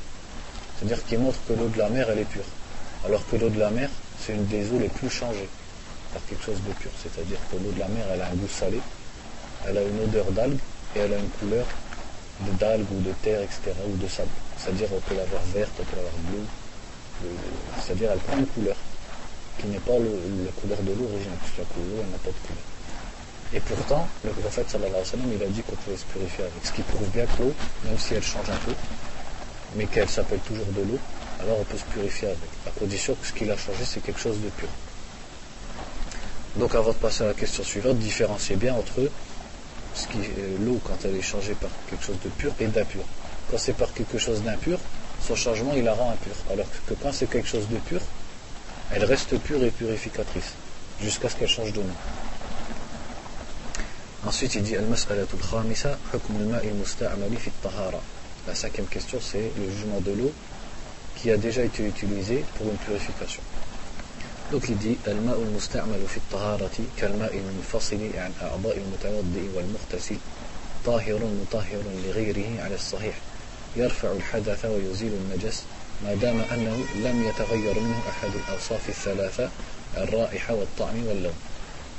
C'est-à-dire 0.79 1.05
qui 1.05 1.17
montre 1.17 1.39
que 1.49 1.55
l'eau 1.55 1.69
de 1.69 1.79
la 1.79 1.89
mer, 1.89 2.09
elle 2.11 2.21
est 2.21 2.25
pure. 2.25 2.45
Alors 3.05 3.27
que 3.29 3.37
l'eau 3.37 3.49
de 3.49 3.59
la 3.59 3.71
mer, 3.71 3.91
c'est 4.21 4.35
une 4.35 4.47
des 4.47 4.71
eaux 4.71 4.79
les 4.79 4.89
plus 4.89 5.11
changées 5.11 5.49
par 6.13 6.25
quelque 6.27 6.45
chose 6.45 6.61
de 6.67 6.73
pur. 6.73 6.91
C'est-à-dire 7.03 7.39
que 7.51 7.57
l'eau 7.57 7.73
de 7.73 7.79
la 7.81 7.89
mer, 7.89 8.05
elle 8.13 8.23
a 8.23 8.27
un 8.27 8.35
goût 8.35 8.49
salé, 8.49 8.81
elle 9.67 9.79
a 9.79 9.83
une 9.83 10.01
odeur 10.01 10.31
d'algue 10.33 10.59
et 10.97 11.01
elle 11.01 11.15
a 11.15 11.19
une 11.19 11.29
couleur 11.31 11.67
d'algue 12.59 12.87
ou 12.93 13.01
de 13.01 13.13
terre, 13.23 13.43
etc. 13.43 13.73
ou 13.87 13.97
de 13.97 14.09
sable. 14.09 14.29
C'est-à-dire 14.57 14.89
on 14.93 15.01
peut 15.01 15.15
l'avoir 15.15 15.43
verte, 15.55 15.73
on 15.81 15.85
peut 15.85 15.97
l'avoir 15.97 16.15
bleue. 16.31 17.33
C'est-à-dire 17.83 18.11
elle 18.13 18.19
prend 18.19 18.39
une 18.39 18.47
couleur 18.47 18.77
qui 19.59 19.67
n'est 19.67 19.81
pas 19.81 19.99
la 19.99 20.53
couleur 20.61 20.79
de 20.83 20.93
l'eau 20.93 21.09
originale, 21.11 21.39
puisque 21.43 21.59
la 21.59 21.65
couleur, 21.65 22.05
n'a 22.07 22.19
pas 22.19 22.31
de 22.31 22.43
couleur. 22.47 22.67
Et 23.55 23.61
pourtant, 23.61 24.07
le 24.25 24.31
prophète 24.31 24.71
sallallahu 24.71 24.93
alayhi 24.93 25.05
wa 25.05 25.11
sallam, 25.11 25.43
a 25.43 25.53
dit 25.53 25.63
qu'on 25.63 25.77
pouvait 25.77 25.97
se 25.97 26.05
purifier 26.05 26.45
avec. 26.45 26.65
Ce 26.65 26.73
qui 26.73 26.83
prouve 26.83 27.09
bien 27.09 27.27
que 27.27 27.43
l'eau, 27.43 27.55
même 27.85 27.99
si 27.99 28.15
elle 28.15 28.23
change 28.23 28.49
un 28.51 28.65
peu, 28.65 28.75
mais 29.75 29.87
qu'elle 29.87 30.09
s'appelle 30.09 30.41
toujours 30.41 30.67
de 30.67 30.83
l'eau, 30.83 30.99
alors 31.41 31.59
on 31.61 31.65
peut 31.65 31.79
se 31.79 31.85
purifier 31.85 32.29
avec. 32.29 32.51
À 32.67 32.71
condition 32.79 33.15
que 33.15 33.27
ce 33.27 33.33
qu'il 33.33 33.51
a 33.51 33.57
changé, 33.57 33.85
c'est 33.85 34.01
quelque 34.01 34.21
chose 34.21 34.39
de 34.41 34.49
pur. 34.51 34.69
Donc 36.57 36.75
avant 36.75 36.91
de 36.91 36.97
passer 36.97 37.25
à 37.25 37.29
la 37.29 37.35
question 37.35 37.65
suivante, 37.65 37.99
différenciez 37.99 38.57
bien 38.57 38.75
entre 38.75 39.01
l'eau 40.61 40.81
quand 40.85 41.05
elle 41.05 41.17
est 41.17 41.23
changée 41.23 41.55
par 41.55 41.71
quelque 41.89 42.05
chose 42.05 42.19
de 42.25 42.29
pur 42.29 42.53
et 42.61 42.67
d'impur. 42.67 43.03
Quand 43.51 43.59
c'est 43.59 43.73
par 43.73 43.93
quelque 43.93 44.19
chose 44.19 44.43
d'impur, 44.43 44.79
son 45.27 45.35
changement 45.35 45.73
il 45.75 45.85
la 45.85 45.95
rend 45.95 46.11
impure. 46.11 46.37
Alors 46.51 46.67
que 46.87 46.95
quand 46.95 47.13
c'est 47.13 47.29
quelque 47.29 47.49
chose 47.49 47.69
de 47.69 47.79
pur, 47.79 48.01
elle 48.93 49.05
reste 49.05 49.39
pure 49.39 49.63
et 49.65 49.71
purificatrice, 49.71 50.53
jusqu'à 51.01 51.29
ce 51.29 51.37
qu'elle 51.37 51.49
change 51.49 51.73
de 51.73 51.81
nom. 51.81 51.95
Ensuite, 54.27 54.55
il 54.57 54.63
dit 54.63 54.77
La 58.47 58.55
cinquième 58.55 58.87
question, 58.87 59.19
c'est 59.21 59.53
le 59.57 59.71
jugement 59.71 60.01
de 60.01 60.13
l'eau 60.13 60.33
qui 61.17 61.31
a 61.31 61.37
déjà 61.37 61.63
été 61.63 61.85
utilisé 61.85 62.45
pour 62.57 62.67
une 62.69 62.77
purification. 62.77 63.43
لو 64.53 64.61
كدي 64.61 64.97
الماء 65.07 65.39
المستعمل 65.43 66.07
في 66.09 66.17
الطهارة 66.17 66.71
كالماء 66.99 67.37
المنفصل 67.37 68.11
عن 68.15 68.33
أعضاء 68.43 68.77
المتوضئ 68.79 69.49
والمغتسل. 69.57 70.17
طاهر 70.87 71.21
مطهر 71.25 71.83
لغيره 72.07 72.63
على 72.63 72.75
الصحيح. 72.75 73.15
يرفع 73.77 74.13
الحدث 74.13 74.65
ويزيل 74.65 75.13
النجس. 75.13 75.63
ما 76.05 76.15
دام 76.15 76.41
أنه 76.41 76.77
لم 76.95 77.29
يتغير 77.29 77.81
منه 77.81 78.03
أحد 78.09 78.31
الأوصاف 78.35 78.89
الثلاثة 78.89 79.51
الرائحة 79.97 80.55
والطعم 80.55 81.07
واللون. 81.07 81.35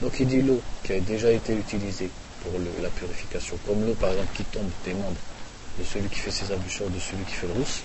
لو 0.02 0.10
كدي 0.10 0.42
لو 0.42 0.58
كديجا 0.84 1.38
été 1.38 1.54
utilisé 1.54 2.10
pour 2.42 2.54
le, 2.60 2.72
la 2.84 2.90
purification 2.90 3.58
comme 3.68 3.86
l'eau 3.86 3.94
par 4.00 4.10
exemple 4.12 4.34
qui 4.34 4.44
tombe 4.46 4.70
des 4.86 4.94
membres 4.94 5.24
de 5.78 5.84
celui 5.84 6.08
qui 6.08 6.20
fait 6.20 6.32
ses 6.32 6.52
ablutions 6.54 6.88
de 6.88 7.00
celui 7.00 7.24
qui 7.26 7.34
fait 7.34 7.48
le 7.48 7.54
rousse 7.60 7.82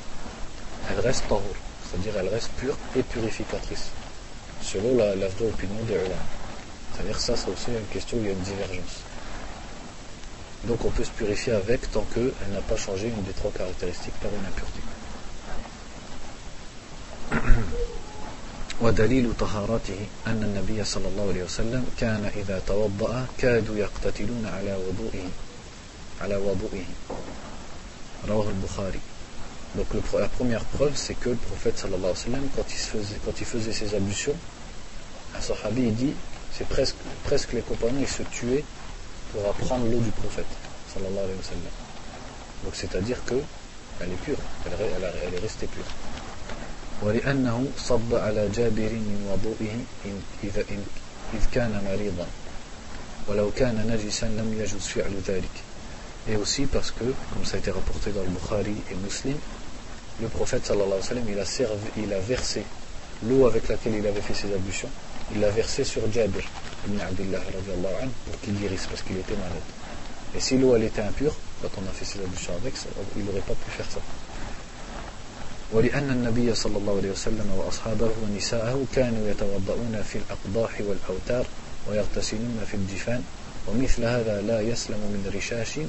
elle 0.91 1.01
reste 1.01 1.25
tahour 1.29 1.43
c'est-à-dire 1.85 2.15
elle 2.21 2.29
reste 2.29 2.51
pure 2.61 2.77
et 2.97 3.03
purificatrice. 3.03 3.87
selon 4.64 4.98
la, 4.98 5.16
la 5.16 5.28
vraie 5.28 5.48
opinion 5.48 5.84
des 5.88 5.96
ulama. 5.96 6.16
C'est-à-dire 6.94 7.20
ça, 7.20 7.36
c'est 7.36 7.50
aussi 7.50 7.72
une 7.72 7.86
question 7.92 8.18
où 8.18 8.22
il 8.22 8.26
y 8.28 8.30
a 8.30 8.34
une 8.34 8.40
divergence. 8.40 9.04
Donc 10.66 10.84
on 10.84 10.90
peut 10.90 11.04
se 11.04 11.12
purifier 11.12 11.54
avec 11.54 11.90
tant 11.92 12.06
qu'elle 12.14 12.34
n'a 12.52 12.62
pas 12.62 12.76
changé 12.76 13.08
une 13.08 13.24
des 13.24 13.32
trois 13.34 13.52
caractéristiques 13.52 14.20
par 14.22 14.32
une 14.32 14.46
impureté. 14.46 14.82
ودليل 18.82 19.34
طهارته 19.40 20.00
أن 20.28 20.44
النبي 20.44 20.84
صلى 20.84 21.08
الله 21.08 21.28
عليه 21.30 21.44
وسلم 21.44 21.86
كان 22.00 22.32
إذا 22.36 22.62
توضأ 22.68 23.26
كادوا 23.38 23.78
يقتتلون 23.78 24.46
على 24.46 24.76
وضوئه 24.76 25.28
على 26.22 26.36
وضوئه 26.36 26.86
رواه 28.28 28.50
البخاري 28.50 29.00
Donc 29.76 29.86
le, 29.94 30.02
la 30.20 30.28
première 30.28 30.64
preuve, 30.66 30.94
c'est 30.96 31.14
que 31.14 31.30
le 31.30 31.36
prophète 31.36 31.78
sallallahu 31.78 32.06
alayhi 32.06 32.18
wa 32.18 32.26
sallam, 32.26 32.48
quand 32.56 32.66
il, 32.72 32.78
faisait, 32.78 33.16
quand 33.24 33.40
il 33.40 33.46
faisait 33.46 33.72
ses 33.72 33.94
ablutions, 33.94 34.34
un 35.36 35.42
sahabi 35.42 35.84
il 35.84 35.96
dit, 35.96 36.14
c'est 36.52 36.68
presque, 36.68 36.96
presque 37.24 37.54
les 37.54 37.62
compagnons, 37.62 38.00
ils 38.02 38.08
se 38.08 38.24
tuaient 38.24 38.64
pour 39.32 39.48
apprendre 39.50 39.86
l'eau 39.86 40.00
du 40.00 40.12
prophète 40.12 40.46
sallallahu 40.94 41.18
alayhi 41.18 41.38
wa 41.38 41.44
sallam. 41.44 41.74
Donc 42.64 42.76
c'est-à-dire 42.76 43.24
que 43.26 43.36
elle 44.02 44.12
est 44.12 44.22
pure, 44.24 44.38
elle, 44.66 44.74
elle, 44.80 45.14
elle 45.28 45.34
est 45.36 45.40
restée 45.40 45.68
pure. 45.68 45.86
ولأنه 47.04 47.66
صب 47.78 48.16
على 48.16 48.50
جابر 48.56 48.92
من 48.92 49.20
وضوئه 49.32 49.76
إذا 50.44 50.62
إذ 51.34 51.44
كان 51.52 51.82
مريضا 51.86 52.28
ولو 53.28 53.52
كان 53.52 53.76
نجسا 53.88 54.26
لم 54.26 54.56
يجوز 54.60 54.82
فعل 54.82 55.14
ذلك 55.28 55.64
et 56.28 56.36
aussi 56.36 56.66
parce 56.66 56.92
que, 56.92 57.06
comme 57.34 57.46
ça 57.46 57.56
a 57.56 57.60
été 57.60 57.72
rapporté 57.72 58.12
dans 58.12 58.22
le 58.22 58.28
Bukhari 58.28 58.76
et 58.92 58.96
Muslim, 58.96 59.38
le 60.22 60.28
prophète 60.28 60.66
sallallahu 60.66 60.88
alayhi 60.88 61.02
wa 61.02 61.08
sallam, 61.08 61.30
il 61.30 61.40
a, 61.40 61.46
servi, 61.46 61.88
il 61.98 62.14
a 62.14 62.20
versé 62.20 62.64
l'eau 63.24 63.48
avec 63.48 63.68
laquelle 63.68 63.96
il 63.96 64.06
avait 64.06 64.22
fait 64.22 64.34
ses 64.34 64.54
ablutions, 64.54 64.90
il 65.34 65.40
l'a 65.42 65.50
versé 65.50 65.84
sur 65.84 66.02
Jabir 66.12 66.44
ibn 66.88 67.00
Abdullah 67.00 67.40
anhu, 68.02 68.10
pour 68.26 68.40
qu'il 68.42 68.56
guérisse 68.56 68.88
parce 68.88 69.02
qu'il 69.02 69.18
était 69.18 69.36
malade. 69.36 69.68
Et 70.36 70.40
si 70.40 70.58
l'eau 70.58 70.76
elle 70.76 70.84
était 70.84 71.02
impure, 71.02 71.36
quand 71.62 71.70
on 71.78 71.90
a 71.90 71.94
fait 71.94 72.06
ses 72.06 72.20
ablutions 72.20 72.54
avec, 72.56 72.74
il 73.18 73.26
n'aurait 73.26 73.42
pas 73.42 73.54
pu 73.54 73.72
faire 73.72 73.90
ça. 73.90 74.00
ولأن 75.72 76.10
النبي 76.10 76.56
صلى 76.56 76.78
الله 76.78 76.98
عليه 76.98 77.12
وسلم 77.12 77.50
وأصحابه 77.58 78.10
ونساءه 78.24 78.86
كانوا 78.96 79.30
يتوضؤون 79.30 80.02
في 80.02 80.18
الأقضاح 80.18 80.82
والأوتار 80.82 81.46
ويغتسلون 81.88 82.66
في 82.72 82.74
الجفان 82.74 83.24
ومثل 83.68 84.04
هذا 84.04 84.42
لا 84.42 84.62
يسلم 84.62 84.98
من 84.98 85.32
رشاش 85.36 85.80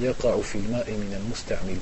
يقع 0.00 0.40
في 0.40 0.58
الماء 0.58 0.90
من 0.90 1.14
المستعمل 1.22 1.78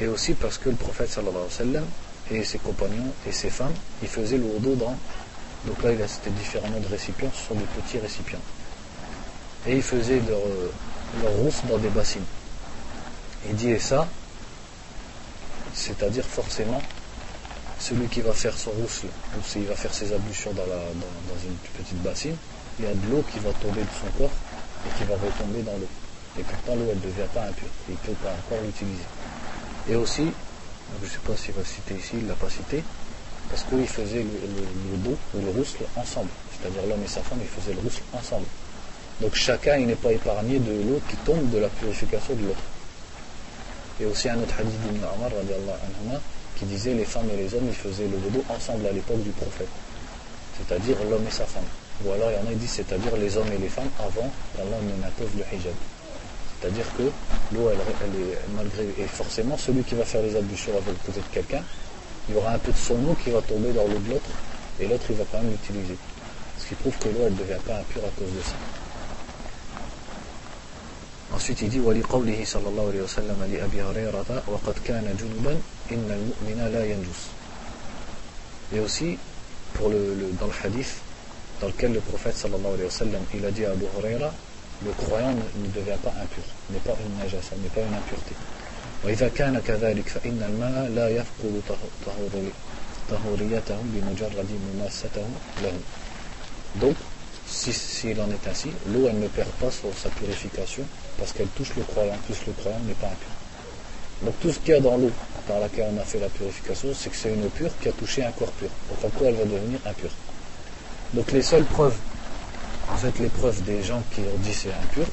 et 0.00 0.06
aussi 0.06 0.34
parce 0.34 0.58
que 0.58 0.68
le 0.70 0.76
prophète 0.76 1.10
sallallahu 1.10 1.36
alayhi 1.36 1.58
wa 1.58 1.82
sallam 1.82 1.84
et 2.30 2.44
ses 2.44 2.58
compagnons 2.58 3.12
et 3.26 3.32
ses 3.32 3.50
femmes, 3.50 3.74
ils 4.02 4.08
faisaient 4.08 4.36
le 4.36 4.44
wudu 4.44 4.76
dans. 4.76 4.96
donc 5.65 5.81
là, 5.83 5.91
c'était 6.07 6.31
différents 6.31 6.67
de 6.69 6.87
récipients, 6.87 7.31
ce 7.33 7.47
sont 7.47 7.55
des 7.55 7.65
petits 7.81 7.99
récipients. 7.99 8.41
Et 9.65 9.77
ils 9.77 9.83
faisaient 9.83 10.21
leur, 10.27 10.41
leur 11.21 11.31
rousse 11.31 11.61
dans 11.69 11.77
des 11.77 11.89
bassines. 11.89 12.25
Il 13.47 13.55
dit 13.55 13.69
et 13.69 13.79
ça, 13.79 14.07
c'est-à-dire 15.73 16.25
forcément, 16.25 16.81
celui 17.79 18.07
qui 18.07 18.21
va 18.21 18.31
faire 18.33 18.57
son 18.57 18.71
rousse, 18.71 19.03
ou 19.37 19.43
s'il 19.43 19.65
va 19.65 19.75
faire 19.75 19.93
ses 19.93 20.13
ablutions 20.13 20.53
dans, 20.53 20.63
une 20.63 21.55
petite 21.83 22.01
bassine, 22.01 22.35
il 22.79 22.85
y 22.85 22.87
a 22.87 22.93
de 22.93 23.11
l'eau 23.11 23.23
qui 23.31 23.39
va 23.39 23.51
tomber 23.53 23.81
de 23.81 23.93
son 23.99 24.17
corps 24.17 24.31
et 24.85 24.97
qui 24.97 25.03
va 25.03 25.15
retomber 25.15 25.61
dans 25.63 25.73
l'eau. 25.73 25.89
Et 26.39 26.43
pourtant 26.43 26.75
l'eau 26.75 26.87
elle 26.89 26.97
ne 26.97 27.03
devient 27.03 27.29
pas 27.33 27.43
impure, 27.43 27.67
il 27.89 27.93
ne 27.93 27.97
peut 27.97 28.19
pas 28.23 28.31
encore 28.31 28.63
l'utiliser. 28.65 29.03
Et 29.89 29.95
aussi, 29.95 30.31
je 31.01 31.05
ne 31.05 31.09
sais 31.09 31.19
pas 31.19 31.35
s'il 31.35 31.53
va 31.53 31.63
citer 31.65 31.95
ici, 31.95 32.11
il 32.13 32.23
ne 32.23 32.29
l'a 32.29 32.35
pas 32.35 32.49
cité, 32.49 32.83
parce 33.49 33.63
qu'ils 33.63 33.87
faisaient 33.87 34.23
le, 34.23 35.03
le 35.03 35.17
ou 35.35 35.45
le 35.45 35.51
rousle 35.51 35.85
ensemble. 35.95 36.29
C'est-à-dire 36.51 36.81
l'homme 36.87 37.03
et 37.03 37.07
sa 37.07 37.21
femme, 37.21 37.39
ils 37.41 37.47
faisaient 37.47 37.73
le 37.73 37.81
rousle 37.81 38.01
ensemble. 38.13 38.45
Donc 39.21 39.35
chacun, 39.35 39.77
il 39.77 39.87
n'est 39.87 39.95
pas 39.95 40.11
épargné 40.11 40.59
de 40.59 40.71
l'eau 40.89 40.99
qui 41.09 41.15
tombe 41.17 41.49
de 41.51 41.59
la 41.59 41.69
purification 41.69 42.33
de 42.35 42.47
l'autre. 42.47 42.63
Et 44.01 44.05
aussi 44.05 44.27
un 44.29 44.39
autre 44.39 44.55
hadith 44.59 44.79
d'Ibn 44.81 45.05
Omar 45.05 45.29
qui 46.57 46.65
disait 46.65 46.93
les 46.93 47.05
femmes 47.05 47.29
et 47.33 47.37
les 47.37 47.53
hommes, 47.53 47.67
ils 47.67 47.75
faisaient 47.75 48.07
le 48.07 48.17
wudu 48.17 48.39
ensemble 48.49 48.87
à 48.87 48.91
l'époque 48.91 49.21
du 49.23 49.29
prophète. 49.31 49.67
C'est-à-dire 50.57 50.97
l'homme 51.09 51.25
et 51.27 51.31
sa 51.31 51.45
femme. 51.45 51.63
Ou 52.05 52.11
alors 52.11 52.29
il 52.31 52.35
y 52.35 52.37
en 52.37 52.49
a 52.49 52.53
qui 52.53 52.55
disent 52.55 52.71
c'est-à-dire 52.71 53.15
les 53.17 53.37
hommes 53.37 53.51
et 53.53 53.57
les 53.57 53.69
femmes 53.69 53.89
avant 53.99 54.29
qu'Allah 54.55 54.77
ne 54.81 55.37
le 55.37 55.57
hijab. 55.57 55.73
C'est-à-dire 56.59 56.85
que 56.97 57.03
l'eau, 57.53 57.69
elle, 57.69 57.77
est 57.77 58.39
malgré. 58.55 58.83
Et 58.97 59.07
forcément, 59.07 59.57
celui 59.57 59.83
qui 59.83 59.95
va 59.95 60.05
faire 60.05 60.21
les 60.21 60.35
ablutions 60.35 60.71
avec 60.71 60.95
de 61.15 61.21
quelqu'un, 61.33 61.61
il 62.28 62.34
y 62.34 62.38
aura 62.38 62.52
un 62.52 62.58
peu 62.58 62.72
de 62.72 62.76
son 62.76 62.94
eau 62.94 63.16
qui 63.22 63.30
va 63.30 63.40
tomber 63.42 63.72
dans 63.72 63.86
l'eau 63.86 63.98
de 63.98 64.10
l'autre, 64.10 64.30
et 64.80 64.86
l'autre, 64.86 65.04
il 65.10 65.16
va 65.16 65.24
quand 65.30 65.38
même 65.38 65.50
l'utiliser. 65.50 65.96
Ce 66.58 66.66
qui 66.66 66.74
prouve 66.74 66.96
que 66.98 67.08
l'eau, 67.08 67.24
elle 67.26 67.32
ne 67.32 67.38
devient 67.38 67.60
pas 67.66 67.78
impure 67.78 68.02
à 68.04 68.10
cause 68.18 68.32
de 68.32 68.42
ça. 68.42 68.54
Ensuite, 71.34 71.60
il 71.62 71.68
dit 71.68 71.80
وَلِقَوْلِهِ 71.80 72.44
صلى 72.44 72.68
الله 72.68 72.88
عليه 72.88 73.02
وسلم 73.02 73.36
لأبي 73.52 73.82
هريرة 73.82 74.42
وقد 74.48 74.74
كان 74.84 75.04
جنبا 75.20 75.60
إن 75.92 76.08
المؤمن 76.10 76.72
لا 76.72 76.84
ينجس. 76.84 77.22
Et 78.74 78.80
aussi, 78.80 79.18
pour 79.74 79.88
le, 79.88 80.14
le, 80.14 80.30
dans 80.40 80.46
le 80.46 80.52
hadith, 80.64 81.00
dans 81.60 81.68
lequel 81.68 81.92
le 81.92 82.00
prophète 82.00 82.36
sallallahu 82.36 82.74
alayhi 82.74 82.84
wa 82.84 82.90
sallam, 82.90 83.22
il 83.34 83.44
a 83.44 83.50
dit 83.50 83.64
à 83.64 83.72
Abu 83.72 83.84
Huraira, 83.98 84.32
le 84.84 84.92
croyant 84.92 85.32
ne, 85.32 85.68
devient 85.68 85.98
pas 86.02 86.12
impur, 86.22 86.44
n'est 86.70 86.78
pas 86.78 86.96
une 87.04 87.18
najasa, 87.18 87.56
n'est 87.56 87.68
pas 87.68 87.80
une 87.80 87.94
impureté. 87.94 88.34
وإذا 89.04 89.28
كان 89.28 89.60
كذلك 89.66 90.08
فإن 90.08 90.42
الماء 90.48 90.88
لا 90.88 91.08
يفقد 91.08 91.62
طهوريته 93.10 93.78
بمجرد 93.94 94.48
مماسته 94.74 95.26
له. 95.62 95.72
Donc, 96.80 96.94
s'il 97.48 97.72
si, 97.72 98.08
en 98.20 98.30
est 98.30 98.48
ainsi, 98.48 98.70
l'eau 98.92 99.08
elle 99.08 99.18
ne 99.18 99.28
perd 99.28 99.48
pas 99.60 99.70
sa 99.70 100.08
purification 100.10 100.84
parce 101.18 101.32
qu'elle 101.32 101.48
touche 101.48 101.74
le 101.76 101.82
croyant, 101.82 102.14
plus 102.26 102.36
le 102.46 102.52
croyant 102.52 102.78
n'est 102.86 102.92
pas 102.94 103.06
impur. 103.06 103.28
Donc 104.22 104.34
tout 104.40 104.52
ce 104.52 104.58
qu'il 104.58 104.74
y 104.74 104.76
a 104.76 104.80
dans 104.80 104.96
l'eau 104.96 105.10
par 105.46 105.60
laquelle 105.60 105.86
on 105.94 105.98
a 106.00 106.04
fait 106.04 106.18
la 106.18 106.28
purification, 106.28 106.88
c'est 106.94 107.08
que 107.10 107.16
c'est 107.16 107.32
une 107.32 107.44
eau 107.44 107.48
pure 107.48 107.70
qui 107.80 107.88
a 107.88 107.92
touché 107.92 108.24
un 108.24 108.32
corps 108.32 108.52
pur. 108.52 108.68
Donc 108.90 109.04
en 109.04 109.08
quoi 109.16 109.28
elle 109.28 109.36
va 109.36 109.44
devenir 109.44 109.78
impure 109.86 110.10
Donc 111.14 111.32
les 111.32 111.42
seules 111.42 111.64
preuves, 111.64 111.96
en 112.92 112.96
fait 112.96 113.18
les 113.18 113.28
preuves 113.28 113.62
des 113.62 113.82
gens 113.82 114.02
qui 114.14 114.20
ont 114.20 114.38
dit 114.40 114.52
c'est 114.52 114.72
impur, 114.82 115.06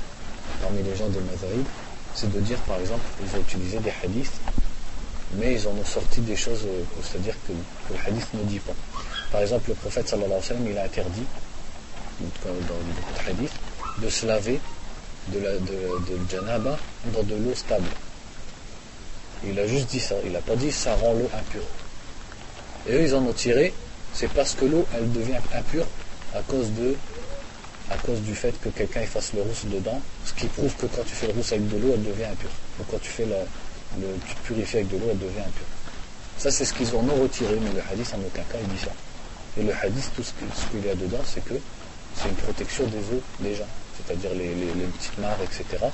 parmi 0.62 0.84
les 0.84 0.96
gens 0.96 1.08
des 1.08 1.20
Mazaïd, 1.22 1.66
c'est 2.15 2.31
de 2.33 2.41
dire 2.41 2.59
par 2.61 2.79
exemple, 2.81 3.05
ils 3.23 3.37
ont 3.37 3.41
utilisé 3.41 3.79
des 3.79 3.93
hadiths, 4.03 4.41
mais 5.35 5.55
ils 5.55 5.67
en 5.67 5.73
ont 5.73 5.85
sorti 5.85 6.21
des 6.21 6.37
choses, 6.37 6.65
euh, 6.67 6.83
c'est-à-dire 7.03 7.35
que, 7.47 7.53
le 7.53 7.99
hadith 8.07 8.27
ne 8.35 8.43
dit 8.45 8.59
pas. 8.59 8.75
Par 9.31 9.41
exemple, 9.43 9.71
le 9.71 9.75
prophète 9.75 10.09
sallallahu 10.09 10.33
alayhi 10.33 10.43
wa 10.43 10.49
sallam, 10.49 10.67
il 10.71 10.79
a 10.79 10.85
interdit, 10.85 11.27
dans 12.21 12.53
beaucoup 12.53 13.25
de 13.25 13.31
hadiths, 13.31 13.53
de 13.99 14.09
se 14.09 14.27
laver 14.27 14.61
de, 15.29 15.39
la, 15.39 15.53
de 15.53 16.31
janaba 16.31 16.79
dans 17.13 17.23
de 17.23 17.35
l'eau 17.35 17.55
stable. 17.55 17.89
Il 19.45 19.59
a 19.59 19.67
juste 19.67 19.89
dit 19.91 20.01
ça, 20.01 20.17
il 20.25 20.33
n'a 20.33 20.41
pas 20.41 20.57
dit 20.57 20.71
ça 20.73 20.95
rend 20.97 21.15
l'eau 21.15 21.31
impure. 21.35 21.63
Et 22.89 22.95
eux, 22.95 23.03
ils 23.03 23.15
en 23.15 23.23
ont 23.25 23.33
tiré, 23.33 23.73
c'est 24.13 24.29
parce 24.29 24.55
que 24.55 24.65
l'eau, 24.65 24.87
elle 24.95 25.11
devient 25.13 25.39
impure 25.55 25.87
à 26.35 26.41
cause 26.43 26.71
de 26.73 26.97
à 27.91 27.97
cause 27.97 28.21
du 28.23 28.35
fait 28.35 28.53
que 28.61 28.69
quelqu'un 28.69 29.03
fasse 29.03 29.33
le 29.35 29.43
rousse 29.43 29.65
dedans, 29.67 30.01
ce 30.25 30.33
qui 30.35 30.47
prouve 30.47 30.73
que 30.77 30.87
quand 30.87 31.03
tu 31.05 31.15
fais 31.15 31.27
le 31.27 31.35
rousse 31.35 31.53
avec 31.53 31.69
de 31.69 31.77
l'eau, 31.77 31.93
elle 31.95 32.05
devient 32.05 32.31
impure. 32.31 32.51
Donc 32.79 32.87
quand 32.91 33.01
tu 33.01 33.11
fais 33.11 33.27
le, 33.27 34.07
purifies 34.45 34.77
avec 34.77 34.89
de 34.89 34.97
l'eau, 34.97 35.09
elle 35.11 35.19
devient 35.19 35.41
impure. 35.41 35.67
Ça, 36.39 36.51
c'est 36.51 36.65
ce 36.65 36.73
qu'ils 36.73 36.95
ont 36.95 37.03
retiré, 37.21 37.59
mais 37.61 37.73
le 37.73 37.83
hadith, 37.91 38.15
en 38.15 38.21
aucun 38.21 38.43
cas, 38.43 38.59
il 38.63 38.69
dit 38.69 38.81
ça. 38.81 38.93
Et 39.59 39.63
le 39.63 39.73
hadith, 39.75 40.11
tout 40.15 40.23
ce 40.23 40.33
qu'il 40.71 40.87
y 40.87 40.91
a 40.91 40.95
dedans, 40.95 41.21
c'est 41.25 41.45
que 41.45 41.55
c'est 42.17 42.29
une 42.29 42.37
protection 42.37 42.87
des 42.87 42.99
eaux 42.99 43.23
des 43.41 43.55
gens, 43.57 43.69
c'est-à-dire 43.97 44.31
les, 44.35 44.55
petites 44.97 45.19
mares, 45.19 45.43
etc. 45.43 45.85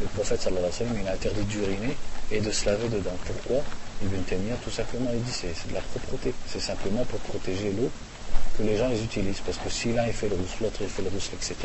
Le 0.00 0.06
prophète, 0.08 0.42
sallallahu 0.42 0.66
alayhi 0.66 0.82
wa 0.82 0.86
sallam, 0.86 0.98
il 1.00 1.08
a 1.08 1.12
interdit 1.12 1.44
d'uriner 1.44 1.96
et 2.32 2.40
de 2.40 2.50
se 2.50 2.66
laver 2.66 2.88
dedans. 2.88 3.16
Pourquoi? 3.24 3.62
Ibn 4.02 4.20
Taymiyyah, 4.28 4.56
tout 4.62 4.70
simplement, 4.70 5.10
il 5.14 5.22
dit 5.22 5.32
c'est 5.32 5.68
de 5.68 5.74
la 5.74 5.80
propreté. 5.80 6.34
C'est 6.46 6.60
simplement 6.60 7.04
pour 7.04 7.20
protéger 7.20 7.72
l'eau 7.72 7.90
que 8.56 8.62
les 8.62 8.76
gens 8.76 8.88
les 8.88 9.02
utilisent. 9.02 9.40
Parce 9.44 9.58
que 9.58 9.70
si 9.70 9.92
l'un 9.92 10.06
fait 10.06 10.28
le 10.28 10.36
rousse, 10.36 10.60
l'autre 10.60 10.78
il 10.80 10.88
fait 10.88 11.02
le 11.02 11.08
rousse, 11.08 11.30
etc., 11.32 11.56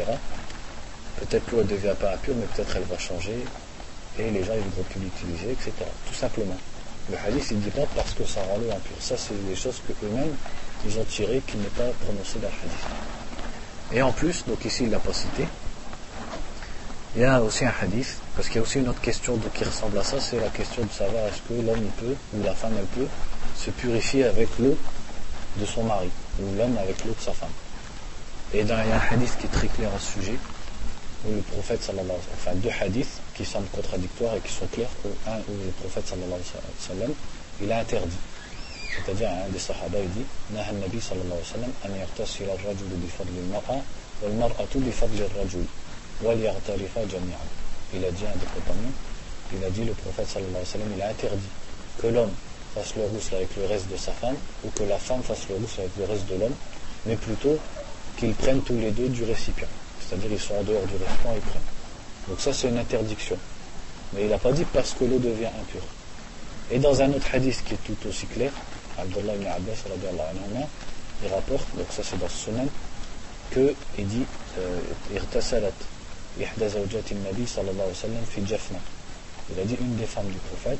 peut-être 1.19 1.51
l'eau 1.51 1.59
ne 1.59 1.63
devient 1.63 1.95
pas 1.99 2.13
impure, 2.13 2.35
mais 2.35 2.45
peut-être 2.45 2.75
elle 2.75 2.83
va 2.83 2.97
changer 2.97 3.37
et 4.19 4.29
les 4.29 4.43
gens 4.43 4.53
ils 4.55 4.61
voudront 4.61 4.83
plus 4.83 4.99
l'utiliser, 4.99 5.51
etc. 5.51 5.71
Tout 6.07 6.13
simplement. 6.13 6.57
Le 7.09 7.17
hadith 7.17 7.47
il 7.51 7.57
ne 7.57 7.61
dit 7.61 7.69
pas 7.69 7.85
parce 7.95 8.13
que 8.13 8.25
ça 8.25 8.41
rend 8.41 8.57
l'eau 8.57 8.71
impure. 8.71 8.97
Ça 8.99 9.15
c'est 9.17 9.33
des 9.47 9.55
choses 9.55 9.81
que 9.87 9.93
eux-mêmes 10.05 10.35
ils 10.85 10.99
ont 10.99 11.03
tirées 11.05 11.41
qui 11.47 11.57
n'est 11.57 11.65
pas 11.67 11.89
prononcé 12.03 12.39
dans 12.39 12.47
le 12.47 12.53
hadith. 12.63 12.87
Et 13.93 14.01
en 14.01 14.11
plus, 14.11 14.45
donc 14.45 14.63
ici 14.65 14.83
il 14.83 14.87
ne 14.87 14.93
l'a 14.93 14.99
pas 14.99 15.13
cité, 15.13 15.45
il 17.15 17.21
y 17.21 17.25
a 17.25 17.41
aussi 17.41 17.65
un 17.65 17.73
hadith, 17.81 18.19
parce 18.35 18.47
qu'il 18.47 18.55
y 18.55 18.59
a 18.59 18.61
aussi 18.61 18.79
une 18.79 18.87
autre 18.87 19.01
question 19.01 19.37
qui 19.53 19.65
ressemble 19.65 19.97
à 19.97 20.03
ça, 20.03 20.17
c'est 20.21 20.39
la 20.39 20.47
question 20.47 20.83
de 20.85 20.91
savoir 20.91 21.27
est-ce 21.27 21.41
que 21.41 21.61
l'homme 21.61 21.89
peut, 21.99 22.15
ou 22.33 22.43
la 22.43 22.55
femme 22.55 22.71
elle 22.77 22.85
peut, 22.85 23.07
se 23.57 23.69
purifier 23.69 24.23
avec 24.23 24.47
l'eau 24.59 24.77
de 25.57 25.65
son 25.65 25.83
mari, 25.83 26.09
ou 26.39 26.55
l'homme 26.55 26.77
avec 26.77 27.03
l'eau 27.05 27.13
de 27.17 27.21
sa 27.21 27.34
femme. 27.34 27.49
Et 28.53 28.63
dans, 28.63 28.82
il 28.82 28.89
y 28.89 28.91
a 28.91 28.95
un 28.95 29.07
hadith 29.11 29.38
qui 29.39 29.45
est 29.45 29.49
très 29.49 29.67
clair 29.67 29.89
à 29.95 29.99
ce 29.99 30.19
sujet, 30.19 30.38
où 31.25 31.32
le 31.34 31.41
prophète 31.41 31.84
sallallahu 31.84 32.05
alayhi 32.05 32.19
wa 32.19 32.23
sallam, 32.25 32.38
enfin 32.38 32.55
deux 32.55 32.71
hadiths 32.82 33.21
qui 33.36 33.45
semblent 33.45 33.69
contradictoires 33.69 34.36
et 34.36 34.39
qui 34.41 34.51
sont 34.51 34.67
clairs, 34.67 34.89
où, 35.05 35.09
un 35.29 35.38
où 35.38 35.53
le 35.65 35.71
prophète 35.79 36.07
sallallahu 36.07 36.34
alayhi 36.34 36.51
wa 36.55 36.61
sallam, 36.79 37.13
il 37.61 37.71
a 37.71 37.79
interdit. 37.79 38.17
C'est-à-dire, 38.91 39.29
un 39.29 39.49
des 39.49 39.59
sahaba, 39.59 39.99
il 39.99 40.09
dit, 40.09 40.25
Nahan 40.51 40.73
Nabi 40.82 40.99
sallallahu 40.99 41.32
alayhi 41.32 41.47
wa 41.47 41.53
sallam, 41.53 41.71
an 41.86 41.95
yartasil 41.95 42.49
al-rajul 42.49 42.91
bi 42.99 43.07
fadli 43.07 43.39
al-mar'a, 43.39 43.79
wal 44.21 44.34
mar'atu 44.34 44.79
bi 44.79 44.91
fadli 44.91 45.21
al-rajul. 45.21 45.65
Il 46.21 46.27
a 46.27 46.36
dit 46.36 46.47
à 46.47 46.51
un 46.51 48.36
des 48.36 48.45
compagnons, 48.51 48.93
il 49.53 49.63
a 49.63 49.69
dit, 49.69 49.86
le 49.86 49.93
prophète 49.93 50.27
sallallahu 50.27 50.55
alayhi 50.55 50.67
wa 50.67 50.71
sallam, 50.71 50.91
il 50.95 51.01
a 51.01 51.07
interdit 51.07 51.49
que 52.01 52.07
l'homme 52.07 52.34
fasse 52.74 52.95
le 52.95 53.03
rousse 53.03 53.34
avec 53.34 53.49
le 53.57 53.65
reste 53.65 53.89
de 53.89 53.97
sa 53.97 54.11
femme, 54.11 54.36
ou 54.63 54.69
que 54.69 54.84
la 54.84 54.97
femme 54.97 55.22
fasse 55.24 55.47
le 55.49 55.55
rousse 55.55 55.80
avec 55.80 55.91
le 55.97 56.05
reste 56.05 56.26
de 56.28 56.36
l'homme, 56.36 56.55
mais 57.05 57.15
plutôt 57.15 57.57
qu'ils 58.17 58.34
prennent 58.34 58.61
tous 58.61 58.78
les 58.78 58.91
deux 58.91 59.09
du 59.09 59.24
récipient. 59.24 59.67
C'est-à-dire 59.99 60.32
ils 60.32 60.39
sont 60.39 60.55
en 60.55 60.63
dehors 60.63 60.86
du 60.86 60.93
récipient, 60.93 61.34
ils 61.36 61.41
prennent. 61.41 61.61
Donc 62.28 62.39
ça 62.39 62.53
c'est 62.53 62.69
une 62.69 62.78
interdiction. 62.78 63.38
Mais 64.13 64.24
il 64.24 64.30
n'a 64.30 64.38
pas 64.38 64.51
dit 64.51 64.65
parce 64.74 64.93
que 64.93 65.05
l'eau 65.05 65.19
devient 65.19 65.47
impure. 65.47 65.88
Et 66.69 66.80
dans 66.80 67.01
un 67.01 67.09
autre 67.13 67.28
hadith 67.34 67.63
qui 67.65 67.74
est 67.74 67.84
tout 67.86 68.07
aussi 68.07 68.26
clair, 68.28 68.51
Abdullah 68.97 69.36
ibn 69.36 69.47
Abbas, 69.47 69.84
il 71.24 71.30
rapporte, 71.30 71.67
donc 71.78 71.88
ça 71.91 72.01
c'est 72.03 72.17
dans 72.17 72.28
ce 72.30 72.38
sunan, 72.45 72.67
que 73.51 73.74
il 73.97 74.07
dit 74.07 74.26
euh, 74.59 74.80
Irtasalat, 75.13 75.72
Nabi 76.38 77.47
sallallahu 77.47 77.76
alayhi 77.76 77.89
wa 77.89 77.95
sallam 77.95 78.26
fi 78.30 78.41
Jafna. 78.45 78.80
Il 79.53 79.59
a 79.59 79.65
dit 79.65 79.78
une 79.80 79.95
des 79.97 80.05
femmes 80.05 80.30
du 80.30 80.38
prophète, 80.38 80.80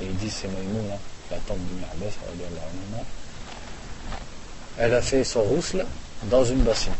et 0.00 0.04
il 0.04 0.16
dit 0.16 0.30
c'est 0.30 0.48
Maïmouna, 0.48 0.94
hein 0.94 0.98
la 1.31 1.37
tante 1.37 1.57
d'Ibn 1.57 1.83
Abbas 1.91 2.13
elle 4.77 4.93
a 4.93 5.01
fait 5.01 5.23
son 5.23 5.41
rousle 5.41 5.85
dans 6.23 6.43
une 6.45 6.63
bassine 6.63 6.93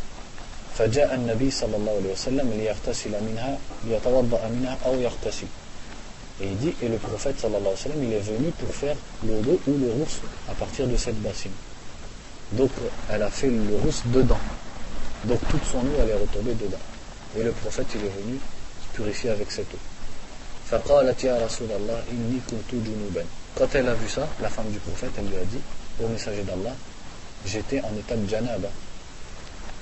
فجاء 0.76 1.16
النبي 1.16 1.52
صلى 1.52 1.76
الله 1.76 1.92
عليه 1.92 2.12
وسلم 2.14 2.54
ليغتسل 2.58 3.12
منها 3.12 3.58
ليتوضأ 3.88 4.48
منها 4.48 4.78
أو 4.86 5.00
يغتسل 5.00 5.48
et 6.42 6.48
il 6.48 6.58
dit 6.58 6.76
et 6.84 6.90
le 6.90 6.98
prophète 6.98 7.40
sallallahu 7.40 7.62
alayhi 7.62 7.80
wa 7.80 7.84
sallam 7.84 8.04
il 8.04 8.14
est 8.14 8.20
venu 8.20 8.52
pour 8.60 8.76
faire 8.76 8.98
le 9.26 9.40
dos 9.40 9.58
ou 9.68 9.78
le 9.78 9.90
rousse 9.92 10.20
à 10.52 10.54
partir 10.54 10.86
de 10.86 10.98
cette 10.98 11.22
bassine 11.22 11.54
donc 12.52 12.72
elle 13.10 13.24
a 13.24 13.30
fait 13.30 13.48
le 13.48 13.78
rousse 13.82 14.02
dedans 14.08 14.44
donc 15.24 15.40
toute 15.50 15.64
son 15.64 15.78
eau 15.78 15.96
elle 16.02 16.10
est 16.10 16.20
retombée 16.20 16.56
dedans 16.56 16.84
et 17.38 17.44
le 17.44 17.52
prophète, 17.52 17.88
il 17.96 18.06
est 18.06 18.24
venu 18.24 18.40
se 18.82 18.96
purifier 18.96 19.30
avec 19.30 19.52
cette 19.52 19.68
eau. 19.74 19.78
quand 23.55 23.75
elle 23.75 23.89
a 23.89 23.95
vu 23.95 24.09
ça, 24.09 24.29
la 24.41 24.49
femme 24.49 24.71
du 24.71 24.79
prophète, 24.79 25.11
elle 25.19 25.27
lui 25.27 25.37
a 25.37 25.45
dit, 25.45 25.61
au 26.03 26.09
messager 26.09 26.43
d'Allah, 26.43 26.75
j'étais 27.45 27.81
en 27.83 27.97
état 27.97 28.17
de 28.17 28.29
janaba. 28.29 28.69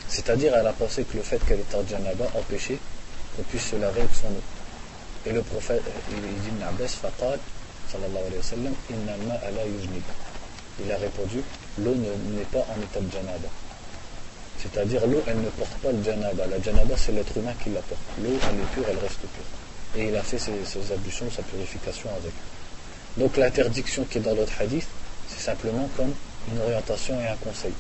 C'est-à-dire, 0.08 0.54
elle 0.56 0.66
a 0.66 0.72
pensé 0.72 1.04
que 1.04 1.16
le 1.16 1.22
fait 1.22 1.38
qu'elle 1.46 1.60
était 1.60 1.76
en 1.76 1.86
janaba 1.86 2.26
empêchait 2.34 2.78
qu'on 3.36 3.42
puisse 3.42 3.66
se 3.66 3.76
laver 3.76 4.00
avec 4.00 4.14
son 4.14 4.28
eau. 4.28 4.42
Et 5.26 5.32
le 5.32 5.42
prophète, 5.42 5.82
il 6.10 6.20
dit, 6.20 6.56
sallallahu 7.90 8.24
alayhi 8.26 8.36
wa 8.36 8.42
sallam, 8.42 8.74
Il 10.80 10.92
a 10.92 10.96
répondu, 10.96 11.42
l'eau 11.78 11.94
n'est 11.94 12.42
pas 12.52 12.66
en 12.70 12.80
état 12.82 13.00
de 13.00 13.12
janaba. 13.12 13.48
C'est-à-dire 14.58 15.06
l'eau, 15.06 15.22
elle 15.26 15.40
ne 15.40 15.50
porte 15.50 15.74
pas 15.82 15.92
le 15.92 16.02
janaba. 16.02 16.46
La 16.46 16.60
janaba, 16.60 16.94
c'est 16.96 17.12
l'être 17.12 17.36
humain 17.36 17.54
qui 17.62 17.70
la 17.70 17.80
porte. 17.80 18.00
L'eau, 18.22 18.30
elle 18.50 18.60
est 18.60 18.74
pure, 18.74 18.84
elle 18.88 18.98
reste 18.98 19.20
pure. 19.20 19.44
Et 19.96 20.08
il 20.08 20.16
a 20.16 20.22
fait 20.22 20.38
ses, 20.38 20.52
ablutions, 20.92 21.30
sa 21.30 21.42
purification 21.42 22.10
avec. 22.16 22.32
Donc 23.16 23.36
l'interdiction 23.36 24.04
qui 24.04 24.18
est 24.18 24.20
dans 24.20 24.34
l'autre 24.34 24.52
hadith, 24.60 24.86
c'est 25.28 25.40
simplement 25.40 25.88
comme 25.96 26.12
une 26.52 26.60
orientation 26.60 27.20
et 27.20 27.26
un 27.26 27.36
conseil. 27.36 27.72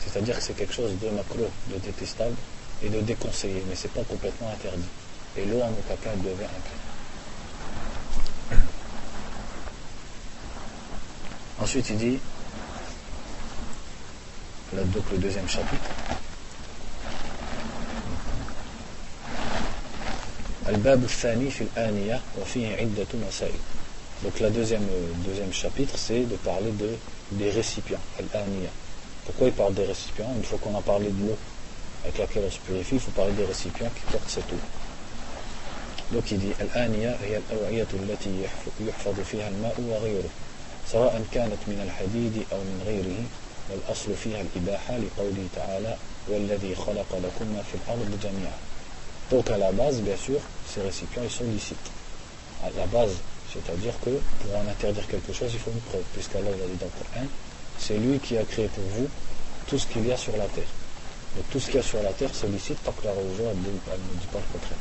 C'est-à-dire 0.00 0.36
que 0.36 0.42
c'est 0.42 0.56
quelque 0.56 0.74
chose 0.74 0.92
de 1.00 1.08
macro, 1.10 1.38
de 1.70 1.78
détestable 1.78 2.34
et 2.82 2.88
de 2.88 3.00
déconseillé, 3.00 3.62
mais 3.68 3.74
ce 3.74 3.84
n'est 3.84 3.94
pas 3.94 4.02
complètement 4.02 4.48
interdit. 4.50 4.88
Et 5.36 5.44
l'eau, 5.46 5.60
en 5.60 5.70
aucun 5.70 5.96
cas. 6.02 6.10
Ensuite, 11.60 11.90
il 11.90 11.96
dit 11.96 12.18
donc 14.72 15.04
le 15.12 15.18
deuxième 15.18 15.48
chapitre. 15.48 15.90
Donc 24.23 24.39
le 24.39 24.49
deuxième, 24.49 24.85
deuxième 25.25 25.53
chapitre, 25.53 25.93
c'est 25.97 26.21
de 26.21 26.35
parler 26.37 26.71
de, 26.71 26.89
des 27.31 27.49
récipients, 27.49 27.99
Pourquoi 29.25 29.47
il 29.47 29.53
parle 29.53 29.73
des 29.73 29.85
récipients 29.85 30.29
Une 30.35 30.43
fois 30.43 30.59
qu'on 30.61 30.77
a 30.77 30.81
parlé 30.81 31.09
de 31.09 31.27
l'eau 31.27 31.37
avec 32.03 32.17
laquelle 32.17 32.43
on 32.47 32.51
se 32.51 32.59
purifie, 32.59 32.95
il 32.95 33.01
faut 33.01 33.11
parler 33.11 33.33
des 33.33 33.45
récipients 33.45 33.89
qui 33.95 34.11
portent 34.11 34.29
cette 34.29 34.51
eau. 34.51 34.59
Donc 36.11 36.31
il 36.31 36.39
dit 36.39 36.53
الآنية 36.61 37.17
هي 37.23 37.37
الأوعية 37.37 37.87
التي 37.93 38.43
يحفظ 38.81 39.19
فيها 39.31 39.47
الماء 39.49 39.75
وغيره 39.89 40.29
سواء 40.91 41.23
كانت 41.31 41.61
من 41.67 41.81
الحديد 41.85 42.45
أو 42.51 42.57
من 42.57 42.83
غيره 42.85 43.21
والأصل 43.69 44.15
فيها 44.23 44.41
الإباحة 44.41 44.97
لقوله 44.97 45.47
تعالى 45.55 45.95
والذي 46.27 46.75
خلق 46.75 47.09
لكم 47.13 47.45
ما 47.53 47.63
في 47.71 47.77
الأرض 47.77 48.19
جميعا 48.23 48.57
Donc 49.31 49.51
à 49.51 49.57
la 49.59 49.71
base, 49.71 50.01
bien 50.01 50.17
sûr, 50.17 50.39
ces 50.67 50.81
récipients, 50.81 51.21
ils 51.23 51.29
sont 51.29 51.43
licites. 51.43 51.77
À 52.63 52.69
la 52.75 52.87
base, 52.87 53.17
c'est-à-dire 53.53 53.93
que 54.03 54.11
pour 54.41 54.55
en 54.55 54.67
interdire 54.69 55.07
quelque 55.07 55.33
chose, 55.33 55.49
il 55.53 55.59
faut 55.59 55.71
une 55.71 55.81
preuve, 55.81 56.03
puisqu'Allah 56.13 56.49
a 56.49 56.67
dit 56.67 56.77
dans 56.79 56.85
le 56.85 56.91
Coran, 56.91 57.25
c'est 57.79 57.97
lui 57.97 58.19
qui 58.19 58.37
a 58.37 58.43
créé 58.43 58.67
pour 58.67 58.83
vous 58.95 59.07
tout 59.67 59.77
ce 59.79 59.87
qu'il 59.87 60.05
y 60.05 60.11
a 60.11 60.17
sur 60.17 60.35
la 60.37 60.45
terre. 60.45 60.71
Donc 61.35 61.45
tout 61.51 61.59
ce 61.59 61.65
qu'il 61.67 61.75
y 61.75 61.79
a 61.79 61.83
sur 61.83 62.01
la 62.03 62.11
terre, 62.13 62.29
c'est 62.33 62.47
licite 62.47 62.77
tant 62.83 62.91
que 62.91 63.05
la 63.05 63.13
religion 63.13 63.45
elle, 63.49 63.57
ne 63.57 64.19
dit 64.19 64.27
pas 64.31 64.39
le 64.39 64.59
contraire. 64.59 64.79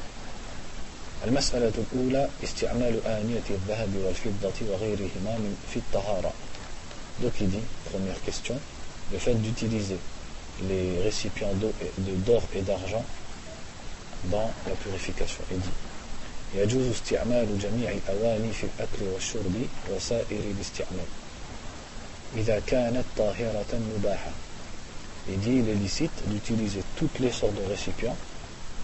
المسألة 1.26 1.72
الأولى 1.78 2.28
استعمال 2.44 3.06
آنية 3.06 3.42
الذهب 3.50 3.88
والفضة 4.06 4.58
وغيرهما 4.70 5.38
في 5.72 5.76
الطهارة. 5.76 6.32
Donc 7.22 7.32
il 7.40 7.48
dit, 7.48 7.58
première 7.90 8.22
question, 8.22 8.54
le 9.12 9.18
fait 9.18 9.34
d'utiliser 9.34 9.98
les 10.68 11.02
récipients 11.02 11.52
d'or 11.54 12.42
et 12.54 12.60
d'argent 12.60 13.04
dans 14.26 14.50
la 14.68 14.74
purification. 14.74 15.42
Il 15.50 15.58
dit 15.58 15.68
يجوز 16.54 16.86
استعمال 16.86 17.58
جميع 17.58 17.90
الأواني 17.90 18.52
في 18.52 18.64
الأكل 18.64 19.12
والشرب 19.14 19.54
وسائر 19.90 20.40
الاستعمال 20.56 21.08
إذا 22.36 22.62
كانت 22.66 23.04
طاهرة 23.16 23.80
مباحة 23.98 24.30
Il 25.30 25.38
dit 25.40 25.56
il 25.56 25.68
est 25.68 25.74
licite 25.74 26.22
d'utiliser 26.26 26.80
toutes 26.96 27.18
les 27.18 27.30
sortes 27.30 27.54
de 27.54 27.70
récipients 27.70 28.16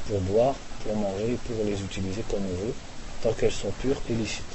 pour 0.07 0.21
boire, 0.21 0.55
pour 0.85 0.95
manger, 0.95 1.39
pour 1.47 1.65
les 1.65 1.81
utiliser 1.81 2.23
comme 2.31 2.45
on 2.45 2.67
veut, 2.67 2.75
tant 3.23 3.33
qu'elles 3.33 3.51
sont 3.51 3.73
pures 3.81 4.01
et 4.11 4.15
licites. 4.15 4.55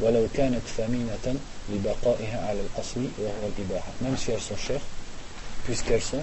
ولو 0.00 0.26
كانت 0.34 0.62
ثمينة 0.76 1.36
لبقائها 1.72 2.48
على 2.48 2.60
الأصل 2.60 3.08
وهو 3.18 3.48
الإباحة 3.48 3.92
même 4.02 4.16
si 4.16 4.30
elles 4.30 4.40
sont 4.40 4.56
chères 4.56 4.86
puisqu'elles 5.64 6.02
sont 6.02 6.22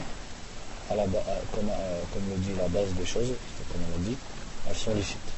à 0.90 0.96
la, 0.96 1.04
comme, 1.04 1.70
comme 2.14 2.24
le 2.30 2.38
dit 2.38 2.58
la 2.58 2.68
base 2.68 2.94
des 2.98 3.06
choses 3.06 3.34
comme 3.72 3.82
on 3.88 3.98
l'a 3.98 4.10
dit 4.10 4.18
elles 4.70 4.76
sont 4.76 4.94
licites 4.94 5.32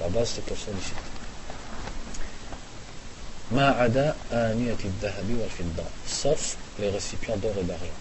la 0.00 0.08
base 0.08 0.32
c'est 0.34 0.46
qu'elles 0.46 0.58
sont 0.58 0.72
licites 0.72 0.96
ما 3.52 3.68
عدا 3.70 4.14
آنية 4.32 4.78
الذهب 4.84 5.38
والفضة 5.40 5.84
sauf 6.06 6.56
les 6.78 6.88
récipients 6.90 7.36
d'or 7.36 7.52
et 7.60 7.64
d'argent 7.64 7.98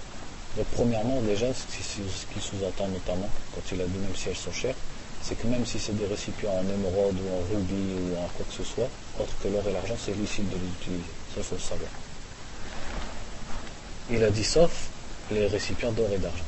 donc 0.58 0.68
premièrement 0.76 1.22
déjà 1.22 1.48
ce 1.54 1.66
qui 2.34 2.40
sous-entend 2.40 2.88
notamment 2.88 3.30
quand 3.54 3.62
il 3.72 3.82
a 3.82 3.86
dit 3.86 3.98
même 3.98 4.16
si 4.16 4.30
elles 4.30 4.36
sont 4.36 4.52
chères 4.52 4.76
c'est 5.24 5.36
que 5.36 5.48
même 5.48 5.66
si 5.66 5.80
c'est 5.80 5.98
des 5.98 6.06
récipients 6.06 6.52
en 6.52 6.62
émeraude 6.62 7.18
ou 7.24 7.28
en 7.38 7.42
rubis 7.52 7.94
ou 8.00 8.16
en 8.18 8.28
quoi 8.36 8.46
que 8.48 8.54
ce 8.54 8.64
soit 8.64 8.90
autre 9.20 9.34
que 9.42 9.48
l'or 9.48 9.68
et 9.68 9.74
l'argent 9.74 9.96
c'est 10.04 10.16
licite 10.16 10.48
de 10.50 10.56
les 10.56 10.68
utiliser 10.80 11.10
ça 11.34 11.38
il 11.38 11.44
faut 11.44 11.56
le 11.56 11.62
savoir 11.62 11.92
il 14.12 14.24
a 14.24 14.30
dit 14.30 14.44
sauf 14.44 14.72
les 15.32 15.48
récipients 15.48 15.92
d'or 15.92 16.10
et 16.14 16.20
d'argent 16.20 16.46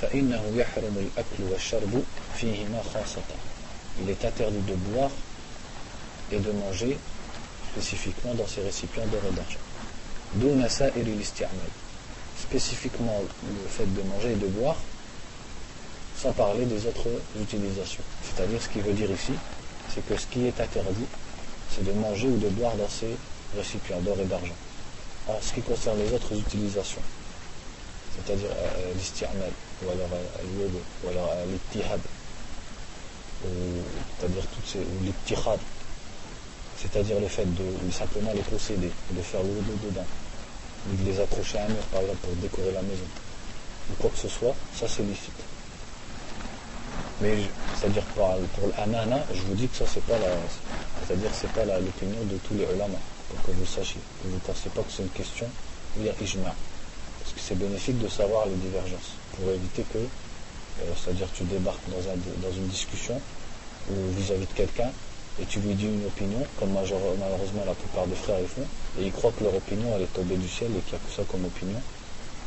فإنه 0.00 0.42
يحرم 0.56 0.96
الأكل 0.96 1.52
والشرب 1.52 2.02
فيهما 2.40 2.82
خاصة 2.94 3.22
il 4.01 4.09
est 4.09 4.25
interdit 4.25 4.59
de 4.59 4.73
boire 4.73 5.11
et 6.31 6.39
de 6.39 6.51
manger 6.51 6.97
spécifiquement 7.71 8.33
dans 8.33 8.47
ces 8.47 8.61
récipients 8.61 9.05
d'or 9.07 9.21
et 9.29 9.35
d'argent. 9.35 9.59
D'où 10.35 10.55
Nasa 10.55 10.87
et 10.87 11.03
Spécifiquement 12.41 13.21
le 13.43 13.69
fait 13.69 13.85
de 13.85 14.01
manger 14.09 14.31
et 14.31 14.35
de 14.35 14.47
boire, 14.47 14.75
sans 16.21 16.31
parler 16.31 16.65
des 16.65 16.85
autres 16.85 17.07
utilisations. 17.41 18.03
C'est-à-dire 18.23 18.61
ce 18.61 18.69
qui 18.69 18.79
veut 18.79 18.93
dire 18.93 19.09
ici, 19.11 19.33
c'est 19.93 20.05
que 20.05 20.17
ce 20.17 20.27
qui 20.27 20.45
est 20.45 20.59
interdit, 20.59 21.05
c'est 21.73 21.83
de 21.83 21.91
manger 21.93 22.27
ou 22.27 22.37
de 22.37 22.49
boire 22.49 22.75
dans 22.75 22.89
ces 22.89 23.15
récipients 23.57 23.99
d'or 24.01 24.17
et 24.19 24.25
d'argent. 24.25 24.55
En 25.27 25.39
ce 25.41 25.53
qui 25.53 25.61
concerne 25.61 25.97
les 25.99 26.13
autres 26.13 26.33
utilisations, 26.33 27.01
c'est-à-dire 28.15 28.49
euh, 28.51 28.93
ou 29.83 29.89
alors 29.89 30.09
euh, 30.13 30.67
ou 31.03 31.09
alors 31.09 31.33
euh, 31.33 31.45
c'est-à-dire 34.19 34.43
toutes 34.53 34.67
ces, 34.67 34.79
ou 34.79 35.13
c'est-à-dire 36.77 37.19
le 37.19 37.27
fait 37.27 37.45
de 37.45 37.91
simplement 37.91 38.31
les 38.33 38.41
posséder, 38.41 38.91
de 39.11 39.21
faire 39.21 39.41
le 39.41 39.89
dedans, 39.89 40.05
ou 40.87 40.95
de 40.95 41.09
les 41.09 41.19
accrocher 41.19 41.57
à 41.57 41.65
un 41.65 41.69
mur 41.69 41.83
par 41.91 42.01
exemple 42.01 42.19
pour 42.23 42.35
décorer 42.35 42.71
la 42.71 42.81
maison, 42.81 43.07
ou 43.89 43.93
quoi 44.01 44.09
que 44.09 44.17
ce 44.17 44.27
soit, 44.27 44.55
ça 44.75 44.87
c'est 44.87 45.03
licite. 45.03 45.41
Mais 47.21 47.37
c'est-à-dire 47.79 48.03
pour, 48.13 48.27
l'amana, 48.77 49.23
je 49.33 49.41
vous 49.41 49.55
dis 49.55 49.67
que 49.67 49.77
ça 49.77 49.85
c'est 49.91 50.03
pas 50.03 50.19
la 50.19 50.27
c'est-à-dire 51.07 51.31
c'est 51.33 51.51
pas 51.51 51.65
l'opinion 51.65 52.23
de 52.25 52.37
tous 52.47 52.53
les 52.55 52.63
ulama, 52.63 52.97
pour 53.29 53.41
que 53.43 53.51
vous 53.51 53.65
sachiez, 53.65 54.01
vous 54.23 54.33
ne 54.33 54.39
pensez 54.39 54.69
pas 54.69 54.81
que 54.81 54.91
c'est 54.91 55.03
une 55.03 55.09
question, 55.09 55.47
il 55.97 56.05
y 56.05 56.09
a 56.09 56.13
ijma. 56.21 56.53
Parce 57.21 57.33
que 57.33 57.39
c'est 57.39 57.57
bénéfique 57.57 57.99
de 57.99 58.07
savoir 58.07 58.45
les 58.45 58.55
divergences, 58.55 59.15
pour 59.35 59.49
éviter 59.51 59.83
que, 59.93 59.97
euh, 59.97 60.91
c'est-à-dire 60.95 61.27
tu 61.33 61.43
débarques 61.43 61.87
dans 61.89 62.51
une 62.51 62.67
discussion 62.67 63.19
ou 63.89 64.11
vis-à-vis 64.17 64.47
de 64.47 64.53
quelqu'un 64.53 64.91
et 65.41 65.45
tu 65.45 65.59
lui 65.59 65.73
dis 65.73 65.85
une 65.85 66.05
opinion, 66.05 66.39
comme 66.59 66.71
malheureusement 66.71 67.63
la 67.65 67.73
plupart 67.73 68.07
des 68.07 68.15
frères 68.15 68.39
le 68.39 68.47
font, 68.47 68.65
et 68.99 69.05
ils 69.05 69.11
croient 69.11 69.33
que 69.37 69.43
leur 69.43 69.53
opinion 69.53 69.91
elle 69.95 70.03
est 70.03 70.13
tombée 70.13 70.37
du 70.37 70.47
ciel 70.47 70.71
et 70.71 70.79
qu'il 70.79 70.97
n'y 70.97 71.03
a 71.03 71.07
que 71.07 71.13
ça 71.13 71.23
comme 71.29 71.43
opinion, 71.43 71.81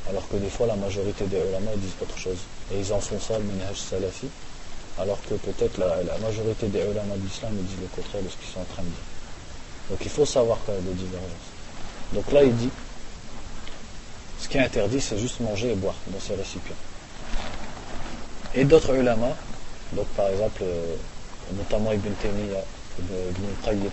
alors 0.09 0.27
que 0.29 0.37
des 0.37 0.49
fois 0.49 0.67
la 0.67 0.77
majorité 0.77 1.27
des 1.27 1.37
ulama 1.37 1.71
disent 1.77 1.93
autre 2.01 2.17
chose. 2.17 2.39
Et 2.73 2.81
ils 2.81 2.93
en 2.93 3.01
font 3.01 3.21
ça 3.21 3.37
le 3.39 3.45
minhaj 3.45 3.77
salafi, 3.77 4.29
alors 4.99 5.19
que 5.29 5.35
peut-être 5.35 5.77
la, 5.79 6.19
majorité 6.19 6.69
des 6.69 6.81
ulama 6.81 7.15
d'islam 7.17 7.53
disent 7.53 7.81
le 7.81 7.89
contraire 7.95 8.23
de 8.23 8.29
ce 8.31 8.37
qu'ils 8.37 8.55
sont 8.55 8.61
en 8.61 8.73
train 8.73 8.83
de 8.83 8.89
dire. 8.89 9.09
Donc 9.91 9.99
il 10.01 10.11
faut 10.11 10.27
savoir 10.27 10.59
qu'il 10.65 10.75
y 10.75 10.79
a 10.79 10.81
des 10.81 10.95
divergences. 10.95 11.49
Donc 12.15 12.33
là 12.33 12.43
il 12.43 12.57
dit, 12.57 12.71
ce 14.41 14.49
qui 14.49 14.57
est 14.57 14.63
interdit 14.63 15.03
c'est 15.03 15.19
juste 15.19 15.41
manger 15.41 15.73
et 15.73 15.75
boire 15.75 15.97
dans 16.07 16.21
ces 16.21 16.35
récipients. 16.35 16.77
Et 18.55 18.65
d'autres 18.65 18.95
ulama, 18.95 19.29
donc 19.93 20.07
par 20.17 20.29
exemple, 20.29 20.63
euh, 20.63 20.97
notamment 21.57 21.93
Ibn 21.93 22.11
Taymiyyah, 22.21 22.65
Ibn 22.99 23.45
Qayyim, 23.65 23.91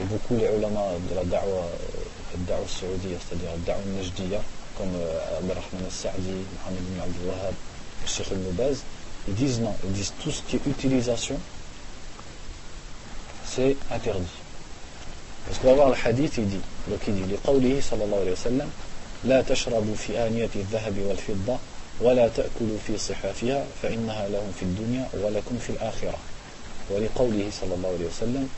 et 0.00 0.04
beaucoup 0.04 0.36
les 0.36 0.46
ulama 0.56 0.80
de 1.08 1.14
la 1.14 1.24
da'wa, 1.24 1.44
euh, 1.46 2.36
da'wa 2.46 2.64
c'est-à-dire 2.66 3.18
la 3.50 3.56
da'wa 3.66 3.80
najdiya, 3.96 4.40
comme 4.76 4.88
euh, 4.96 5.38
Abdelrahman 5.38 5.84
al-Sa'di, 5.84 6.30
Mohamed 6.30 6.80
ibn 6.80 7.00
Abdul 7.00 7.28
Wahab, 7.28 7.54
Sheikh 8.06 8.32
al-Mubaz, 8.32 8.82
ils 9.28 9.34
disent 9.34 9.60
non, 9.60 9.74
ils 9.84 9.92
disent 9.92 10.12
tout 10.22 10.30
ce 10.30 10.42
qui 10.42 10.56
est 10.56 10.66
utilisation, 10.66 11.38
c'est 13.44 13.76
interdit. 13.90 14.26
Parce 15.46 15.58
qu'on 15.58 15.68
va 15.68 15.74
voir 15.74 15.88
le 15.88 15.96
hadith, 16.04 16.34
il 16.38 16.48
dit, 16.48 16.60
donc 16.88 17.00
il 17.08 17.14
dit, 17.14 17.34
لقوله 17.34 17.80
صلى 17.80 18.04
الله 18.04 18.18
عليه 18.20 18.32
وسلم 18.32 18.70
لا 19.24 19.42
تشربوا 19.42 19.94
في 19.94 20.26
آنية 20.26 20.50
الذهب 20.56 20.98
والفضة 20.98 21.58
ولا 22.00 22.28
تأكلوا 22.28 22.78
في 22.86 22.98
صحافها 22.98 23.64
فإنها 23.82 24.28
لهم 24.28 24.52
في 24.56 24.62
الدنيا 24.62 25.08
ولكم 25.14 25.58
في 25.58 25.70
الآخرة 25.70 26.18
ولقوله 26.89 27.47
صلى 27.61 27.73
الله 27.75 27.89
عليه 27.89 28.07
وسلم 28.07 28.49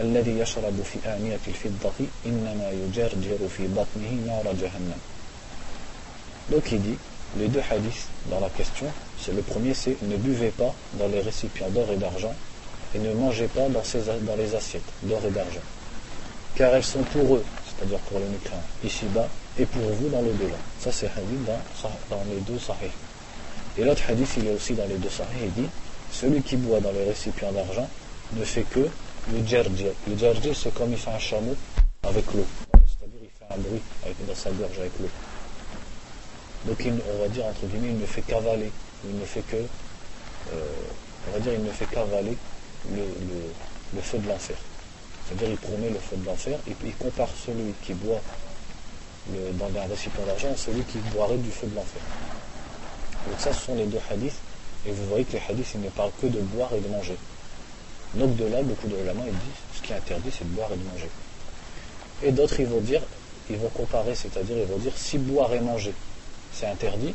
الذي 0.00 0.38
يشرب 0.38 0.82
في 0.92 0.98
آنية 1.08 1.44
الفضة 1.48 1.98
إنما 2.26 2.70
يجرجر 2.70 3.38
في 3.56 3.66
بطنه 3.66 4.12
نار 4.26 4.54
جهنم 4.60 4.98
Donc 6.50 6.72
il 6.72 6.82
dit, 6.82 6.98
les 7.38 7.48
deux 7.48 7.62
hadiths 7.70 8.08
dans 8.30 8.40
la 8.40 8.50
question, 8.50 8.86
c'est 9.18 9.32
le 9.32 9.40
premier 9.40 9.72
c'est 9.72 9.96
ne 10.02 10.16
buvez 10.16 10.50
pas 10.50 10.74
dans 10.98 11.08
les 11.08 11.20
récipients 11.20 11.70
d'or 11.70 11.90
et 11.90 11.96
d'argent 11.96 12.34
et 12.94 12.98
ne 12.98 13.12
mangez 13.14 13.46
pas 13.46 13.68
dans, 13.68 13.82
ces, 13.82 14.00
dans 14.00 14.36
les 14.36 14.54
assiettes 14.54 14.82
d'or 15.02 15.20
et 15.26 15.30
d'argent. 15.30 15.64
Car 16.54 16.74
elles 16.74 16.84
sont 16.84 17.02
pour 17.02 17.36
eux, 17.36 17.44
c'est-à-dire 17.66 17.98
pour 18.00 18.18
les 18.18 18.26
mécréants, 18.26 18.62
ici-bas, 18.84 19.28
et 19.58 19.66
pour 19.66 19.82
vous 19.82 20.08
dans 20.08 20.20
le 20.20 20.32
delà. 20.32 20.56
Ça 20.80 20.92
c'est 20.92 21.06
hadith 21.06 21.44
dans, 21.46 21.90
dans 22.10 22.22
les 22.30 22.40
deux 22.40 22.58
sahih. 22.58 22.92
Et 23.78 23.84
l'autre 23.84 24.02
hadith, 24.08 24.28
il 24.36 24.46
est 24.48 24.52
aussi 24.52 24.74
dans 24.74 24.86
les 24.86 24.96
deux 24.96 25.10
sahih, 25.10 25.44
il 25.44 25.52
dit, 25.52 25.68
celui 26.11 26.41
qui 26.41 26.57
boit 26.57 26.79
dans 26.79 26.91
les 26.91 27.05
récipients 27.05 27.51
d'argent 27.51 27.87
ne 28.33 28.43
fait 28.43 28.63
que 28.63 28.87
le 29.31 29.45
djardjir. 29.45 29.91
Le 30.07 30.17
djardjir, 30.17 30.55
c'est 30.55 30.73
comme 30.73 30.91
il 30.91 30.97
fait 30.97 31.11
un 31.11 31.19
chameau 31.19 31.55
avec 32.03 32.25
l'eau. 32.33 32.45
C'est-à-dire 32.73 33.19
il 33.21 33.29
fait 33.29 33.53
un 33.53 33.57
bruit 33.57 33.81
dans 34.27 34.35
sa 34.35 34.51
gorge 34.51 34.79
avec 34.79 34.91
l'eau. 34.99 35.09
Donc 36.65 36.85
on 36.85 37.21
va 37.21 37.27
dire 37.29 37.45
entre 37.45 37.65
guillemets, 37.67 37.89
il 37.89 37.99
ne 37.99 38.05
fait 38.05 38.21
qu'avaler. 38.21 38.71
Il 39.05 39.17
ne 39.17 39.25
fait 39.25 39.41
que, 39.41 39.55
euh, 39.55 40.65
on 41.29 41.31
va 41.31 41.39
dire, 41.39 41.53
il 41.53 41.63
ne 41.63 41.71
fait 41.71 41.85
qu'avaler 41.85 42.37
le, 42.91 43.03
le, 43.95 44.01
feu 44.01 44.17
de 44.17 44.27
l'enfer. 44.27 44.57
C'est-à-dire 45.27 45.49
il 45.51 45.57
promet 45.57 45.89
le 45.89 45.99
feu 45.99 46.17
de 46.17 46.25
l'enfer 46.25 46.57
et 46.67 46.75
il 46.83 46.95
compare 46.95 47.29
celui 47.45 47.73
qui 47.81 47.93
boit 47.93 48.19
le, 49.31 49.51
dans 49.53 49.67
un 49.67 49.85
récipient 49.87 50.25
d'argent 50.25 50.51
à 50.51 50.57
celui 50.57 50.81
qui 50.83 50.97
boirait 51.13 51.37
du 51.37 51.49
feu 51.49 51.67
de 51.67 51.75
l'enfer. 51.75 52.01
Donc 53.29 53.39
ça, 53.39 53.53
ce 53.53 53.65
sont 53.65 53.75
les 53.75 53.85
deux 53.85 53.99
hadiths. 54.09 54.33
Et 54.87 54.91
vous 54.91 55.05
voyez 55.05 55.25
que 55.25 55.33
les 55.33 55.41
hadiths, 55.49 55.73
ils 55.75 55.81
ne 55.81 55.89
parlent 55.89 56.11
que 56.21 56.27
de 56.27 56.39
boire 56.39 56.73
et 56.73 56.79
de 56.79 56.87
manger. 56.87 57.17
Donc 58.15 58.35
de 58.37 58.45
là, 58.45 58.61
beaucoup 58.63 58.87
de 58.87 58.95
ulama, 58.95 59.21
ils 59.25 59.31
disent, 59.31 59.61
ce 59.75 59.81
qui 59.81 59.93
est 59.93 59.95
interdit, 59.95 60.29
c'est 60.31 60.45
de 60.45 60.55
boire 60.55 60.69
et 60.73 60.77
de 60.77 60.83
manger. 60.83 61.09
Et 62.23 62.31
d'autres, 62.31 62.59
ils 62.59 62.67
vont 62.67 62.81
dire, 62.81 63.01
ils 63.49 63.57
vont 63.57 63.69
comparer, 63.69 64.15
c'est-à-dire, 64.15 64.57
ils 64.57 64.65
vont 64.65 64.77
dire, 64.77 64.93
si 64.95 65.17
boire 65.17 65.53
et 65.53 65.59
manger, 65.59 65.93
c'est 66.53 66.67
interdit, 66.67 67.13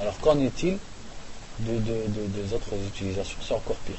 alors 0.00 0.18
qu'en 0.20 0.38
est-il 0.40 0.78
de, 1.60 1.78
de, 1.78 2.42
des 2.42 2.52
autres 2.54 2.74
utilisations? 2.86 3.38
C'est 3.40 3.54
encore 3.54 3.76
pire. 3.76 3.96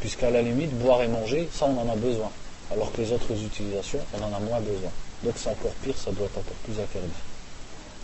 Puisqu'à 0.00 0.30
la 0.30 0.42
limite, 0.42 0.76
boire 0.78 1.02
et 1.02 1.08
manger, 1.08 1.48
ça 1.52 1.66
on 1.66 1.78
en 1.78 1.90
a 1.90 1.96
besoin. 1.96 2.30
Alors 2.72 2.92
que 2.92 3.00
les 3.00 3.12
autres 3.12 3.32
utilisations, 3.32 4.00
on 4.14 4.22
en 4.22 4.34
a 4.34 4.40
moins 4.40 4.60
besoin. 4.60 4.90
Donc 5.22 5.34
c'est 5.36 5.50
encore 5.50 5.72
pire, 5.82 5.96
ça 5.96 6.10
doit 6.12 6.26
être 6.26 6.38
encore 6.38 6.54
plus 6.64 6.74
interdit. 6.74 7.08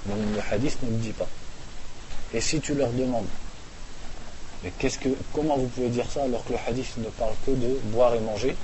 Mais 0.06 0.14
le 0.14 0.42
hadith 0.50 0.82
ne 0.82 0.90
le 0.90 0.96
dit 0.96 1.12
pas. 1.12 1.28
Et 2.32 2.40
si 2.40 2.60
tu 2.60 2.74
leur 2.74 2.90
demandes, 2.90 3.26
mais 4.62 4.72
qu'est-ce 4.78 4.98
que, 4.98 5.08
comment 5.32 5.56
vous 5.56 5.68
pouvez 5.68 5.88
dire 5.88 6.10
ça 6.10 6.22
alors 6.24 6.44
que 6.44 6.52
le 6.52 6.58
hadith 6.66 6.96
ne 6.98 7.08
parle 7.10 7.34
que 7.44 7.50
de 7.50 7.78
boire 7.84 8.14
et 8.14 8.20
manger? 8.20 8.56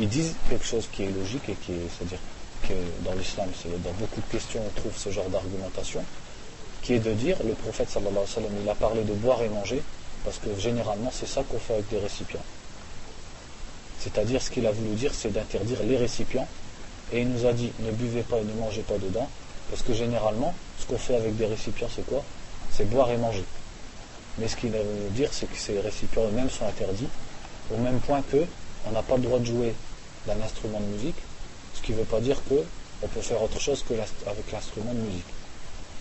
Ils 0.00 0.08
disent 0.08 0.34
quelque 0.48 0.64
chose 0.64 0.88
qui 0.92 1.04
est 1.04 1.10
logique 1.10 1.48
et 1.48 1.54
qui 1.54 1.72
est, 1.72 1.88
c'est-à-dire 1.96 2.18
que 2.68 2.74
dans 3.04 3.14
l'islam, 3.14 3.48
dans 3.84 3.92
beaucoup 3.92 4.20
de 4.20 4.32
questions, 4.32 4.60
on 4.64 4.80
trouve 4.80 4.96
ce 4.96 5.10
genre 5.10 5.28
d'argumentation, 5.28 6.02
qui 6.82 6.94
est 6.94 6.98
de 6.98 7.12
dire, 7.12 7.36
le 7.44 7.54
prophète 7.54 7.88
sallallahu 7.90 8.12
alayhi 8.12 8.28
wa 8.28 8.34
sallam, 8.34 8.52
il 8.62 8.68
a 8.68 8.74
parlé 8.74 9.02
de 9.02 9.12
boire 9.12 9.42
et 9.42 9.48
manger, 9.48 9.82
parce 10.24 10.38
que 10.38 10.48
généralement 10.58 11.10
c'est 11.12 11.28
ça 11.28 11.42
qu'on 11.42 11.58
fait 11.58 11.74
avec 11.74 11.88
des 11.88 11.98
récipients. 11.98 12.44
C'est-à-dire 13.98 14.42
ce 14.42 14.50
qu'il 14.50 14.66
a 14.66 14.72
voulu 14.72 14.94
dire, 14.94 15.12
c'est 15.14 15.32
d'interdire 15.32 15.82
les 15.84 15.96
récipients, 15.96 16.46
et 17.12 17.20
il 17.20 17.28
nous 17.28 17.46
a 17.46 17.52
dit, 17.52 17.72
ne 17.80 17.90
buvez 17.92 18.22
pas 18.22 18.38
et 18.38 18.44
ne 18.44 18.52
mangez 18.54 18.82
pas 18.82 18.98
dedans, 18.98 19.28
parce 19.70 19.82
que 19.82 19.94
généralement, 19.94 20.54
ce 20.78 20.86
qu'on 20.86 20.98
fait 20.98 21.16
avec 21.16 21.36
des 21.36 21.46
récipients, 21.46 21.88
c'est 21.94 22.06
quoi? 22.06 22.22
C'est 22.70 22.88
boire 22.88 23.10
et 23.10 23.16
manger. 23.16 23.44
Mais 24.38 24.48
ce 24.48 24.56
qu'il 24.56 24.70
voulu 24.70 25.10
dire, 25.10 25.30
c'est 25.32 25.46
que 25.46 25.56
ces 25.56 25.80
récipients 25.80 26.24
eux-mêmes 26.24 26.50
sont 26.50 26.66
interdits, 26.66 27.08
au 27.72 27.78
même 27.78 27.98
point 28.00 28.22
que 28.22 28.44
on 28.86 28.92
n'a 28.92 29.02
pas 29.02 29.16
le 29.16 29.22
droit 29.22 29.38
de 29.38 29.44
jouer 29.44 29.74
d'un 30.26 30.40
instrument 30.42 30.80
de 30.80 30.86
musique, 30.86 31.16
ce 31.74 31.82
qui 31.82 31.92
ne 31.92 31.98
veut 31.98 32.04
pas 32.04 32.20
dire 32.20 32.36
qu'on 32.48 33.08
peut 33.08 33.20
faire 33.20 33.42
autre 33.42 33.60
chose 33.60 33.84
qu'avec 33.88 34.52
l'instrument 34.52 34.92
de 34.92 35.00
musique. 35.00 35.26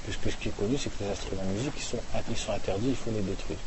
Puisque 0.03 0.31
ce 0.31 0.41
qui 0.41 0.49
est 0.49 0.57
connu, 0.57 0.77
c'est 0.77 0.89
que 0.89 1.03
les 1.03 1.09
instruments 1.09 1.43
de 1.43 1.57
musique, 1.57 1.73
ils 1.77 1.83
sont, 1.83 1.97
ils 2.29 2.37
sont 2.37 2.51
interdits, 2.51 2.89
il 2.89 2.95
faut 2.95 3.11
les 3.11 3.21
détruire. 3.21 3.57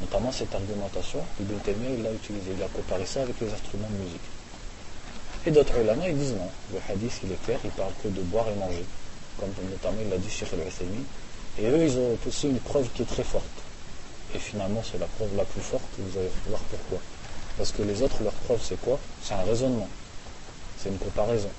Notamment 0.00 0.30
cette 0.32 0.54
argumentation, 0.54 1.20
Ibn 1.40 1.54
Taymiyyah, 1.64 1.94
il 1.96 2.02
l'a 2.02 2.12
utilisé, 2.12 2.50
il 2.56 2.62
a 2.62 2.68
comparé 2.68 3.06
ça 3.06 3.22
avec 3.22 3.40
les 3.40 3.52
instruments 3.52 3.88
de 3.90 4.04
musique. 4.04 4.26
Et 5.46 5.50
d'autres 5.50 5.76
ulama, 5.78 6.08
ils 6.08 6.16
disent 6.16 6.32
non. 6.32 6.48
Le 6.72 6.78
hadith, 6.88 7.20
il 7.24 7.32
est 7.32 7.44
clair, 7.44 7.58
il 7.64 7.70
parle 7.70 7.92
que 8.02 8.08
de 8.08 8.20
boire 8.22 8.46
et 8.48 8.58
manger. 8.58 8.84
Comme 9.38 9.50
notamment 9.70 9.98
il 10.02 10.10
l'a 10.10 10.18
dit 10.18 10.30
Sheikh 10.30 10.52
al 10.52 10.60
Et 10.60 11.68
eux, 11.68 11.84
ils 11.84 11.98
ont 11.98 12.18
aussi 12.26 12.48
une 12.48 12.60
preuve 12.60 12.88
qui 12.94 13.02
est 13.02 13.06
très 13.06 13.24
forte. 13.24 13.44
Et 14.34 14.38
finalement, 14.38 14.82
c'est 14.82 14.98
la 14.98 15.06
preuve 15.06 15.36
la 15.36 15.44
plus 15.44 15.60
forte, 15.60 15.84
vous 15.98 16.18
allez 16.18 16.30
voir 16.48 16.60
pourquoi. 16.62 16.98
Parce 17.56 17.70
que 17.72 17.82
les 17.82 18.02
autres, 18.02 18.22
leur 18.22 18.32
preuve, 18.32 18.60
c'est 18.62 18.80
quoi? 18.80 18.98
C'est 19.22 19.34
un 19.34 19.42
raisonnement. 19.42 19.88
C'est 20.78 20.88
une 20.88 20.98
comparaison. 20.98 21.50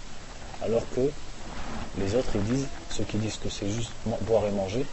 Alors 0.61 0.83
que 0.93 1.09
les 1.97 2.15
autres, 2.15 2.29
ils 2.35 2.43
disent, 2.43 2.67
ceux 2.89 3.03
qui 3.05 3.17
disent 3.17 3.37
que 3.37 3.49
c'est 3.49 3.69
juste 3.69 3.91
boire 4.21 4.45
et 4.45 4.51
manger, 4.51 4.85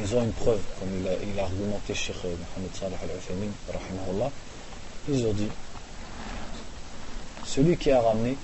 ils 0.00 0.14
ont 0.14 0.22
une 0.22 0.32
preuve, 0.32 0.60
comme 0.78 0.88
il 1.00 1.38
a, 1.38 1.42
argumenté 1.42 1.94
Sheikh 1.94 2.16
Mohamed 2.22 2.74
Saleh 2.74 2.96
al-Uthaymin, 3.02 4.30
ils 5.08 5.26
ont 5.26 5.32
dit, 5.32 5.48
celui 7.44 7.76
qui 7.76 7.90
a 7.90 8.00
ramené 8.00 8.36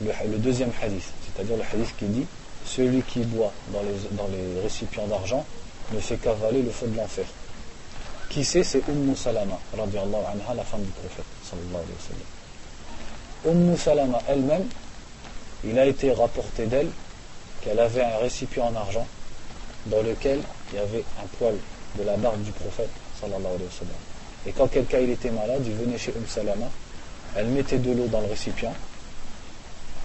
le, 0.00 0.38
deuxième 0.38 0.70
hadith, 0.80 1.04
c'est-à-dire 1.26 1.56
le 1.56 1.62
hadith 1.62 1.94
qui 1.98 2.06
dit, 2.06 2.26
celui 2.66 3.02
qui 3.02 3.20
boit 3.20 3.52
dans 3.72 3.82
les, 3.82 4.16
dans 4.16 4.28
les 4.28 4.60
récipients 4.62 5.06
d'argent 5.06 5.44
ne 5.92 6.00
fait 6.00 6.16
qu'avaler 6.16 6.62
le 6.62 6.70
feu 6.70 6.86
de 6.86 6.96
l'enfer. 6.96 7.26
Qui 8.34 8.44
c'est? 8.44 8.64
C'est 8.64 8.82
Umm 8.88 9.14
Salama, 9.14 9.56
la 9.76 10.64
femme 10.64 10.82
du 10.82 10.90
prophète, 10.90 11.24
sallallahu 11.44 11.68
alayhi 11.70 11.94
wa 11.94 12.04
sallam. 13.44 13.56
Umm 13.56 13.76
Salama 13.76 14.18
elle-même, 14.26 14.66
il 15.62 15.78
a 15.78 15.86
été 15.86 16.10
rapporté 16.10 16.66
d'elle 16.66 16.90
qu'elle 17.60 17.78
avait 17.78 18.02
un 18.02 18.16
récipient 18.16 18.66
en 18.66 18.74
argent 18.74 19.06
dans 19.86 20.02
lequel 20.02 20.40
il 20.72 20.78
y 20.78 20.78
avait 20.80 21.04
un 21.22 21.26
poil 21.38 21.54
de 21.96 22.02
la 22.02 22.16
barbe 22.16 22.42
du 22.42 22.50
prophète, 22.50 22.90
sallallahu 23.20 23.38
alayhi 23.38 23.66
wa 23.66 23.70
sallam. 23.70 23.94
Et 24.48 24.50
quand 24.50 24.66
quelqu'un 24.66 24.98
était 24.98 25.30
malade, 25.30 25.62
il 25.64 25.74
venait 25.74 25.96
chez 25.96 26.10
Umm 26.10 26.26
Salama, 26.26 26.66
elle 27.36 27.46
mettait 27.46 27.78
de 27.78 27.92
l'eau 27.92 28.08
dans 28.08 28.20
le 28.20 28.26
récipient, 28.26 28.74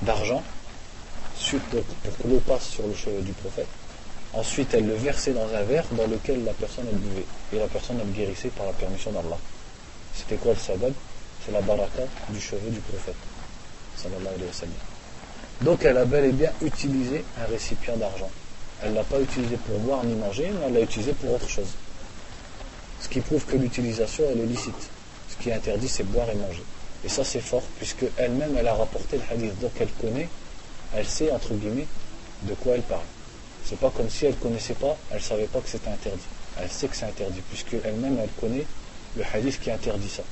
d'argent, 0.03 0.43
pour 1.49 2.17
que 2.17 2.27
l'eau 2.27 2.41
passe 2.45 2.67
sur 2.67 2.85
le 2.85 2.93
cheveu 2.93 3.21
du 3.21 3.31
prophète. 3.31 3.65
Ensuite, 4.33 4.73
elle 4.73 4.85
le 4.85 4.93
versait 4.93 5.31
dans 5.31 5.51
un 5.53 5.63
verre 5.63 5.85
dans 5.91 6.05
lequel 6.07 6.43
la 6.43 6.53
personne 6.53 6.85
elle 6.89 6.97
buvait. 6.97 7.25
Et 7.53 7.57
la 7.57 7.67
personne 7.67 7.99
elle 7.99 8.11
guérissait 8.11 8.49
par 8.49 8.65
la 8.67 8.73
permission 8.73 9.11
d'Allah. 9.11 9.37
C'était 10.15 10.35
quoi 10.35 10.53
le 10.53 10.59
sabab? 10.59 10.93
C'est 11.45 11.51
la 11.51 11.61
baraka 11.61 12.03
du 12.29 12.39
cheveu 12.39 12.69
du 12.69 12.79
prophète. 12.79 13.15
Donc 15.61 15.83
elle 15.83 15.97
a 15.97 16.05
bel 16.05 16.25
et 16.25 16.31
bien 16.31 16.51
utilisé 16.61 17.23
un 17.41 17.45
récipient 17.51 17.97
d'argent. 17.97 18.29
Elle 18.81 18.91
ne 18.91 18.95
l'a 18.95 19.03
pas 19.03 19.19
utilisé 19.19 19.57
pour 19.57 19.77
boire 19.79 20.03
ni 20.05 20.13
manger, 20.15 20.51
mais 20.53 20.67
elle 20.67 20.73
l'a 20.73 20.81
utilisé 20.81 21.11
pour 21.13 21.33
autre 21.33 21.49
chose. 21.49 21.67
Ce 23.01 23.09
qui 23.09 23.19
prouve 23.21 23.43
que 23.45 23.57
l'utilisation, 23.57 24.23
elle 24.31 24.41
est 24.41 24.45
licite. 24.45 24.89
Ce 25.29 25.41
qui 25.41 25.49
est 25.49 25.53
interdit, 25.53 25.89
c'est 25.89 26.03
boire 26.03 26.29
et 26.29 26.35
manger. 26.35 26.63
Et 27.03 27.09
ça, 27.09 27.23
c'est 27.23 27.41
fort, 27.41 27.63
puisque 27.77 28.05
elle-même, 28.17 28.55
elle 28.57 28.67
a 28.67 28.73
rapporté 28.73 29.17
le 29.17 29.23
hadith. 29.33 29.59
Donc 29.59 29.71
elle 29.79 29.91
connaît, 29.91 30.29
elle 30.95 31.05
sait, 31.05 31.31
entre 31.31 31.53
guillemets, 31.53 31.87
de 32.43 32.53
quoi 32.55 32.75
elle 32.75 32.81
parle. 32.81 33.01
C'est 33.69 33.77
pas 33.77 33.91
comme 33.91 34.09
si 34.09 34.25
elle 34.25 34.35
connaissait 34.37 34.73
pas, 34.73 34.97
elle 35.11 35.21
savait 35.21 35.45
pas 35.45 35.59
que 35.59 35.69
c'était 35.69 35.91
interdit. 35.91 36.25
Elle 36.59 36.69
sait 36.71 36.87
que 36.87 36.95
c'est 36.95 37.05
interdit, 37.05 37.41
puisque 37.49 37.75
elle-même, 37.85 38.17
elle 38.19 38.31
connaît 38.41 38.65
le 39.15 39.23
hadith 39.31 39.61
qui 39.61 39.69
interdit 39.69 40.09
ça. 40.09 40.23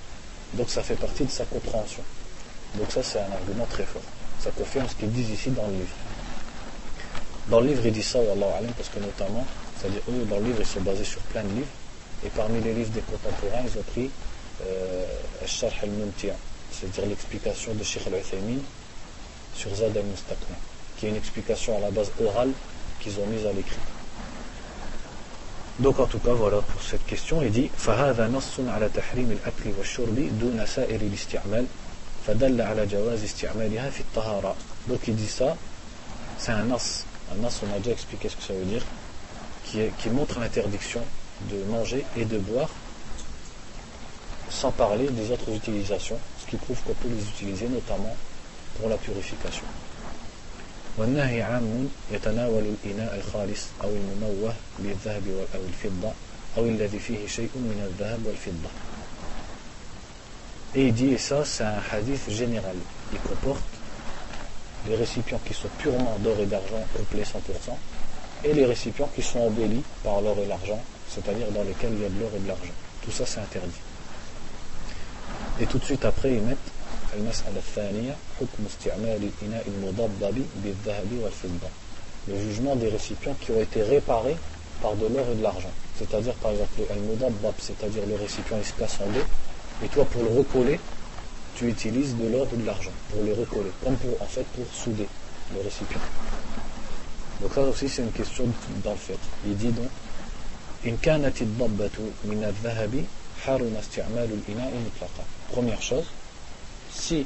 Donc 0.56 0.72
ça 0.72 0.82
fait 0.82 0.96
partie 0.96 1.24
de 1.24 1.30
sa 1.30 1.46
compréhension. 1.46 2.02
Donc 2.76 2.92
ça, 2.92 3.04
c'est 3.04 3.20
un 3.20 3.32
argument 3.32 3.68
très 3.70 3.84
fort. 3.84 4.02
Ça 4.40 4.50
confirme 4.50 4.88
ce 4.90 4.96
qu'ils 4.96 5.12
disent 5.12 5.30
ici 5.30 5.52
dans 5.52 5.68
le 5.68 5.74
livre. 5.74 5.96
Dans 7.50 7.60
le 7.60 7.68
livre, 7.68 7.86
ils 7.86 7.92
disent 7.92 8.08
ça, 8.08 8.20
alam, 8.20 8.72
parce 8.76 8.90
que 8.90 9.00
notamment, 9.00 9.46
c'est-à-dire 9.80 10.02
eux, 10.10 10.26
dans 10.26 10.38
le 10.40 10.46
livre, 10.46 10.58
ils 10.60 10.66
sont 10.66 10.82
basés 10.82 11.04
sur 11.04 11.22
plein 11.22 11.44
de 11.44 11.50
livres. 11.50 11.76
Et 12.26 12.30
parmi 12.30 12.60
les 12.62 12.74
livres 12.74 12.90
des 12.90 13.02
contemporains, 13.02 13.62
ils 13.64 13.78
ont 13.78 13.84
pris 13.84 14.10
euh, 14.66 15.06
Al-Sharh 15.44 15.84
al-Mumti'a, 15.84 16.34
c'est-à-dire 16.72 17.06
l'explication 17.06 17.76
de 17.76 17.84
Sheikh 17.84 18.08
al-Uthaymin 18.08 18.62
sur 19.56 19.76
Zad 19.76 19.96
al-Mustaqna, 19.96 20.56
qui 20.98 21.06
est 21.06 21.10
une 21.10 21.18
explication 21.18 21.78
à 21.78 21.82
la 21.82 21.92
base 21.92 22.10
orale 22.20 22.52
qu'ils 23.07 23.19
ont 23.21 23.27
mise 23.27 23.47
à 23.47 23.53
l'écrit. 23.53 23.77
Donc 25.79 25.99
en 25.99 26.07
tout 26.07 26.19
cas, 26.19 26.33
voilà 26.33 26.59
pour 26.59 26.83
cette 26.83 27.05
question, 27.07 27.43
il 27.43 27.51
dit 27.51 27.71
فهذا 27.77 28.29
نص 28.29 28.61
على 28.61 28.89
تحريم 28.95 29.31
الأكل 29.31 29.79
والشرب 29.79 30.39
دون 30.41 30.67
سائر 30.67 31.01
الاستعمال 31.01 31.67
فدل 32.27 32.61
على 32.61 32.87
جواز 32.87 33.25
استعمالها 33.25 33.91
في 33.91 34.01
الطهارة. 34.01 34.55
Donc 34.89 35.09
il 35.09 35.17
dit 35.17 35.29
ça, 35.29 35.57
c'est 36.39 36.53
un 36.53 36.65
nas. 36.65 37.05
Un 37.33 37.41
nas, 37.41 37.61
on 37.63 37.75
a 37.75 37.79
déjà 37.79 37.93
expliqué 37.93 38.29
ce 38.29 38.37
que 38.37 38.43
ça 38.43 38.53
veut 38.53 38.65
dire, 38.65 38.83
qui, 39.65 39.81
est, 39.81 39.93
qui 39.99 40.11
montre 40.11 40.39
l'interdiction 40.41 41.01
de 41.51 41.57
manger 41.71 42.05
et 42.17 42.25
de 42.25 42.39
boire 42.39 42.69
sans 44.51 44.71
parler 44.71 45.09
des 45.09 45.31
autres 45.31 45.51
utilisations, 45.51 46.19
ce 46.45 46.51
qui 46.51 46.57
prouve 46.57 46.79
qu'on 46.83 46.95
peut 46.95 47.09
les 47.09 47.23
utiliser 47.23 47.67
notamment 47.69 48.15
pour 48.79 48.89
la 48.89 48.97
purification. 48.97 49.65
والنهي 50.97 51.43
عام 51.43 51.89
يتناول 52.13 52.65
الإناء 52.75 53.17
الخالص 53.17 53.61
أو 53.85 53.89
المنوه 53.89 54.55
بالذهب 54.79 55.47
أو 55.55 55.61
الفضة 55.69 56.13
أو 56.59 56.65
الذي 56.65 56.99
فيه 56.99 57.27
شيء 57.27 57.51
من 57.55 57.89
الذهب 57.89 58.27
والفضة 58.27 58.71
Et 60.75 60.87
il 60.87 60.95
dit, 60.95 61.13
et 61.13 61.19
ça 61.19 61.45
c'est 61.45 61.65
un 61.65 61.83
hadith 61.93 62.31
général, 62.31 62.77
il 63.13 63.19
comporte 63.21 63.63
les 64.89 64.97
récipients 64.97 65.41
qui 65.47 65.53
sont 65.53 65.69
purement 65.79 66.17
d'or 66.21 66.39
et 66.41 66.47
d'argent 66.47 66.83
complet 66.97 67.25
100%, 67.25 67.27
et 68.45 68.55
les 68.55 68.65
récipients 68.65 69.11
qui 69.15 69.21
sont 69.21 69.41
embellis 69.41 69.83
par 70.03 70.23
l'or 70.23 70.39
et 70.43 70.47
l'argent, 70.47 70.83
c'est-à-dire 71.11 71.51
dans 71.51 71.63
lesquels 71.63 71.93
il 71.93 72.03
y 72.03 72.07
a 72.07 72.09
de 72.09 72.19
l'or 72.19 72.31
et 72.35 72.41
de 72.41 72.49
l'argent. 72.49 72.73
Tout 73.03 73.11
ça 73.11 73.27
c'est 73.27 73.41
interdit. 73.41 73.81
Et 75.61 75.67
tout 75.67 75.79
de 75.79 75.85
suite 75.85 76.07
après, 76.07 76.33
ils 76.33 76.41
mettent 76.41 76.59
le 82.28 82.40
jugement 82.42 82.76
des 82.76 82.90
récipients 82.90 83.36
qui 83.40 83.52
ont 83.52 83.62
été 83.62 83.82
réparés 83.84 84.36
par 84.82 84.96
de 84.96 85.08
l'or 85.08 85.26
et 85.32 85.36
de 85.36 85.44
l'argent. 85.44 85.72
C'est-à-dire 85.98 86.34
par 86.36 86.52
exemple 86.52 86.82
al 86.92 87.00
c'est-à-dire 87.60 88.04
le 88.08 88.16
récipient 88.16 88.58
il 88.58 88.66
se 88.66 88.74
casse 88.74 88.98
en 89.02 89.10
deux, 89.12 89.26
et 89.84 89.88
toi 89.88 90.06
pour 90.06 90.24
le 90.24 90.30
recoller, 90.30 90.80
tu 91.56 91.68
utilises 91.68 92.16
de 92.16 92.28
l'or 92.28 92.48
ou 92.54 92.58
de 92.58 92.66
l'argent 92.66 92.92
pour 93.10 93.24
le 93.24 93.34
recoller, 93.34 93.72
comme 93.84 93.96
pour 93.96 94.22
en 94.22 94.26
fait 94.26 94.46
pour 94.56 94.66
souder 94.74 95.08
le 95.56 95.62
récipient. 95.62 96.02
Donc 97.42 97.54
ça 97.54 97.62
aussi 97.62 97.88
c'est 97.88 98.02
une 98.02 98.12
question 98.12 98.46
dans 98.84 98.92
le 98.92 98.98
fait. 98.98 99.20
Il 99.46 99.56
dit 99.56 99.72
donc 99.72 99.90
Première 105.52 105.82
chose, 105.82 106.04
si 106.98 107.26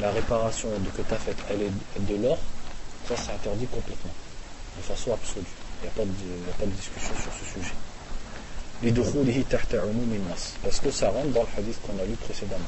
la 0.00 0.10
réparation 0.10 0.68
que 0.96 1.02
tu 1.02 1.14
as 1.14 1.18
faite, 1.18 1.36
elle 1.50 1.62
est 1.62 2.12
de 2.12 2.22
l'or, 2.22 2.38
ça 3.08 3.14
c'est 3.16 3.32
interdit 3.32 3.66
complètement, 3.66 4.12
de 4.78 4.82
façon 4.82 5.12
absolue. 5.12 5.44
Il 5.82 5.86
n'y 5.86 5.88
a, 5.88 6.54
pas 6.58 6.64
de 6.64 6.70
discussion 6.70 7.12
sur 7.20 7.32
ce 7.32 7.60
sujet. 7.60 7.74
Parce 10.62 10.80
que 10.80 10.90
ça 10.90 11.10
rentre 11.10 11.28
dans 11.28 11.42
le 11.42 11.48
hadith 11.58 11.80
qu'on 11.82 12.00
a 12.02 12.04
lu 12.04 12.14
précédemment. 12.14 12.64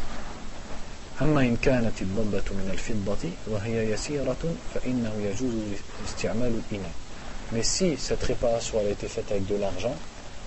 Mais 7.53 7.63
si 7.63 7.97
cette 7.97 8.23
réparation 8.23 8.79
a 8.81 8.83
été 8.83 9.07
faite 9.07 9.31
avec 9.31 9.47
de 9.47 9.57
l'argent 9.57 9.95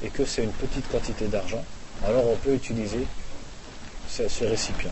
et 0.03 0.09
que 0.09 0.25
c'est 0.25 0.43
une 0.43 0.51
petite 0.51 0.87
quantité 0.89 1.27
d'argent, 1.27 1.63
alors 2.05 2.27
on 2.27 2.35
peut 2.35 2.53
utiliser 2.53 3.05
ce 4.09 4.43
récipient. 4.43 4.91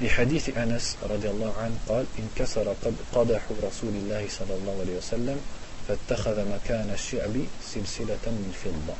لحديث 0.00 0.56
أنس 0.56 0.96
رضي 1.02 1.30
الله 1.30 1.52
عنه 1.58 1.76
قال 1.88 2.04
انكسر 2.18 2.74
قدح 3.14 3.40
رسول 3.62 3.94
الله 4.04 4.26
صلى 4.28 4.54
الله 4.54 4.76
عليه 4.80 4.96
وسلم 4.96 5.40
فاتخذ 5.88 6.36
مكان 6.52 6.90
الشعب 6.94 7.34
سلسلة 7.74 8.24
من 8.26 8.52
فضة 8.64 8.94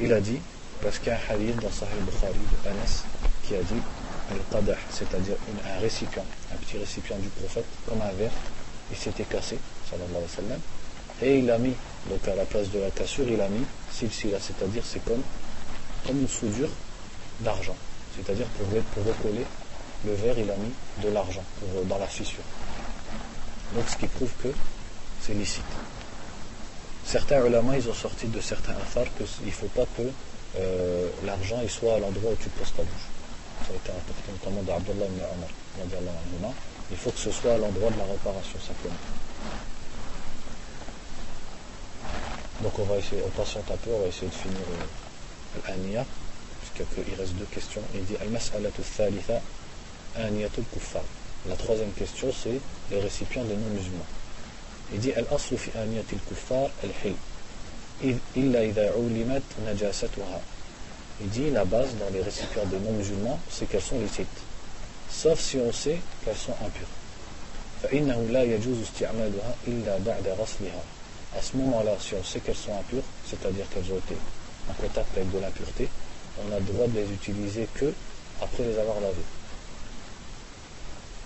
Il 0.00 0.12
a 0.12 0.20
dit, 0.20 0.38
parce 0.80 1.00
qu'il 1.00 1.10
hadith 1.10 1.56
dans 1.56 1.70
Sahih 1.70 1.98
Bukhari 2.06 2.38
de 2.38 2.68
Anas 2.70 3.02
qui 3.42 3.56
a 3.56 3.62
dit 3.62 3.82
Al-Qadah, 4.30 4.76
c'est-à-dire 4.90 5.34
un 5.66 5.80
récipient, 5.80 6.24
un 6.52 6.56
petit 6.56 6.78
récipient 6.78 7.16
du 7.16 7.28
prophète, 7.30 7.64
comme 7.88 8.00
un 8.02 8.12
verre, 8.12 8.30
il 8.92 8.96
s'était 8.96 9.24
cassé, 9.24 9.58
sallallahu 9.90 10.10
alayhi 10.10 10.22
wa 10.22 10.36
sallam, 10.36 10.60
et 11.20 11.38
il 11.40 11.50
a 11.50 11.58
mis, 11.58 11.74
donc 12.08 12.28
à 12.28 12.36
la 12.36 12.44
place 12.44 12.70
de 12.70 12.78
la 12.78 12.90
cassure, 12.90 13.26
il 13.28 13.40
a 13.40 13.48
mis 13.48 13.64
silsila, 13.90 14.38
c'est-à-dire 14.38 14.84
c'est 14.86 15.04
comme, 15.04 15.22
comme 16.06 16.20
une 16.20 16.28
soudure 16.28 16.70
d'argent, 17.40 17.76
c'est-à-dire 18.14 18.46
pour, 18.46 18.66
pour 18.68 19.04
recoller 19.04 19.46
le 20.04 20.14
verre, 20.14 20.38
il 20.38 20.50
a 20.50 20.56
mis 20.56 20.72
de 21.02 21.08
l'argent 21.08 21.44
dans 21.84 21.98
la 21.98 22.06
fissure. 22.06 22.44
Donc 23.74 23.84
ce 23.88 23.96
qui 23.96 24.06
prouve 24.06 24.32
que 24.42 24.48
c'est 25.20 25.34
licite. 25.34 25.64
Certains 27.04 27.44
ulama, 27.44 27.76
ils 27.76 27.88
ont 27.88 27.94
sorti 27.94 28.26
de 28.26 28.40
certains 28.40 28.72
affaires 28.74 29.08
qu'il 29.16 29.46
ne 29.46 29.50
faut 29.50 29.66
pas 29.68 29.86
que 29.96 30.02
euh, 30.58 31.08
l'argent 31.24 31.56
soit 31.68 31.94
à 31.94 31.98
l'endroit 31.98 32.32
où 32.32 32.36
tu 32.36 32.48
poses 32.50 32.72
ta 32.72 32.82
bouche. 32.82 33.08
Ça 33.66 33.72
a 33.72 33.76
été 33.76 33.90
important 33.90 34.32
notamment 34.32 34.62
d'Abdullah 34.62 35.06
ibn 35.06 35.20
Omar. 36.38 36.52
Il 36.90 36.96
faut 36.96 37.10
que 37.10 37.18
ce 37.18 37.30
soit 37.30 37.54
à 37.54 37.58
l'endroit 37.58 37.90
de 37.90 37.98
la 37.98 38.04
réparation 38.04 38.58
simplement. 38.60 38.94
Donc 42.62 42.78
on 42.78 42.84
va 42.84 42.96
essayer, 42.96 43.22
on 43.24 43.30
patiente 43.30 43.70
un 43.70 43.76
peu, 43.76 43.90
on 43.90 44.00
va 44.00 44.08
essayer 44.08 44.28
de 44.28 44.34
finir 44.34 44.58
euh, 44.58 45.68
l'aniya, 45.68 46.04
puisqu'il 46.60 47.14
reste 47.14 47.34
deux 47.34 47.46
questions. 47.46 47.82
Il 47.94 48.04
dit 48.04 48.16
Al-mas'alatu 48.20 48.82
thalitha 48.96 49.40
aniyatul 50.17 50.63
kuffar. 50.73 51.03
La 51.47 51.55
troisième 51.55 51.91
question, 51.91 52.31
c'est 52.31 52.59
les 52.91 52.99
récipients 52.99 53.43
des 53.43 53.55
non-musulmans. 53.55 54.05
Il 54.93 54.99
dit 54.99 55.13
Al-aslu 55.13 55.57
fi 55.57 55.71
aniyatil 55.77 56.19
kuffar 56.27 56.69
al-hil. 56.83 57.15
Illa 58.35 58.63
idha 58.63 58.95
ulimat 58.97 59.41
najasatuha. 59.65 60.41
Il 61.21 61.29
dit 61.29 61.51
la 61.51 61.65
base 61.65 61.95
dans 61.99 62.09
les 62.13 62.21
récipients 62.21 62.65
des 62.65 62.79
non-musulmans, 62.79 63.39
c'est 63.49 63.69
qu'elles 63.69 63.81
sont 63.81 63.99
licites. 63.99 64.27
Sauf 65.11 65.39
si 65.39 65.57
on 65.57 65.71
sait 65.71 65.99
qu'elles 66.23 66.35
sont 66.35 66.55
impures. 66.65 66.87
فإنه 67.83 68.27
لا 68.31 68.43
يجوز 68.43 68.77
استعمالها 68.81 69.55
إلا 69.67 69.97
بعد 69.97 70.27
غسلها 70.39 70.83
à 71.37 71.41
ce 71.41 71.57
moment-là, 71.57 71.95
si 71.99 72.13
on 72.13 72.23
sait 72.23 72.39
qu'elles 72.39 72.55
sont 72.55 72.73
impures, 72.77 73.03
c'est-à-dire 73.25 73.65
qu'elles 73.69 73.91
ont 73.91 73.97
été 73.97 74.15
en 74.69 74.73
contact 74.73 75.07
avec 75.17 75.31
de 75.31 75.39
l'impureté, 75.39 75.89
on 76.37 76.51
a 76.51 76.59
le 76.59 76.65
droit 76.65 76.87
de 76.87 76.93
les 76.99 77.11
utiliser 77.11 77.67
que 77.73 77.91
après 78.41 78.63
les 78.63 78.77
avoir 78.77 78.99
lavées. 78.99 79.27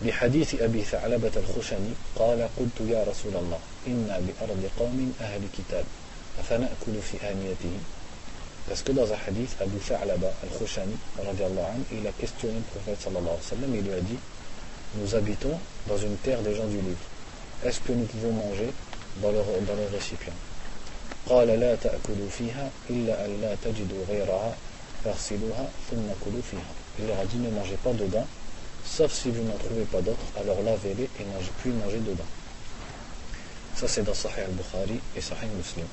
بحديث 0.04 0.62
أبي 0.62 0.82
ثعلبة 0.82 1.30
الخشني 1.36 1.92
قال 2.16 2.48
قلت 2.58 2.78
يا 2.88 3.04
رسول 3.04 3.36
الله 3.36 3.58
إنا 3.86 4.20
بأرض 4.26 4.70
قوم 4.78 5.12
أهل 5.20 5.40
كتاب 5.58 5.84
أفنأكل 6.38 6.94
في 7.02 7.16
آنيتهم 7.30 7.82
Parce 8.68 8.82
que 8.82 8.92
dans 8.92 9.10
un 9.10 9.16
hadith, 9.26 9.56
Abu 9.60 9.76
Tha'laba 9.78 10.32
al-Khushani, 10.44 10.94
il 11.18 12.06
a 12.06 12.12
questionné 12.12 12.54
le 12.54 12.62
prophète 12.70 13.02
sallallahu 13.02 13.34
alayhi 13.34 13.42
wa 13.42 13.50
sallam, 13.50 13.74
il 13.74 13.82
lui 13.82 13.92
a 13.92 14.00
dit 14.00 14.18
Nous 14.94 15.14
habitons 15.16 15.58
dans 15.88 15.96
une 15.98 16.16
terre 16.18 16.40
des 16.42 16.54
gens 16.54 16.66
du 16.66 16.76
livre. 16.76 17.04
Est-ce 17.64 17.80
que 17.80 17.92
nous 17.92 18.04
pouvons 18.04 18.32
manger 18.32 18.70
dans 19.20 19.32
leur, 19.32 19.44
dans 19.66 19.74
leur 19.74 19.90
récipient. 19.90 20.32
قال 21.28 21.48
لا 21.48 21.74
تأكلوا 21.74 22.28
فيها 22.38 22.70
إلا 22.90 23.26
أن 23.26 23.40
لا 23.42 23.54
تجدوا 23.64 24.04
غيرها 24.08 24.54
فاغسلوها 25.04 25.68
ثم 25.90 26.06
كلوا 26.24 26.42
فيها. 26.50 26.72
Il 26.98 27.06
leur 27.06 27.18
a 27.18 27.24
dit 27.24 27.38
ne 27.38 27.50
mangez 27.50 27.76
pas 27.82 27.92
dedans, 27.92 28.26
sauf 28.91 29.11
si 29.13 29.29
vous 29.29 29.43
n'en 29.43 29.57
trouvez 29.57 29.83
pas 29.83 30.01
d'autres, 30.01 30.25
alors 30.39 30.61
lavez-les 30.63 31.09
et 31.19 31.23
mangez, 31.33 31.51
puis 31.59 31.71
mangez 31.71 31.99
dedans. 31.99 32.25
Ça 33.75 33.87
c'est 33.87 34.03
dans 34.03 34.13
Sahih 34.13 34.41
al-Bukhari 34.41 34.99
et 35.15 35.21
Sahih 35.21 35.47
Muslim. 35.57 35.85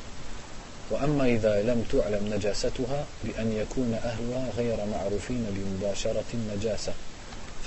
وأما 0.91 1.25
إذا 1.27 1.63
لم 1.63 1.85
تعلم 1.93 2.35
نجاستها 2.35 3.05
بأن 3.25 3.53
يكون 3.53 3.95
أهلها 4.05 4.51
غير 4.57 4.77
معروفين 4.85 5.47
بمباشرة 5.51 6.25
النجاسة 6.35 6.93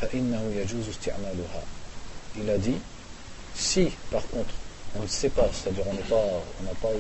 فإنه 0.02 0.54
يجوز 0.56 0.90
استعمالها. 0.90 1.62
Il 2.38 2.50
a 2.50 2.58
dit, 2.60 2.78
si 3.56 3.90
par 4.12 4.22
contre 4.28 4.54
on 4.96 5.02
ne 5.02 5.08
sait 5.08 5.30
pas, 5.30 5.50
c'est-à-dire 5.52 5.86
on 5.88 5.94
n'a 5.94 6.02
pas, 6.04 6.92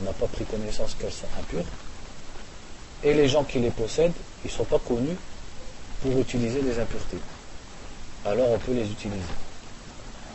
on 0.00 0.04
n'a 0.04 0.12
pas 0.12 0.26
pris 0.26 0.44
connaissance 0.46 0.96
qu'elles 0.98 1.12
sont 1.12 1.28
impures, 1.38 1.66
et 3.04 3.12
les 3.12 3.28
gens 3.28 3.44
qui 3.44 3.58
les 3.58 3.70
possèdent, 3.70 4.16
ils 4.44 4.50
ne 4.50 4.52
sont 4.56 4.64
pas 4.64 4.78
connus 4.78 5.16
pour 6.05 6.21
utiliser 6.21 6.61
des 6.61 6.77
impuretés. 6.79 7.17
Alors 8.25 8.51
on 8.51 8.59
peut 8.59 8.73
les 8.73 8.85
utiliser. 8.85 9.33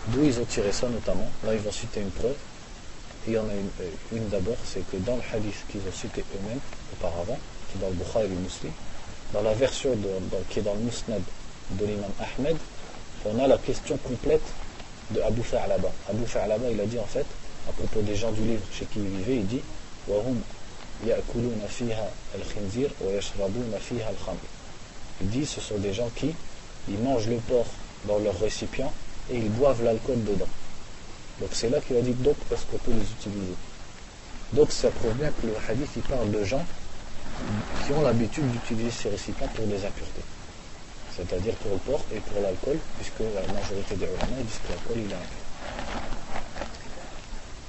D'où 0.09 0.25
ils 0.25 0.41
ont 0.41 0.45
tiré 0.45 0.73
ça 0.73 0.89
notamment 0.89 1.29
Là 1.45 1.55
ils 1.55 1.61
vont 1.61 1.71
citer 1.71 2.01
une 2.01 2.11
preuve. 2.11 2.35
il 3.29 3.35
y 3.35 3.39
en 3.39 3.43
a 3.49 3.53
une, 3.53 3.71
euh, 4.19 4.29
d'abord, 4.31 4.57
c'est 4.65 4.85
que 4.91 4.97
dans 4.97 5.15
le 5.17 5.23
hadith 5.33 5.55
qu'ils 5.71 5.81
ont 5.83 5.93
cité 5.93 6.25
eux-mêmes 6.35 6.59
auparavant, 6.95 7.39
qui 7.71 7.79
est 7.79 7.81
dans 7.81 7.89
le 7.89 7.95
Bukhari 7.95 8.25
et 8.25 8.29
le 8.29 8.35
Muslim, 8.35 8.73
dans 9.33 9.43
la 9.43 9.53
version 9.55 9.91
qui 10.49 10.59
est 10.59 10.63
dans 10.63 10.75
le 10.75 10.81
Musnad 10.81 11.23
de 11.71 11.87
l'imam 11.87 12.11
Ahmed, 12.19 12.57
on 13.27 13.39
a 13.39 13.47
la 13.47 13.59
question 13.59 13.97
complète 13.99 14.43
de 15.13 15.21
Abu 15.21 15.43
Fa'alaba. 15.43 15.93
Abu 16.09 16.27
Fa'alaba, 16.27 16.69
il 16.69 16.81
a 16.81 16.87
dit 16.87 16.99
en 16.99 17.05
fait, 17.05 17.27
à 17.69 17.73
propos 17.73 18.01
des 18.01 18.17
gens 18.17 18.33
du 18.33 18.43
livre 18.43 18.63
chez 18.73 18.87
qui 18.87 18.99
il 18.99 19.09
vivait, 19.09 19.37
il 19.37 19.47
dit 19.47 19.63
Il 25.21 25.29
dit 25.29 25.47
ce 25.47 25.61
sont 25.61 25.79
des 25.79 25.93
gens 25.93 26.09
qui 26.15 26.35
ils 26.89 26.99
mangent 26.99 27.29
le 27.29 27.37
porc 27.37 27.67
dans 28.07 28.19
leur 28.19 28.39
récipient 28.41 28.91
et 29.31 29.37
ils 29.37 29.51
boivent 29.51 29.85
l'alcool 29.85 30.23
dedans. 30.25 30.49
Donc 31.41 31.51
c'est 31.53 31.69
là 31.71 31.81
qu'il 31.81 31.97
a 31.97 32.01
dit 32.01 32.13
donc 32.15 32.37
parce 32.49 32.65
qu'on 32.65 32.79
peut 32.79 32.93
les 32.93 33.03
utiliser? 33.03 33.55
Donc 34.53 34.73
ça 34.73 34.91
prouve 34.91 35.15
bien 35.15 35.31
que 35.31 35.47
le 35.47 35.55
hadith 35.69 36.03
parle 36.09 36.31
de 36.31 36.45
gens 36.45 36.65
qui 37.85 37.93
ont 37.93 38.03
l'habitude 38.03 38.51
d'utiliser 38.51 38.91
ces 38.91 39.09
récipients 39.11 39.49
pour 39.49 39.67
des 39.67 39.85
impuretés 39.85 40.23
c'est-à-dire 41.17 41.55
pour 41.55 41.73
le 41.73 41.79
porc 41.79 42.05
et 42.15 42.21
pour 42.21 42.41
l'alcool, 42.41 42.79
puisque 42.97 43.21
la 43.21 43.43
majorité 43.53 43.97
des 43.97 44.07
ulama 44.07 44.43
disent 44.43 44.61
que 44.65 44.69
l'alcool 44.69 44.97
il 44.97 45.11
est 45.11 45.15
impur. 45.15 45.45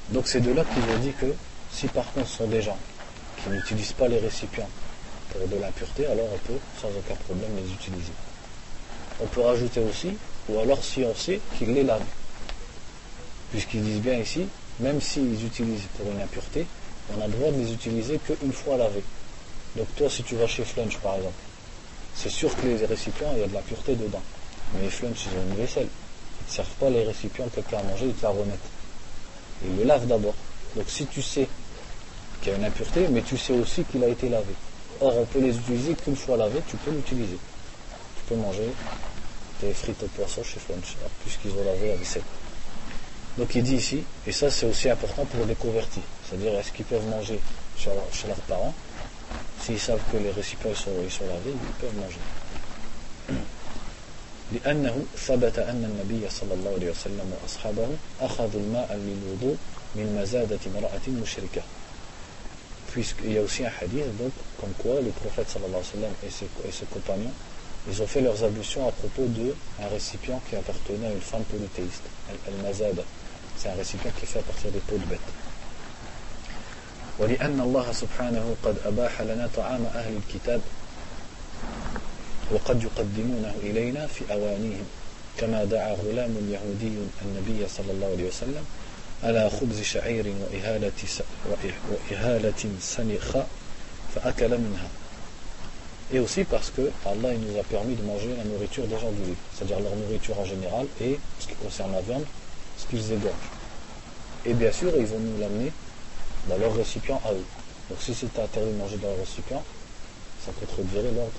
Donc 0.09 0.27
c'est 0.27 0.41
de 0.41 0.51
là 0.51 0.63
qu'ils 0.63 0.87
ont 0.89 0.97
dit 0.97 1.13
que 1.13 1.33
si 1.71 1.87
par 1.87 2.11
contre 2.13 2.29
ce 2.29 2.37
sont 2.37 2.47
des 2.47 2.61
gens 2.61 2.77
qui 3.37 3.49
n'utilisent 3.49 3.93
pas 3.93 4.07
les 4.07 4.19
récipients 4.19 4.69
pour 5.31 5.47
de 5.47 5.55
l'impureté, 5.61 6.05
alors 6.05 6.27
on 6.33 6.37
peut 6.47 6.59
sans 6.79 6.89
aucun 6.89 7.15
problème 7.15 7.51
les 7.55 7.71
utiliser. 7.71 8.11
On 9.21 9.27
peut 9.27 9.41
rajouter 9.41 9.79
aussi, 9.79 10.17
ou 10.49 10.59
alors 10.59 10.83
si 10.83 11.03
on 11.03 11.15
sait 11.15 11.39
qu'ils 11.57 11.73
les 11.73 11.83
lavent, 11.83 12.01
puisqu'ils 13.51 13.83
disent 13.83 14.01
bien 14.01 14.19
ici, 14.19 14.47
même 14.79 14.99
s'ils 15.01 15.45
utilisent 15.45 15.87
pour 15.97 16.11
une 16.11 16.21
impureté, 16.21 16.65
on 17.15 17.21
a 17.21 17.27
le 17.27 17.33
droit 17.33 17.51
de 17.51 17.57
les 17.57 17.71
utiliser 17.73 18.19
qu'une 18.19 18.53
fois 18.53 18.77
lavés. 18.77 19.03
Donc 19.75 19.87
toi 19.95 20.09
si 20.09 20.23
tu 20.23 20.35
vas 20.35 20.47
chez 20.47 20.63
Flunch 20.63 20.97
par 20.97 21.15
exemple, 21.15 21.33
c'est 22.15 22.29
sûr 22.29 22.55
que 22.55 22.67
les 22.67 22.85
récipients, 22.85 23.31
il 23.35 23.41
y 23.41 23.43
a 23.43 23.47
de 23.47 23.53
la 23.53 23.61
pureté 23.61 23.95
dedans. 23.95 24.21
Mais 24.75 24.89
flunch, 24.89 25.25
ils 25.25 25.37
ont 25.37 25.51
une 25.51 25.55
vaisselle. 25.55 25.87
Ils 25.87 26.49
ne 26.49 26.51
servent 26.51 26.75
pas 26.79 26.89
les 26.89 27.03
récipients 27.03 27.45
que 27.45 27.55
quelqu'un 27.55 27.79
a 27.79 27.83
mangé, 27.83 28.05
ils 28.05 28.13
te 28.13 28.23
la 28.23 28.29
remettent. 28.29 28.59
Ils 29.65 29.77
le 29.77 29.83
lavent 29.83 30.07
d'abord. 30.07 30.35
Donc 30.75 30.85
si 30.87 31.05
tu 31.05 31.21
sais 31.21 31.47
qu'il 32.41 32.51
y 32.51 32.55
a 32.55 32.57
une 32.57 32.65
impureté, 32.65 33.07
mais 33.09 33.21
tu 33.21 33.37
sais 33.37 33.53
aussi 33.53 33.83
qu'il 33.83 34.03
a 34.03 34.07
été 34.07 34.29
lavé. 34.29 34.53
Or, 35.00 35.16
on 35.18 35.24
peut 35.26 35.40
les 35.40 35.56
utiliser 35.56 35.94
qu'une 35.94 36.16
fois 36.16 36.36
lavé, 36.36 36.60
tu 36.68 36.76
peux 36.76 36.90
l'utiliser. 36.90 37.38
Tu 38.16 38.22
peux 38.28 38.36
manger 38.36 38.72
tes 39.60 39.72
frites 39.72 40.02
au 40.02 40.06
poisson 40.06 40.42
chez 40.42 40.58
Flunch, 40.58 40.96
puisqu'ils 41.22 41.52
ont 41.52 41.64
lavé 41.64 41.88
la 41.88 41.96
vaisselle. 41.96 42.22
Donc 43.38 43.54
il 43.54 43.62
dit 43.62 43.76
ici, 43.76 44.02
et 44.26 44.32
ça 44.32 44.50
c'est 44.50 44.66
aussi 44.66 44.88
important 44.88 45.24
pour 45.26 45.44
les 45.44 45.54
convertis, 45.54 46.00
c'est-à-dire 46.24 46.58
est-ce 46.58 46.72
qu'ils 46.72 46.86
peuvent 46.86 47.06
manger 47.08 47.38
chez 47.78 47.90
leurs 48.28 48.36
parents 48.48 48.74
S'ils 49.60 49.78
savent 49.78 50.00
que 50.10 50.16
les 50.16 50.30
récipients 50.30 50.74
sont, 50.74 50.90
ils 51.02 51.10
sont 51.10 51.26
lavés, 51.26 51.52
ils 51.52 51.80
peuvent 51.80 51.96
manger. 51.96 52.20
لأنه 54.52 55.04
ثبت 55.18 55.58
أن 55.58 55.84
النبي 55.84 56.30
صلى 56.30 56.54
الله 56.54 56.70
عليه 56.70 56.90
وسلم 56.90 57.32
وأصحابه 57.42 57.88
أخذوا 58.20 58.60
الماء 58.60 58.94
للوضوء 58.94 59.56
من 59.94 60.18
مزادة 60.22 60.58
امرأة 60.66 61.22
مشركة 61.22 61.62
puisqu'il 62.91 63.33
y 63.33 63.37
a 63.37 63.41
aussi 63.41 63.65
un 63.65 63.71
hadith 63.81 64.05
donc 64.17 64.31
comme 64.59 64.73
quoi 64.77 65.01
le 65.01 65.09
prophète 65.11 65.49
sallallahu 65.49 65.75
alayhi 65.75 65.87
wa 65.87 66.01
sallam 66.01 66.13
et 66.25 66.29
ses, 66.29 66.45
et 66.67 66.71
ses 66.71 66.85
compagnons 66.85 67.33
ils 67.89 68.01
ont 68.01 68.07
fait 68.07 68.21
leurs 68.21 68.43
ablutions 68.43 68.87
à 68.87 68.91
propos 68.91 69.25
d'un 69.25 69.87
récipient 69.87 70.39
qui 70.49 70.55
appartenait 70.55 71.07
à 71.07 71.11
une 71.11 71.21
femme 71.21 71.43
polythéiste 71.43 72.03
al-mazada 72.47 73.03
c'est 73.57 73.69
un 73.69 73.75
récipient 73.75 74.11
qui 74.17 74.25
est 74.25 74.27
fait 74.27 74.39
à 74.39 74.43
partir 74.43 74.71
des 74.71 74.79
peaux 74.79 74.97
de 74.97 75.05
bêtes 75.05 75.31
ولأن 77.19 77.59
الله 77.59 77.91
سبحانه 77.91 78.55
قد 78.63 78.75
أباح 78.85 79.21
لنا 79.21 79.49
طعام 79.57 79.85
أهل 79.95 80.17
الكتاب 80.17 80.61
وقد 82.51 82.83
يقدمونه 82.83 83.53
إلينا 83.63 84.07
في 84.07 84.33
أوانيهم 84.33 84.85
كما 85.37 85.63
دعا 85.63 85.93
غلام 85.93 86.33
يهودي 86.49 86.91
النبي 87.21 87.67
صلى 87.67 87.91
الله 87.91 88.07
عليه 88.07 88.27
وسلم 88.27 88.65
على 89.22 89.50
خبز 89.50 89.82
شعير 89.82 90.26
وإهالة, 90.26 90.92
وإهالة 91.90 92.70
سنخة 92.80 93.46
فأكل 94.14 94.50
منها 94.58 94.88
Et 96.12 96.20
aussi 96.20 96.44
parce 96.44 96.70
que 96.70 96.92
Allah 97.04 97.34
il 97.34 97.40
nous 97.40 97.58
a 97.58 97.64
permis 97.64 97.96
de 97.96 98.02
manger 98.02 98.28
la 98.36 98.44
nourriture 98.44 98.86
des 98.86 98.96
gens 98.96 99.10
du 99.10 99.22
livre, 99.22 99.36
c'est-à-dire 99.52 99.80
leur 99.80 99.96
nourriture 99.96 100.38
en 100.38 100.44
général 100.44 100.86
et, 101.00 101.18
ce 101.40 101.48
qui 101.48 101.54
concerne 101.54 101.90
la 101.92 102.00
viande, 102.00 102.24
ce 102.78 102.86
qu'ils 102.86 103.12
égorgent. 103.12 103.34
Et 104.44 104.54
bien 104.54 104.70
sûr, 104.70 104.92
ils 104.96 105.06
vont 105.06 105.18
nous 105.18 105.40
l'amener 105.40 105.72
dans 106.48 106.56
leur 106.58 106.76
récipient 106.76 107.20
à 107.24 107.32
eux. 107.32 107.44
Donc 107.90 107.98
si 108.00 108.14
c'était 108.14 108.40
interdit 108.40 108.70
de 108.70 108.76
manger 108.78 108.98
dans 108.98 109.08
leur 109.08 109.18
récipient, 109.18 109.64
ça 110.44 110.52
contredirait 110.60 111.10
l'ordre, 111.10 111.32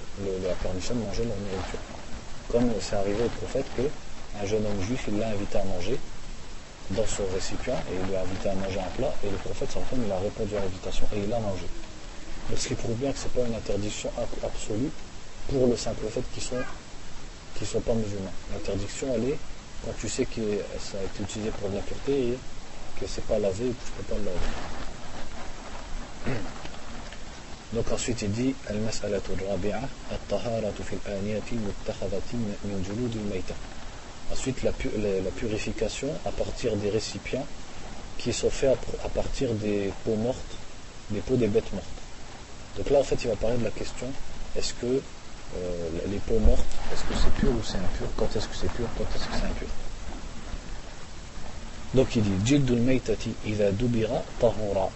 la 0.44 0.54
permission 0.56 0.96
de 0.96 1.00
manger 1.00 1.24
leur 1.24 1.38
nourriture. 1.38 1.80
Comme 2.50 2.70
c'est 2.82 2.96
arrivé 2.98 3.24
au 3.24 3.30
prophète 3.30 3.66
que 3.78 3.84
un 4.42 4.46
jeune 4.46 4.66
homme 4.66 4.82
juif, 4.86 5.06
il 5.08 5.18
l'a 5.18 5.30
invité 5.30 5.60
à 5.60 5.64
manger 5.64 5.98
dans 6.91 7.07
son 7.07 7.25
récipient 7.33 7.79
et 7.91 7.95
il 8.01 8.09
lui 8.09 8.17
a 8.17 8.21
invité 8.21 8.49
à 8.49 8.55
manger 8.55 8.81
un 8.81 8.97
plat 8.97 9.15
et 9.25 9.31
le 9.31 9.37
prophète 9.37 9.71
il 10.05 10.13
a 10.13 10.19
répondu 10.19 10.57
à 10.57 10.61
l'invitation 10.61 11.07
et 11.15 11.21
il 11.21 11.33
a 11.33 11.39
mangé. 11.39 11.67
Donc 12.51 12.59
ce 12.59 12.69
qui 12.69 12.75
prouve 12.75 12.97
bien 12.97 13.13
que 13.13 13.19
ce 13.19 13.25
n'est 13.25 13.31
pas 13.31 13.49
une 13.49 13.55
interdiction 13.55 14.11
absolue 14.19 14.91
pour 15.49 15.67
le 15.67 15.77
simple 15.77 16.07
fait 16.11 16.23
qu'ils 16.33 16.43
sont 16.43 16.63
qui 17.59 17.67
sont 17.67 17.81
pas 17.81 17.95
musulmans. 17.95 18.33
L'interdiction 18.53 19.09
elle 19.15 19.25
est 19.31 19.39
quand 19.85 19.93
tu 19.99 20.09
sais 20.09 20.25
que 20.27 20.41
ça 20.79 20.99
a 20.99 21.05
été 21.05 21.23
utilisé 21.23 21.51
pour 21.51 21.69
de 21.71 21.77
l'impureté 21.77 22.29
et 22.29 22.39
que 23.01 23.07
c'est 23.07 23.25
pas 23.25 23.39
lavé 23.39 23.67
et 23.67 23.71
que 23.71 23.75
peux 23.97 24.15
pas 24.15 24.19
le 24.19 24.25
laver. 24.25 24.39
Donc 27.73 27.91
ensuite 27.91 28.23
il 28.23 28.33
dit 28.33 28.55
Al-mas'alatu 28.69 29.31
rabi'a 29.49 29.81
at-taharatu 30.13 30.83
fil 30.83 30.99
aniyati 31.07 31.55
min. 31.55 31.73
Ensuite, 34.33 34.63
la, 34.63 34.73
purification 35.37 36.09
à 36.25 36.31
partir 36.31 36.75
des 36.77 36.89
récipients 36.89 37.47
qui 38.19 38.33
sont 38.33 38.51
faits 38.51 38.77
à, 39.05 39.09
partir 39.09 39.53
des 39.55 39.93
peaux 40.05 40.17
mortes, 40.17 40.39
des 41.11 41.21
peaux 41.21 41.37
des 41.37 41.49
bêtes 41.49 41.73
mortes. 41.73 41.87
Donc 42.77 42.89
là, 42.91 43.01
en 43.01 43.03
fait, 43.03 43.23
il 43.23 43.29
va 43.29 43.37
parler 43.37 43.59
de 43.59 43.65
la 43.65 43.71
question 43.71 44.07
est-ce 44.57 44.73
que 44.75 44.87
euh, 44.87 45.89
les 46.11 46.19
peaux 46.19 46.39
mortes, 46.39 46.65
est-ce 46.93 47.03
que 47.03 47.15
c'est 47.23 47.33
pur 47.35 47.51
ou 47.51 47.63
c'est 47.63 47.77
impur? 47.77 48.07
Quand 48.17 48.29
est-ce 48.35 48.49
que 48.49 48.55
c'est 48.55 48.73
pur 48.73 48.87
Quand 48.97 49.05
est-ce 49.05 49.25
que 49.25 49.35
c'est 49.39 49.47
impur? 49.47 49.69
Donc 51.95 52.17
il 52.17 52.23
dit 52.23 52.59
dubira 52.59 54.23
tahura 54.41 54.91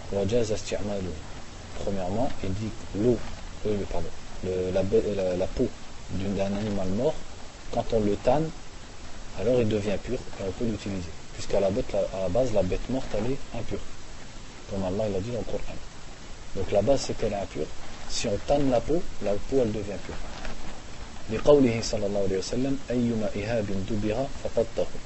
Premièrement, 1.83 2.29
il 2.43 2.53
dit 2.53 2.71
l'eau, 2.95 3.17
euh, 3.67 3.77
pardon, 3.91 4.09
la, 4.73 5.35
la 5.35 5.47
peau 5.47 5.69
d'un 6.11 6.57
animal 6.57 6.87
mort, 6.89 7.13
quand 7.71 7.85
on 7.93 7.99
le 7.99 8.15
tanne, 8.15 8.49
alors 9.40 9.60
il 9.60 9.68
devient 9.68 9.96
pur 10.02 10.14
et 10.14 10.42
on 10.46 10.52
peut 10.52 10.64
l'utiliser. 10.64 11.10
Puisqu'à 11.34 11.60
la, 11.60 11.70
la 11.70 12.28
base, 12.28 12.52
la 12.52 12.62
bête 12.62 12.88
morte, 12.90 13.08
elle 13.14 13.32
est 13.32 13.58
impure. 13.58 13.80
Comme 14.70 14.84
Allah 14.84 15.08
l'a 15.08 15.20
dit 15.20 15.30
dans 15.30 15.38
le 15.38 15.44
Coran. 15.44 15.76
Donc 16.54 16.70
la 16.70 16.82
base, 16.82 17.04
c'est 17.06 17.16
qu'elle 17.16 17.32
est 17.32 17.36
impure. 17.36 17.66
Si 18.10 18.28
on 18.28 18.36
tanne 18.46 18.70
la 18.70 18.80
peau, 18.80 19.02
la 19.24 19.32
peau, 19.32 19.60
elle 19.62 19.72
devient 19.72 19.98
pure. 20.04 20.16
لقوله 21.30 21.80
صلى 21.82 22.06
الله 22.06 22.20
عليه 22.20 22.38
وسلم 22.38 22.78
أيما 22.90 23.28
إهاب 23.36 23.66
دبر 23.90 24.26
فقد 24.44 24.66
طهر 24.76 25.00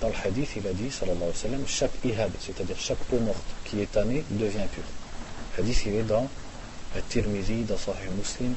dans 0.00 0.08
le 0.08 0.14
hadith 0.24 0.50
il 0.56 0.66
a 0.68 0.72
dit 0.72 0.90
sallallahu 0.90 1.16
alayhi 1.22 1.34
wa 1.34 1.42
sallam 1.50 1.64
chaque 1.66 1.90
ihab 2.04 2.30
c'est-à-dire 2.38 2.76
chaque 2.78 2.98
peau 3.10 3.18
morte 3.18 3.42
qui 3.64 3.80
est 3.80 3.90
tannée 3.90 4.22
devient 4.30 4.68
pure 4.72 4.84
le 5.56 5.62
hadith 5.64 5.82
il 5.86 5.94
est 5.96 6.02
dans 6.02 6.28
At-Tirmidhi 6.96 7.64
dans 7.64 7.76
Sahih 7.76 8.10
Muslim 8.16 8.54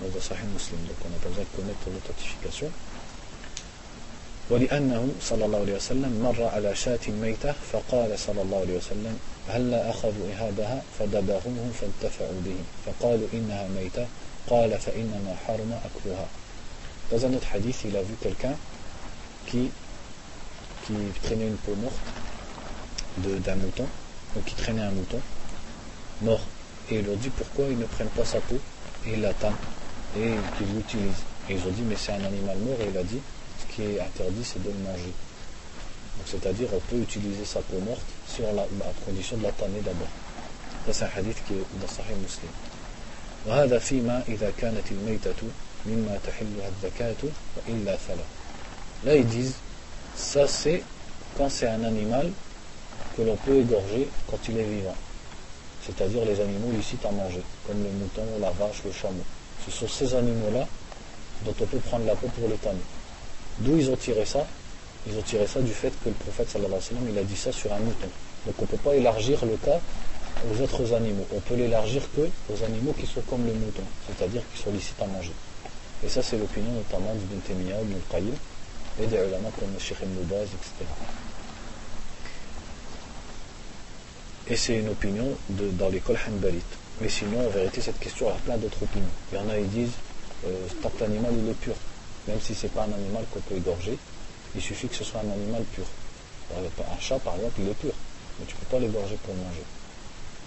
dans 0.00 0.20
Sahih 0.20 0.46
Muslim 0.52 0.80
donc 0.86 0.96
on 1.06 1.10
n'a 1.10 1.18
pas 1.18 1.28
besoin 1.28 1.44
de 1.44 1.56
connaître 1.56 1.86
l'authentification 1.86 2.70
ولأنه 4.49 5.09
صلى 5.21 5.45
الله 5.45 5.59
عليه 5.59 5.75
وسلم 5.75 6.21
مر 6.23 6.43
على 6.43 6.75
شاة 6.75 6.99
ميتة 7.21 7.53
فقال 7.73 8.19
صلى 8.19 8.41
الله 8.41 8.59
عليه 8.59 8.77
وسلم 8.77 9.19
هلا 9.49 9.89
أخذوا 9.89 10.31
إهابها 10.33 10.81
فدبغوه 10.99 11.71
فانتفعوا 11.81 12.41
به 12.45 12.55
فقالوا 12.85 13.27
إنها 13.33 13.67
ميتة 13.67 14.07
قال 14.49 14.79
فإنما 14.79 15.35
حرم 15.47 15.79
أكلها 15.85 16.27
Dans 17.09 17.25
un 17.25 17.33
autre 17.33 17.47
hadith, 17.53 17.85
il 17.85 17.95
a 17.95 18.01
vu 18.01 18.15
quelqu'un 18.21 18.53
qui, 19.45 19.69
qui 20.85 20.93
traînait 21.23 21.47
une 21.47 21.55
peau 21.55 21.73
morte 21.75 21.95
d'un 23.17 23.55
mouton, 23.55 23.85
donc 24.35 24.43
qui 24.43 24.55
traînait 24.55 24.81
un 24.81 24.91
mouton 24.91 25.21
mort. 26.21 26.41
Et 26.91 26.95
il 26.99 27.05
leur 27.05 27.15
dit 27.15 27.29
pourquoi 27.29 27.65
ils 27.69 27.77
ne 27.77 27.85
prennent 27.85 28.09
pas 28.09 28.25
sa 28.25 28.39
peau 28.41 28.59
et 29.05 29.13
ils 29.13 29.21
l'attendent 29.21 29.53
et 30.17 30.33
qu'ils 30.57 30.75
l'utilisent. 30.75 31.23
Et 31.49 31.53
ils 31.53 31.59
ont 31.65 31.71
dit 31.71 31.83
mais 31.83 31.95
c'est 31.97 32.11
un 32.11 32.25
animal 32.25 32.57
mort 32.57 32.75
et 32.81 32.89
il 32.91 32.97
a 32.97 33.03
dit 33.03 33.21
qui 33.70 33.82
est 33.82 34.00
interdit, 34.00 34.44
c'est 34.44 34.62
de 34.62 34.68
le 34.68 34.78
manger. 34.78 35.12
C'est-à-dire, 36.26 36.68
on 36.72 36.80
peut 36.80 36.96
utiliser 36.96 37.44
sa 37.44 37.60
peau 37.60 37.78
morte 37.78 38.04
si 38.28 38.42
on 38.42 38.54
la, 38.54 38.62
à 38.62 38.92
condition 39.04 39.36
de 39.36 39.44
la 39.44 39.52
tanner 39.52 39.80
d'abord. 39.80 40.08
Ça, 40.86 40.92
c'est 40.92 41.04
un 41.04 41.20
hadith 41.20 41.38
qui 41.46 41.54
est 41.54 41.80
dans 41.80 41.88
Sahih 41.88 42.14
Muslim. 42.20 42.50
وهذا 43.46 43.78
فيما 43.78 44.22
إذا 44.28 44.52
كانت 44.58 44.92
الميتة 44.92 45.42
مما 45.86 46.18
تحلها 46.26 46.68
الزكاة 46.68 47.22
وإلا 47.56 47.96
فلا. 47.96 48.24
Là, 49.04 49.16
ils 49.16 49.26
disent, 49.26 49.54
ça 50.14 50.46
c'est 50.46 50.82
quand 51.36 51.48
c'est 51.48 51.66
un 51.66 51.82
animal 51.82 52.30
que 53.16 53.22
l'on 53.22 53.36
peut 53.36 53.56
égorger 53.56 54.08
quand 54.30 54.38
il 54.48 54.58
est 54.58 54.64
vivant. 54.64 54.94
C'est-à-dire 55.84 56.24
les 56.24 56.40
animaux 56.40 56.70
licites 56.70 57.04
à 57.04 57.10
manger, 57.10 57.42
comme 57.66 57.82
le 57.82 57.90
mouton, 57.90 58.22
la 58.40 58.50
vache, 58.50 58.82
le 58.84 58.92
chameau. 58.92 59.24
Ce 59.66 59.72
sont 59.72 59.88
ces 59.88 60.14
animaux-là 60.14 60.68
dont 61.44 61.54
on 61.60 61.66
peut 61.66 61.78
prendre 61.78 62.06
la 62.06 62.14
peau 62.14 62.28
pour 62.28 62.48
les 62.48 62.56
tanner. 62.56 62.78
D'où 63.59 63.77
ils 63.77 63.89
ont 63.89 63.95
tiré 63.95 64.25
ça 64.25 64.45
Ils 65.07 65.17
ont 65.17 65.21
tiré 65.21 65.47
ça 65.47 65.61
du 65.61 65.73
fait 65.73 65.91
que 66.03 66.09
le 66.09 66.15
prophète 66.15 66.55
alayhi 66.55 66.71
wa 66.71 66.81
sallam, 66.81 67.03
il 67.09 67.17
a 67.17 67.23
dit 67.23 67.35
ça 67.35 67.51
sur 67.51 67.71
un 67.73 67.79
mouton. 67.79 68.07
Donc 68.45 68.55
on 68.59 68.61
ne 68.63 68.67
peut 68.67 68.77
pas 68.77 68.95
élargir 68.95 69.43
le 69.45 69.57
cas 69.57 69.79
aux 70.49 70.61
autres 70.61 70.93
animaux. 70.93 71.25
On 71.35 71.39
peut 71.39 71.55
l'élargir 71.55 72.03
que 72.15 72.21
aux 72.21 72.63
animaux 72.63 72.93
qui 72.93 73.07
sont 73.07 73.21
comme 73.21 73.45
le 73.45 73.53
mouton, 73.53 73.83
c'est-à-dire 74.07 74.41
qui 74.53 74.61
sont 74.61 74.71
licites 74.71 75.01
à 75.01 75.07
manger. 75.07 75.33
Et 76.05 76.09
ça 76.09 76.21
c'est 76.21 76.37
l'opinion 76.37 76.71
notamment 76.73 77.13
d'Ibn 77.15 77.39
Taymiyyah, 77.41 77.81
Ibn 77.81 77.95
Qayyim, 78.11 78.35
et 79.01 79.07
des 79.07 79.17
ulama 79.17 79.49
comme 79.59 79.73
le 79.73 79.79
Sheikh 79.79 79.97
Ibn 80.03 80.23
Baz, 80.23 80.47
etc. 80.47 80.85
Et 84.49 84.55
c'est 84.55 84.77
une 84.77 84.89
opinion 84.89 85.25
dans 85.49 85.89
l'école 85.89 86.17
Hanbalite. 86.27 86.63
Mais 87.01 87.09
sinon, 87.09 87.45
en 87.45 87.49
vérité, 87.49 87.81
cette 87.81 87.99
question 87.99 88.29
a 88.29 88.33
plein 88.45 88.57
d'autres 88.57 88.81
opinions. 88.81 89.05
Il 89.31 89.37
y 89.37 89.41
en 89.41 89.49
a, 89.49 89.57
ils 89.59 89.69
disent, 89.69 89.91
euh, 90.47 90.67
tant 90.81 90.89
que 90.89 91.01
l'animal 91.01 91.33
il 91.37 91.49
est 91.49 91.53
pur, 91.53 91.75
même 92.27 92.39
si 92.41 92.53
ce 92.53 92.63
n'est 92.63 92.73
pas 92.73 92.83
un 92.83 92.93
animal 92.93 93.25
qu'on 93.31 93.39
peut 93.41 93.55
égorger, 93.55 93.97
il 94.55 94.61
suffit 94.61 94.87
que 94.87 94.95
ce 94.95 95.03
soit 95.03 95.21
un 95.21 95.31
animal 95.31 95.63
pur. 95.73 95.85
Un 96.55 96.99
chat, 96.99 97.19
par 97.19 97.35
exemple, 97.35 97.59
il 97.59 97.69
est 97.69 97.73
pur, 97.73 97.93
mais 98.39 98.45
tu 98.45 98.55
ne 98.55 98.59
peux 98.59 98.77
pas 98.77 98.79
l'égorger 98.79 99.17
pour 99.23 99.33
manger. 99.35 99.63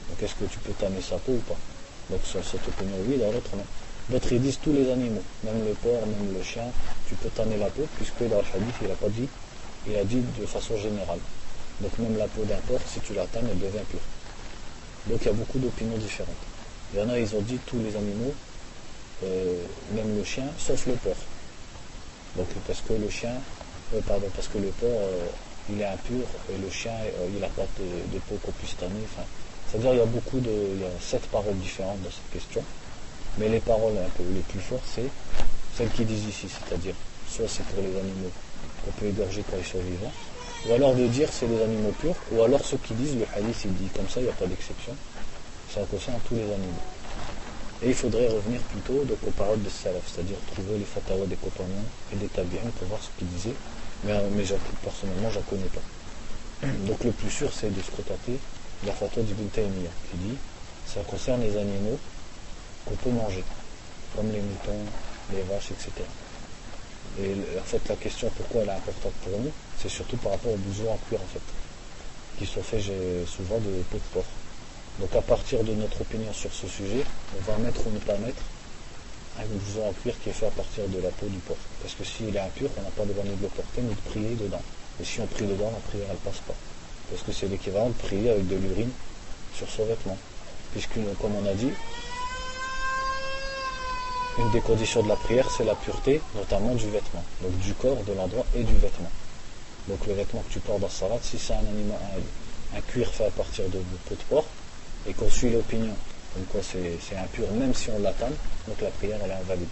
Donc 0.08 0.22
est-ce 0.22 0.34
que 0.34 0.44
tu 0.44 0.58
peux 0.58 0.72
tanner 0.72 1.00
sa 1.00 1.16
peau 1.18 1.32
ou 1.32 1.42
pas? 1.48 1.58
Donc 2.10 2.20
sur 2.24 2.44
cette 2.44 2.66
opinion, 2.66 2.96
oui, 3.06 3.18
dans 3.18 3.30
l'autre, 3.30 3.50
non. 3.56 3.64
D'autres, 4.08 4.32
ils 4.32 4.40
disent 4.42 4.58
tous 4.60 4.72
les 4.72 4.90
animaux, 4.90 5.22
même 5.44 5.64
le 5.64 5.74
porc, 5.74 6.00
même 6.06 6.34
le 6.34 6.42
chien, 6.42 6.64
tu 7.06 7.14
peux 7.14 7.28
tanner 7.28 7.56
la 7.58 7.68
peau, 7.68 7.86
puisque 7.96 8.28
dans 8.28 8.38
le 8.38 8.48
hadith, 8.54 8.74
il 8.82 8.88
n'a 8.88 8.94
pas 8.94 9.08
dit, 9.08 9.28
il 9.86 9.96
a 9.96 10.04
dit 10.04 10.22
de 10.40 10.46
façon 10.46 10.76
générale. 10.76 11.20
Donc 11.80 11.96
même 11.98 12.16
la 12.18 12.26
peau 12.26 12.42
d'un 12.44 12.58
porc, 12.66 12.80
si 12.92 13.00
tu 13.00 13.14
la 13.14 13.26
tannes, 13.26 13.46
elle 13.50 13.58
devient 13.58 13.84
pure. 13.88 14.00
Donc 15.06 15.20
il 15.22 15.26
y 15.26 15.30
a 15.30 15.32
beaucoup 15.32 15.58
d'opinions 15.58 15.96
différentes. 15.98 16.34
Il 16.92 16.98
y 16.98 17.02
en 17.02 17.08
a, 17.08 17.18
ils 17.18 17.36
ont 17.36 17.40
dit 17.40 17.58
tous 17.66 17.78
les 17.78 17.94
animaux, 17.94 18.34
euh, 19.24 19.62
même 19.94 20.16
le 20.16 20.24
chien, 20.24 20.46
sauf 20.58 20.86
le 20.86 20.94
porc. 20.94 21.16
Donc 22.36 22.46
parce 22.66 22.80
que 22.80 22.92
le 22.92 23.08
chien, 23.08 23.34
euh, 23.94 24.00
pardon, 24.06 24.26
parce 24.34 24.48
que 24.48 24.58
le 24.58 24.68
porc, 24.68 24.88
euh, 24.88 25.26
il 25.70 25.80
est 25.80 25.84
impur 25.84 26.24
et 26.52 26.58
le 26.58 26.70
chien, 26.70 26.92
euh, 26.92 27.28
il 27.32 27.40
n'a 27.40 27.48
pas 27.48 27.66
de, 27.78 28.18
peau 28.28 28.36
qu'on 28.42 28.52
puisse 28.52 28.76
tanner. 28.76 29.02
Enfin, 29.04 29.26
C'est-à-dire 29.68 29.94
il 29.94 29.98
y 29.98 30.02
a 30.02 30.06
beaucoup 30.06 30.40
de. 30.40 30.50
Il 30.74 30.80
y 30.80 30.84
a 30.84 30.90
sept 31.00 31.22
paroles 31.30 31.56
différentes 31.58 32.02
dans 32.02 32.10
cette 32.10 32.30
question. 32.32 32.62
Mais 33.38 33.48
les 33.48 33.60
paroles 33.60 33.94
un 33.96 34.10
peu 34.16 34.24
les 34.34 34.40
plus 34.40 34.60
fortes, 34.60 34.86
c'est 34.92 35.08
celles 35.76 35.90
qui 35.90 36.04
disent 36.04 36.26
ici, 36.26 36.48
c'est-à-dire 36.48 36.94
soit 37.28 37.46
c'est 37.48 37.64
pour 37.66 37.82
les 37.82 37.96
animaux 37.96 38.30
qu'on 38.84 38.90
peut 38.92 39.06
égorger 39.06 39.44
quand 39.48 39.56
ils 39.56 39.64
sont 39.64 39.78
vivants, 39.78 40.12
ou 40.68 40.72
alors 40.74 40.94
de 40.94 41.06
dire 41.06 41.28
c'est 41.32 41.46
les 41.46 41.62
animaux 41.62 41.92
purs, 42.00 42.16
ou 42.32 42.42
alors 42.42 42.64
ceux 42.64 42.78
qui 42.78 42.92
disent 42.94 43.16
le 43.16 43.26
hadith 43.36 43.56
il 43.64 43.74
dit 43.74 43.88
comme 43.94 44.08
ça, 44.08 44.20
il 44.20 44.24
n'y 44.24 44.30
a 44.30 44.32
pas 44.32 44.46
d'exception, 44.46 44.94
ça 45.72 45.80
concerne 45.90 46.18
tous 46.28 46.34
les 46.34 46.42
animaux. 46.42 46.82
Et 47.82 47.88
il 47.88 47.94
faudrait 47.94 48.28
revenir 48.28 48.60
plutôt 48.60 49.04
donc, 49.04 49.18
aux 49.26 49.30
paroles 49.30 49.62
des 49.62 49.70
salaf, 49.70 50.02
c'est-à-dire 50.06 50.36
trouver 50.52 50.78
les 50.78 50.84
fatawa 50.84 51.24
des 51.26 51.36
compagnons 51.36 51.84
et 52.12 52.16
des 52.16 52.28
tabi'in 52.28 52.68
pour 52.78 52.88
voir 52.88 53.00
ce 53.02 53.08
qu'ils 53.18 53.28
disaient. 53.28 53.56
Mais, 54.04 54.12
euh, 54.12 54.56
personnellement, 54.82 55.30
je 55.30 55.38
n'en 55.38 55.44
connais 55.44 55.70
pas. 55.72 56.66
Donc 56.86 57.02
le 57.04 57.12
plus 57.12 57.30
sûr, 57.30 57.50
c'est 57.52 57.74
de 57.74 57.80
se 57.80 57.90
contenter 57.90 58.38
de 58.82 58.86
la 58.86 58.92
fatwa 58.92 59.22
d'Ibn 59.22 59.48
Taymiyyah, 59.48 59.90
qui 60.10 60.16
dit 60.18 60.36
ça 60.86 61.00
concerne 61.06 61.40
les 61.40 61.56
animaux 61.56 61.98
qu'on 62.84 62.96
peut 62.96 63.10
manger, 63.10 63.44
comme 64.14 64.30
les 64.30 64.40
moutons, 64.40 64.84
les 65.32 65.42
vaches, 65.42 65.70
etc. 65.70 65.90
Et 67.18 67.32
en 67.58 67.64
fait, 67.64 67.80
la 67.88 67.96
question 67.96 68.30
pourquoi 68.36 68.62
elle 68.62 68.68
est 68.68 68.72
importante 68.72 69.12
pour 69.24 69.38
nous, 69.38 69.52
c'est 69.80 69.88
surtout 69.88 70.16
par 70.18 70.32
rapport 70.32 70.52
aux 70.52 70.56
besoins 70.56 70.92
en 70.92 70.98
cuir, 71.08 71.20
en 71.20 71.32
fait, 71.32 71.40
qui 72.38 72.46
sont 72.46 72.62
faits 72.62 72.82
souvent 73.26 73.58
de 73.58 73.82
peau 73.90 73.96
de 73.96 74.12
porc. 74.12 74.39
Donc 75.00 75.14
à 75.16 75.22
partir 75.22 75.64
de 75.64 75.72
notre 75.72 76.02
opinion 76.02 76.32
sur 76.32 76.52
ce 76.52 76.68
sujet, 76.68 77.04
on 77.38 77.50
va 77.50 77.58
mettre 77.58 77.86
ou 77.86 77.90
ne 77.90 77.98
pas 77.98 78.16
mettre 78.18 78.42
un 79.38 79.44
blouson 79.46 79.88
en 79.88 79.92
cuir 79.92 80.14
qui 80.22 80.28
est 80.28 80.32
fait 80.32 80.46
à 80.46 80.50
partir 80.50 80.86
de 80.88 81.00
la 81.00 81.08
peau 81.08 81.26
du 81.26 81.38
porc. 81.38 81.56
Parce 81.82 81.94
que 81.94 82.04
s'il 82.04 82.34
est 82.36 82.40
impur, 82.40 82.68
on 82.76 82.82
n'a 82.82 82.90
pas 82.90 83.04
de 83.04 83.12
ni 83.12 83.36
de 83.36 83.42
le 83.42 83.48
porter 83.48 83.80
ni 83.80 83.94
de 83.94 84.10
prier 84.10 84.34
dedans. 84.34 84.62
Et 85.00 85.04
si 85.04 85.20
on 85.20 85.26
prie 85.26 85.46
dedans, 85.46 85.70
la 85.72 85.80
prière 85.90 86.06
elle 86.10 86.16
passe 86.18 86.40
pas. 86.46 86.54
Parce 87.10 87.22
que 87.22 87.32
c'est 87.32 87.48
l'équivalent 87.48 87.88
de 87.88 87.94
prier 87.94 88.30
avec 88.30 88.46
de 88.46 88.56
l'urine 88.56 88.90
sur 89.54 89.68
son 89.68 89.84
vêtement. 89.86 90.18
Puisque 90.72 91.00
comme 91.20 91.34
on 91.34 91.46
a 91.48 91.54
dit, 91.54 91.72
une 94.38 94.50
des 94.52 94.60
conditions 94.60 95.02
de 95.02 95.08
la 95.08 95.16
prière, 95.16 95.50
c'est 95.50 95.64
la 95.64 95.74
pureté, 95.74 96.20
notamment 96.34 96.74
du 96.74 96.88
vêtement, 96.90 97.24
donc 97.42 97.56
du 97.58 97.74
corps, 97.74 98.02
de 98.04 98.12
l'endroit 98.12 98.46
et 98.54 98.62
du 98.62 98.74
vêtement. 98.74 99.10
Donc 99.88 100.06
le 100.06 100.14
vêtement 100.14 100.42
que 100.42 100.52
tu 100.52 100.60
portes 100.60 100.80
dans 100.80 100.88
salat, 100.88 101.18
si 101.22 101.38
c'est 101.38 101.52
un 101.52 101.58
animal, 101.58 101.98
un, 102.76 102.80
cuir 102.82 103.08
fait 103.08 103.26
à 103.26 103.30
partir 103.30 103.64
de 103.66 103.78
peau 104.08 104.14
de 104.14 104.22
porc, 104.28 104.44
et 105.07 105.13
qu'on 105.13 105.29
suit 105.29 105.49
l'opinion, 105.49 105.95
donc 106.35 106.47
quoi 106.49 106.61
c'est 106.63 107.17
impur, 107.17 107.51
même 107.51 107.73
si 107.73 107.89
on 107.91 107.99
l'attend, 107.99 108.31
donc 108.67 108.81
la 108.81 108.89
prière 108.89 109.19
elle 109.23 109.31
est 109.31 109.33
invalide. 109.35 109.67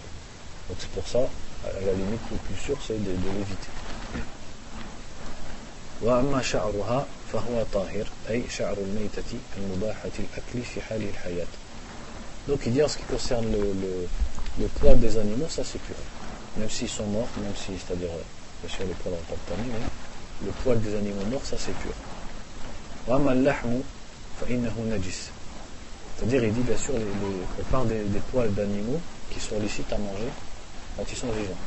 Donc 0.68 0.78
c'est 0.80 0.90
pour 0.90 1.06
ça, 1.06 1.20
à 1.64 1.80
la 1.84 1.92
limite, 1.92 2.20
le 2.30 2.36
plus 2.38 2.56
sûr, 2.64 2.76
c'est 2.86 2.94
de, 2.94 3.10
de 3.10 3.30
l'éviter. 3.38 3.72
وأما 6.02 6.42
شعرها 6.42 7.06
فهو 7.32 7.64
طاهر 7.72 8.06
أي 8.30 8.42
شعر 8.50 8.76
الميتة 8.78 9.38
المباحة 9.56 10.10
الأكل 10.18 10.62
في 10.74 10.80
حال 10.80 11.02
الحياة 11.08 11.46
donc 12.48 12.58
il 12.66 12.72
dit 12.72 12.82
en 12.82 12.88
ce 12.88 12.98
qui 12.98 13.04
concerne 13.04 13.46
le, 13.50 13.58
le, 13.58 14.08
le 14.60 14.66
poil 14.66 14.98
des 15.00 15.16
animaux, 15.16 15.46
ça 15.48 15.62
c'est 15.64 15.80
pur. 15.80 15.96
Même 16.58 16.68
s'ils 16.68 16.90
sont 16.90 17.06
morts, 17.06 17.28
même 17.42 17.54
si, 17.56 17.72
c'est-à-dire, 17.78 18.10
bien 18.62 18.70
sûr 18.70 18.84
les 18.86 18.92
poils 18.94 19.14
n'ont 19.14 19.20
pas 19.20 19.34
de 19.34 19.56
tamis, 19.56 19.70
mais 19.72 20.46
le 20.46 20.52
poil 20.62 20.78
des 20.80 20.94
animaux 20.94 21.24
morts, 21.30 21.40
ça 21.44 21.56
c'est 21.58 21.72
pur. 21.78 21.94
C'est-à-dire, 26.16 26.44
il 26.44 26.52
dit 26.52 26.60
bien 26.60 26.76
sûr, 26.76 26.94
les, 26.94 27.00
les, 27.00 27.36
on 27.60 27.64
parle 27.70 27.88
des, 27.88 28.02
des 28.04 28.20
poils 28.30 28.52
d'animaux 28.54 29.00
qui 29.30 29.40
sont 29.40 29.58
licites 29.58 29.92
à 29.92 29.98
manger 29.98 30.28
quand 30.96 31.04
ils 31.10 31.16
sont 31.16 31.28
vivants. 31.28 31.58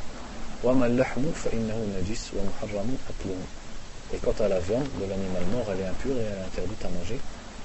Et 4.12 4.16
quant 4.18 4.34
à 4.40 4.48
la 4.48 4.58
viande 4.60 4.88
de 5.00 5.06
l'animal 5.08 5.44
mort, 5.52 5.66
elle 5.72 5.80
est 5.80 5.88
impure 5.88 6.16
et 6.16 6.20
elle 6.20 6.38
est 6.38 6.46
interdite 6.46 6.84
à 6.84 6.88
manger. 6.88 7.20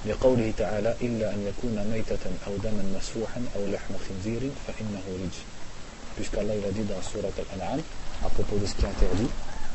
لقوله 0.06 0.52
تعالى 0.58 0.96
إلا 1.02 1.34
أن 1.34 1.46
يكون 1.48 1.84
ميتة 1.92 2.24
أو 2.46 2.56
دما 2.56 2.84
مسفوحا 2.96 3.42
أو 3.56 3.66
لحم 3.66 3.94
خنزير 4.08 4.50
فإنه 4.66 5.02
رجس 5.08 5.40
puisqu'Allah 6.16 6.54
il 6.54 6.64
a 6.64 6.70
dit 6.70 6.84
dans 6.84 7.02
Surat 7.02 7.34
Al-An'am 7.38 7.80
à 8.24 8.28
propos 8.28 8.56
de 8.56 8.66
ce 8.66 8.74
qui 8.74 8.84
est 8.84 8.88
interdit 8.88 9.28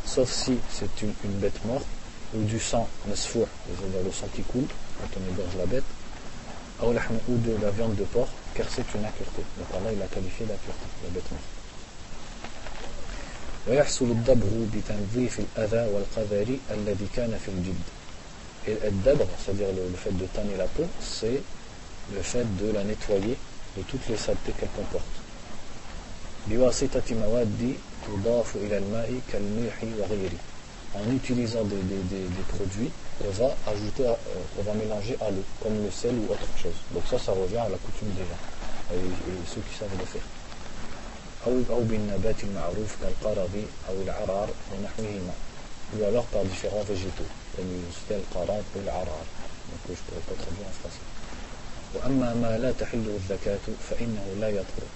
sauf 0.05 0.31
si 0.31 0.57
c'est 0.71 1.01
une, 1.01 1.13
une, 1.25 1.37
bête 1.39 1.65
morte 1.65 1.85
ou 2.33 2.43
du 2.43 2.59
sang 2.59 2.87
masfour 3.07 3.47
c'est-à-dire 3.67 4.03
le 4.05 4.11
sang 4.11 4.27
qui 4.33 4.41
coule 4.43 4.67
quand 5.03 5.19
on 5.19 5.33
égorge 5.33 5.55
la 5.57 5.65
bête 5.65 5.83
ou 6.81 7.37
de 7.37 7.63
la 7.63 7.71
viande 7.71 7.95
de 7.95 8.03
porc 8.03 8.29
car 8.53 8.65
c'est 8.69 8.85
une 8.95 9.05
impureté 9.05 9.43
donc 9.57 9.67
Allah 9.73 9.91
il 9.93 10.01
a 10.01 10.07
qualifié 10.07 10.45
d'impureté 10.45 10.85
la 11.03 11.09
bête 11.09 11.31
morte 11.31 11.59
ويحصل 13.67 14.05
الدبر 14.05 14.65
بتنظيف 14.73 15.39
الأذى 15.39 15.93
والقذر 15.93 16.57
الذي 16.71 17.07
كان 17.15 17.37
في 17.45 17.51
الجلد 17.51 17.85
Et 18.67 18.77
d'abord, 19.05 19.27
c'est-à-dire 19.43 19.67
le, 19.73 19.95
fait 19.97 20.11
de 20.11 20.25
tanner 20.25 20.57
la 20.57 20.65
peau, 20.65 20.83
c'est 21.01 21.41
le 22.13 22.21
fait 22.21 22.45
de 22.57 22.71
la 22.71 22.83
nettoyer 22.83 23.37
de 23.77 23.81
toutes 23.83 24.07
les 24.09 24.17
saletés 24.17 24.51
qu'elle 24.59 24.69
comporte. 24.69 25.05
En 30.95 31.11
utilisant 31.11 31.63
des, 31.63 31.77
produits 32.47 32.91
on 33.21 33.29
va 33.31 33.55
ajouter, 33.67 34.07
euh, 34.07 34.15
on 34.57 34.63
va 34.63 34.73
mélanger 34.73 35.15
à 35.21 35.29
l'eau, 35.29 35.43
comme 35.61 35.83
le 35.83 35.91
sel 35.91 36.15
ou 36.15 36.31
autre 36.31 36.47
chose. 36.57 36.73
Donc 36.91 37.03
ça, 37.09 37.19
ça 37.19 37.31
revient 37.33 37.57
à 37.57 37.69
la 37.69 37.77
coutume 37.77 38.09
des 38.15 38.23
gens, 38.23 38.95
et, 38.95 38.97
ceux 39.45 39.61
qui 39.61 39.75
savent 39.77 39.89
le 39.99 40.05
faire. 40.05 40.23
ou 45.97 46.03
alors 46.03 46.25
par 46.25 46.43
différents 46.43 46.83
végétaux 46.83 47.23
comme 47.55 47.65
le 47.65 48.15
qarat 48.31 48.61
ou 48.75 48.79
l'arar 48.85 49.05
donc 49.05 49.79
je 49.87 49.91
ne 49.91 49.97
pourrais 49.97 50.25
pas 50.27 50.35
traduire 50.43 50.67
en 50.67 50.77
français 50.79 51.05
وأما 51.95 52.33
ما 52.33 52.57
لا 52.57 52.71
تحل 52.71 53.05
الزكاة 53.17 53.65
فإنه 53.89 54.25
لا 54.39 54.49
يطهر 54.49 54.87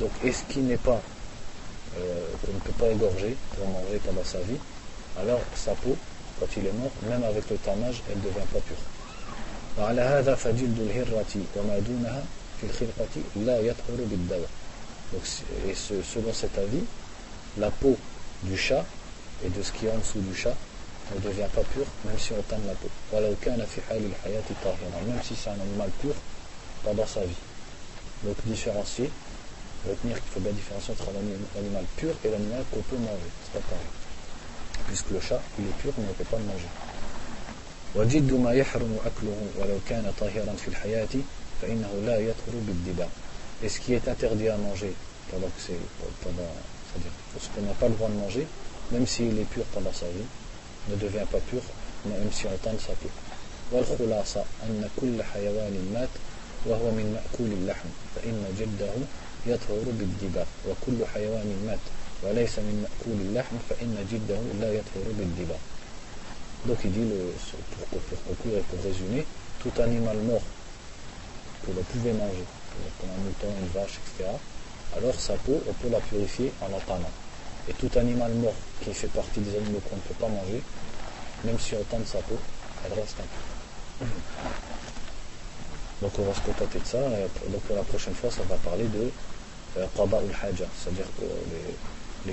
donc 0.00 0.10
est 0.24 0.32
ce 0.32 0.42
qui 0.48 0.60
n'est 0.60 0.78
pas 0.78 1.00
euh, 1.98 2.26
qu'on 2.44 2.52
ne 2.52 2.58
peut 2.58 2.78
pas 2.78 2.88
égorger 2.88 3.36
pour 3.54 3.68
manger 3.68 4.00
pendant 4.04 4.24
sa 4.24 4.38
vie 4.38 4.58
alors 5.18 5.40
sa 5.54 5.72
peau 5.72 5.96
quand 6.40 6.46
il 6.56 6.66
est 6.66 6.72
mort 6.72 6.90
même 7.08 7.24
avec 7.24 7.48
le 7.50 7.56
tannage 7.56 8.02
elle 8.10 8.18
ne 8.18 8.22
devient 8.22 8.48
pas 8.52 8.60
pure 8.60 8.84
وعلى 9.78 10.00
هذا 10.00 10.34
فجلد 10.34 10.78
الهرة 10.80 11.34
وما 11.56 11.78
دونها 11.78 12.22
في 12.60 12.66
الخرقة 12.66 13.14
لا 13.36 13.58
يطهر 13.60 13.98
بالدواء 14.10 14.48
donc 15.12 15.22
et 15.68 15.74
selon 15.74 16.32
cet 16.32 16.58
avis 16.58 16.84
la 17.58 17.70
peau 17.70 17.96
du 18.42 18.56
chat 18.56 18.84
et 19.44 19.48
de 19.48 19.62
ce 19.62 19.72
qui 19.72 19.86
est 19.86 19.90
en 19.90 19.98
dessous 19.98 20.20
du 20.20 20.34
chat 20.34 20.54
ne 21.14 21.20
devient 21.20 21.48
pas 21.54 21.62
pur, 21.62 21.84
même 22.04 22.18
si 22.18 22.32
on 22.32 22.42
tanne 22.42 22.66
la 22.66 22.74
peau. 22.74 22.88
Même 23.12 23.36
si 25.22 25.34
c'est 25.36 25.50
un 25.50 25.60
animal 25.60 25.90
pur 26.00 26.14
pendant 26.82 27.06
sa 27.06 27.20
vie. 27.20 27.36
Donc 28.24 28.36
différencier, 28.46 29.10
retenir 29.86 30.16
qu'il 30.16 30.30
faut 30.32 30.40
bien 30.40 30.52
différencier 30.52 30.94
entre 30.94 31.10
l'animal 31.54 31.84
pur 31.96 32.14
et 32.24 32.30
l'animal 32.30 32.64
qu'on 32.72 32.80
peut 32.82 32.96
manger. 32.96 33.30
C'est 33.44 33.60
pas 33.60 33.66
pareil. 33.68 33.86
Puisque 34.87 35.11
le 35.11 35.19
chat, 35.19 35.41
il 35.59 35.65
est 35.65 35.77
pur, 35.81 35.93
on 35.97 36.01
ne 36.01 36.13
peut 36.13 36.23
pas 36.23 36.37
le 36.37 36.45
manger. 36.45 36.69
وجد 37.95 38.33
ما 38.33 38.53
يحرم 38.53 38.97
أكله 39.05 39.39
ولو 39.57 39.79
كان 39.89 40.13
طاهرا 40.19 40.53
في 40.61 40.67
الحياة 40.67 41.13
فإنه 41.61 41.89
لا 42.05 42.17
يطهر 42.19 42.55
بالدباء. 42.67 43.09
Et 43.63 43.69
ce 43.69 43.79
qui 43.79 43.93
est 43.93 44.07
interdit 44.07 44.47
à 44.47 44.57
manger 44.57 44.93
pendant 45.31 45.47
que 45.47 45.61
c'est 45.67 45.79
pendant 46.23 46.53
c'est-à-dire 46.89 47.11
ce 47.41 47.47
qu'on 47.49 47.65
n'a 47.65 47.73
pas 47.73 47.87
le 47.87 47.95
droit 47.95 48.09
de 48.09 48.13
manger, 48.13 48.47
même 48.91 49.07
s'il 49.07 49.37
est 49.39 49.49
pur 49.49 49.63
pendant 49.73 49.91
sa 49.91 50.05
vie, 50.05 50.29
ne 50.89 50.95
devient 50.95 51.25
pas 51.31 51.39
pur, 51.49 51.61
même 52.05 52.31
si 52.31 52.45
on 52.45 52.57
tente 52.57 52.79
sa 52.81 52.93
peau. 52.93 53.09
والخلاصة 53.71 54.43
أن 54.63 54.89
كل 55.01 55.23
حيوان 55.23 55.91
مات 55.93 56.09
وهو 56.65 56.91
من 56.91 57.13
مأكول 57.13 57.51
اللحم 57.53 57.89
فإن 58.15 58.45
جلده 58.59 58.93
يطهر 59.47 59.85
بالدباغ 59.85 60.45
وكل 60.69 61.05
حيوان 61.13 61.49
مات 61.67 61.79
وليس 62.22 62.58
من 62.58 62.74
مأكول 62.82 63.18
اللحم 63.20 63.56
فإن 63.68 64.06
جلده 64.10 64.40
لا 64.60 64.72
يطهر 64.72 65.06
بالدباغ 65.18 65.58
Donc 66.66 66.78
il 66.82 66.92
dit, 66.92 67.00
le, 67.00 67.34
pour, 67.90 68.00
pour 68.00 68.24
conclure 68.24 68.56
et 68.56 68.62
pour 68.62 68.82
résumer, 68.82 69.26
tout 69.60 69.72
animal 69.82 70.16
mort 70.24 70.40
que 71.62 71.72
l'on 71.72 71.82
pouvait 71.82 72.14
manger, 72.14 72.44
comme 72.98 73.10
un 73.10 73.20
mouton, 73.22 73.48
une 73.60 73.68
vache, 73.68 74.00
etc., 74.00 74.30
alors 74.96 75.14
sa 75.14 75.34
peau, 75.34 75.60
on 75.68 75.72
peut 75.74 75.90
la 75.90 76.00
purifier 76.00 76.52
en 76.62 76.68
la 76.68 76.78
tannant. 76.80 77.10
Et 77.68 77.72
tout 77.74 77.90
animal 77.98 78.32
mort 78.32 78.54
qui 78.82 78.94
fait 78.94 79.08
partie 79.08 79.40
des 79.40 79.56
animaux 79.58 79.80
qu'on 79.88 79.96
ne 79.96 80.00
peut 80.00 80.14
pas 80.18 80.28
manger, 80.28 80.62
même 81.44 81.58
si 81.58 81.74
on 81.74 81.82
tente 81.84 82.06
sa 82.06 82.18
peau, 82.18 82.38
elle 82.86 82.98
reste 82.98 83.16
un 83.20 83.28
peu. 83.28 84.06
Donc 86.00 86.12
on 86.18 86.22
va 86.22 86.34
se 86.34 86.40
contenter 86.40 86.78
de 86.78 86.86
ça. 86.86 86.98
donc 87.48 87.60
pour 87.62 87.76
la 87.76 87.82
prochaine 87.82 88.14
fois, 88.14 88.30
ça 88.30 88.42
va 88.48 88.56
parler 88.56 88.84
de 88.84 89.10
euh, 89.78 89.86
Qaba 89.96 90.22
ul 90.22 90.34
Haja, 90.42 90.66
c'est-à-dire 90.78 91.06
les, 91.20 91.74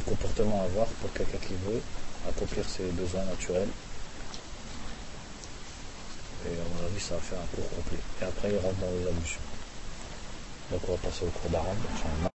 comportements 0.01 0.61
à 0.63 0.65
avoir 0.65 0.87
pour 0.87 1.13
quelqu'un 1.13 1.39
qui 1.39 1.55
veut 1.67 1.81
accomplir 2.29 2.69
ses 2.69 2.85
besoins 2.93 3.25
naturels. 3.25 3.69
Et 6.47 6.55
à 6.55 6.67
mon 6.75 6.87
avis, 6.87 7.01
ça 7.01 7.15
va 7.15 7.21
faire 7.21 7.39
un 7.39 7.57
cours 7.57 7.69
complet. 7.71 7.99
Et 8.21 8.25
après, 8.25 8.51
il 8.51 8.59
rentre 8.59 8.79
dans 8.79 8.91
les 8.91 9.07
allusions. 9.07 9.41
Donc 10.71 10.81
on 10.89 10.93
va 10.93 10.99
passer 10.99 11.25
au 11.25 11.31
cours 11.31 11.51
d'arabe. 11.51 11.77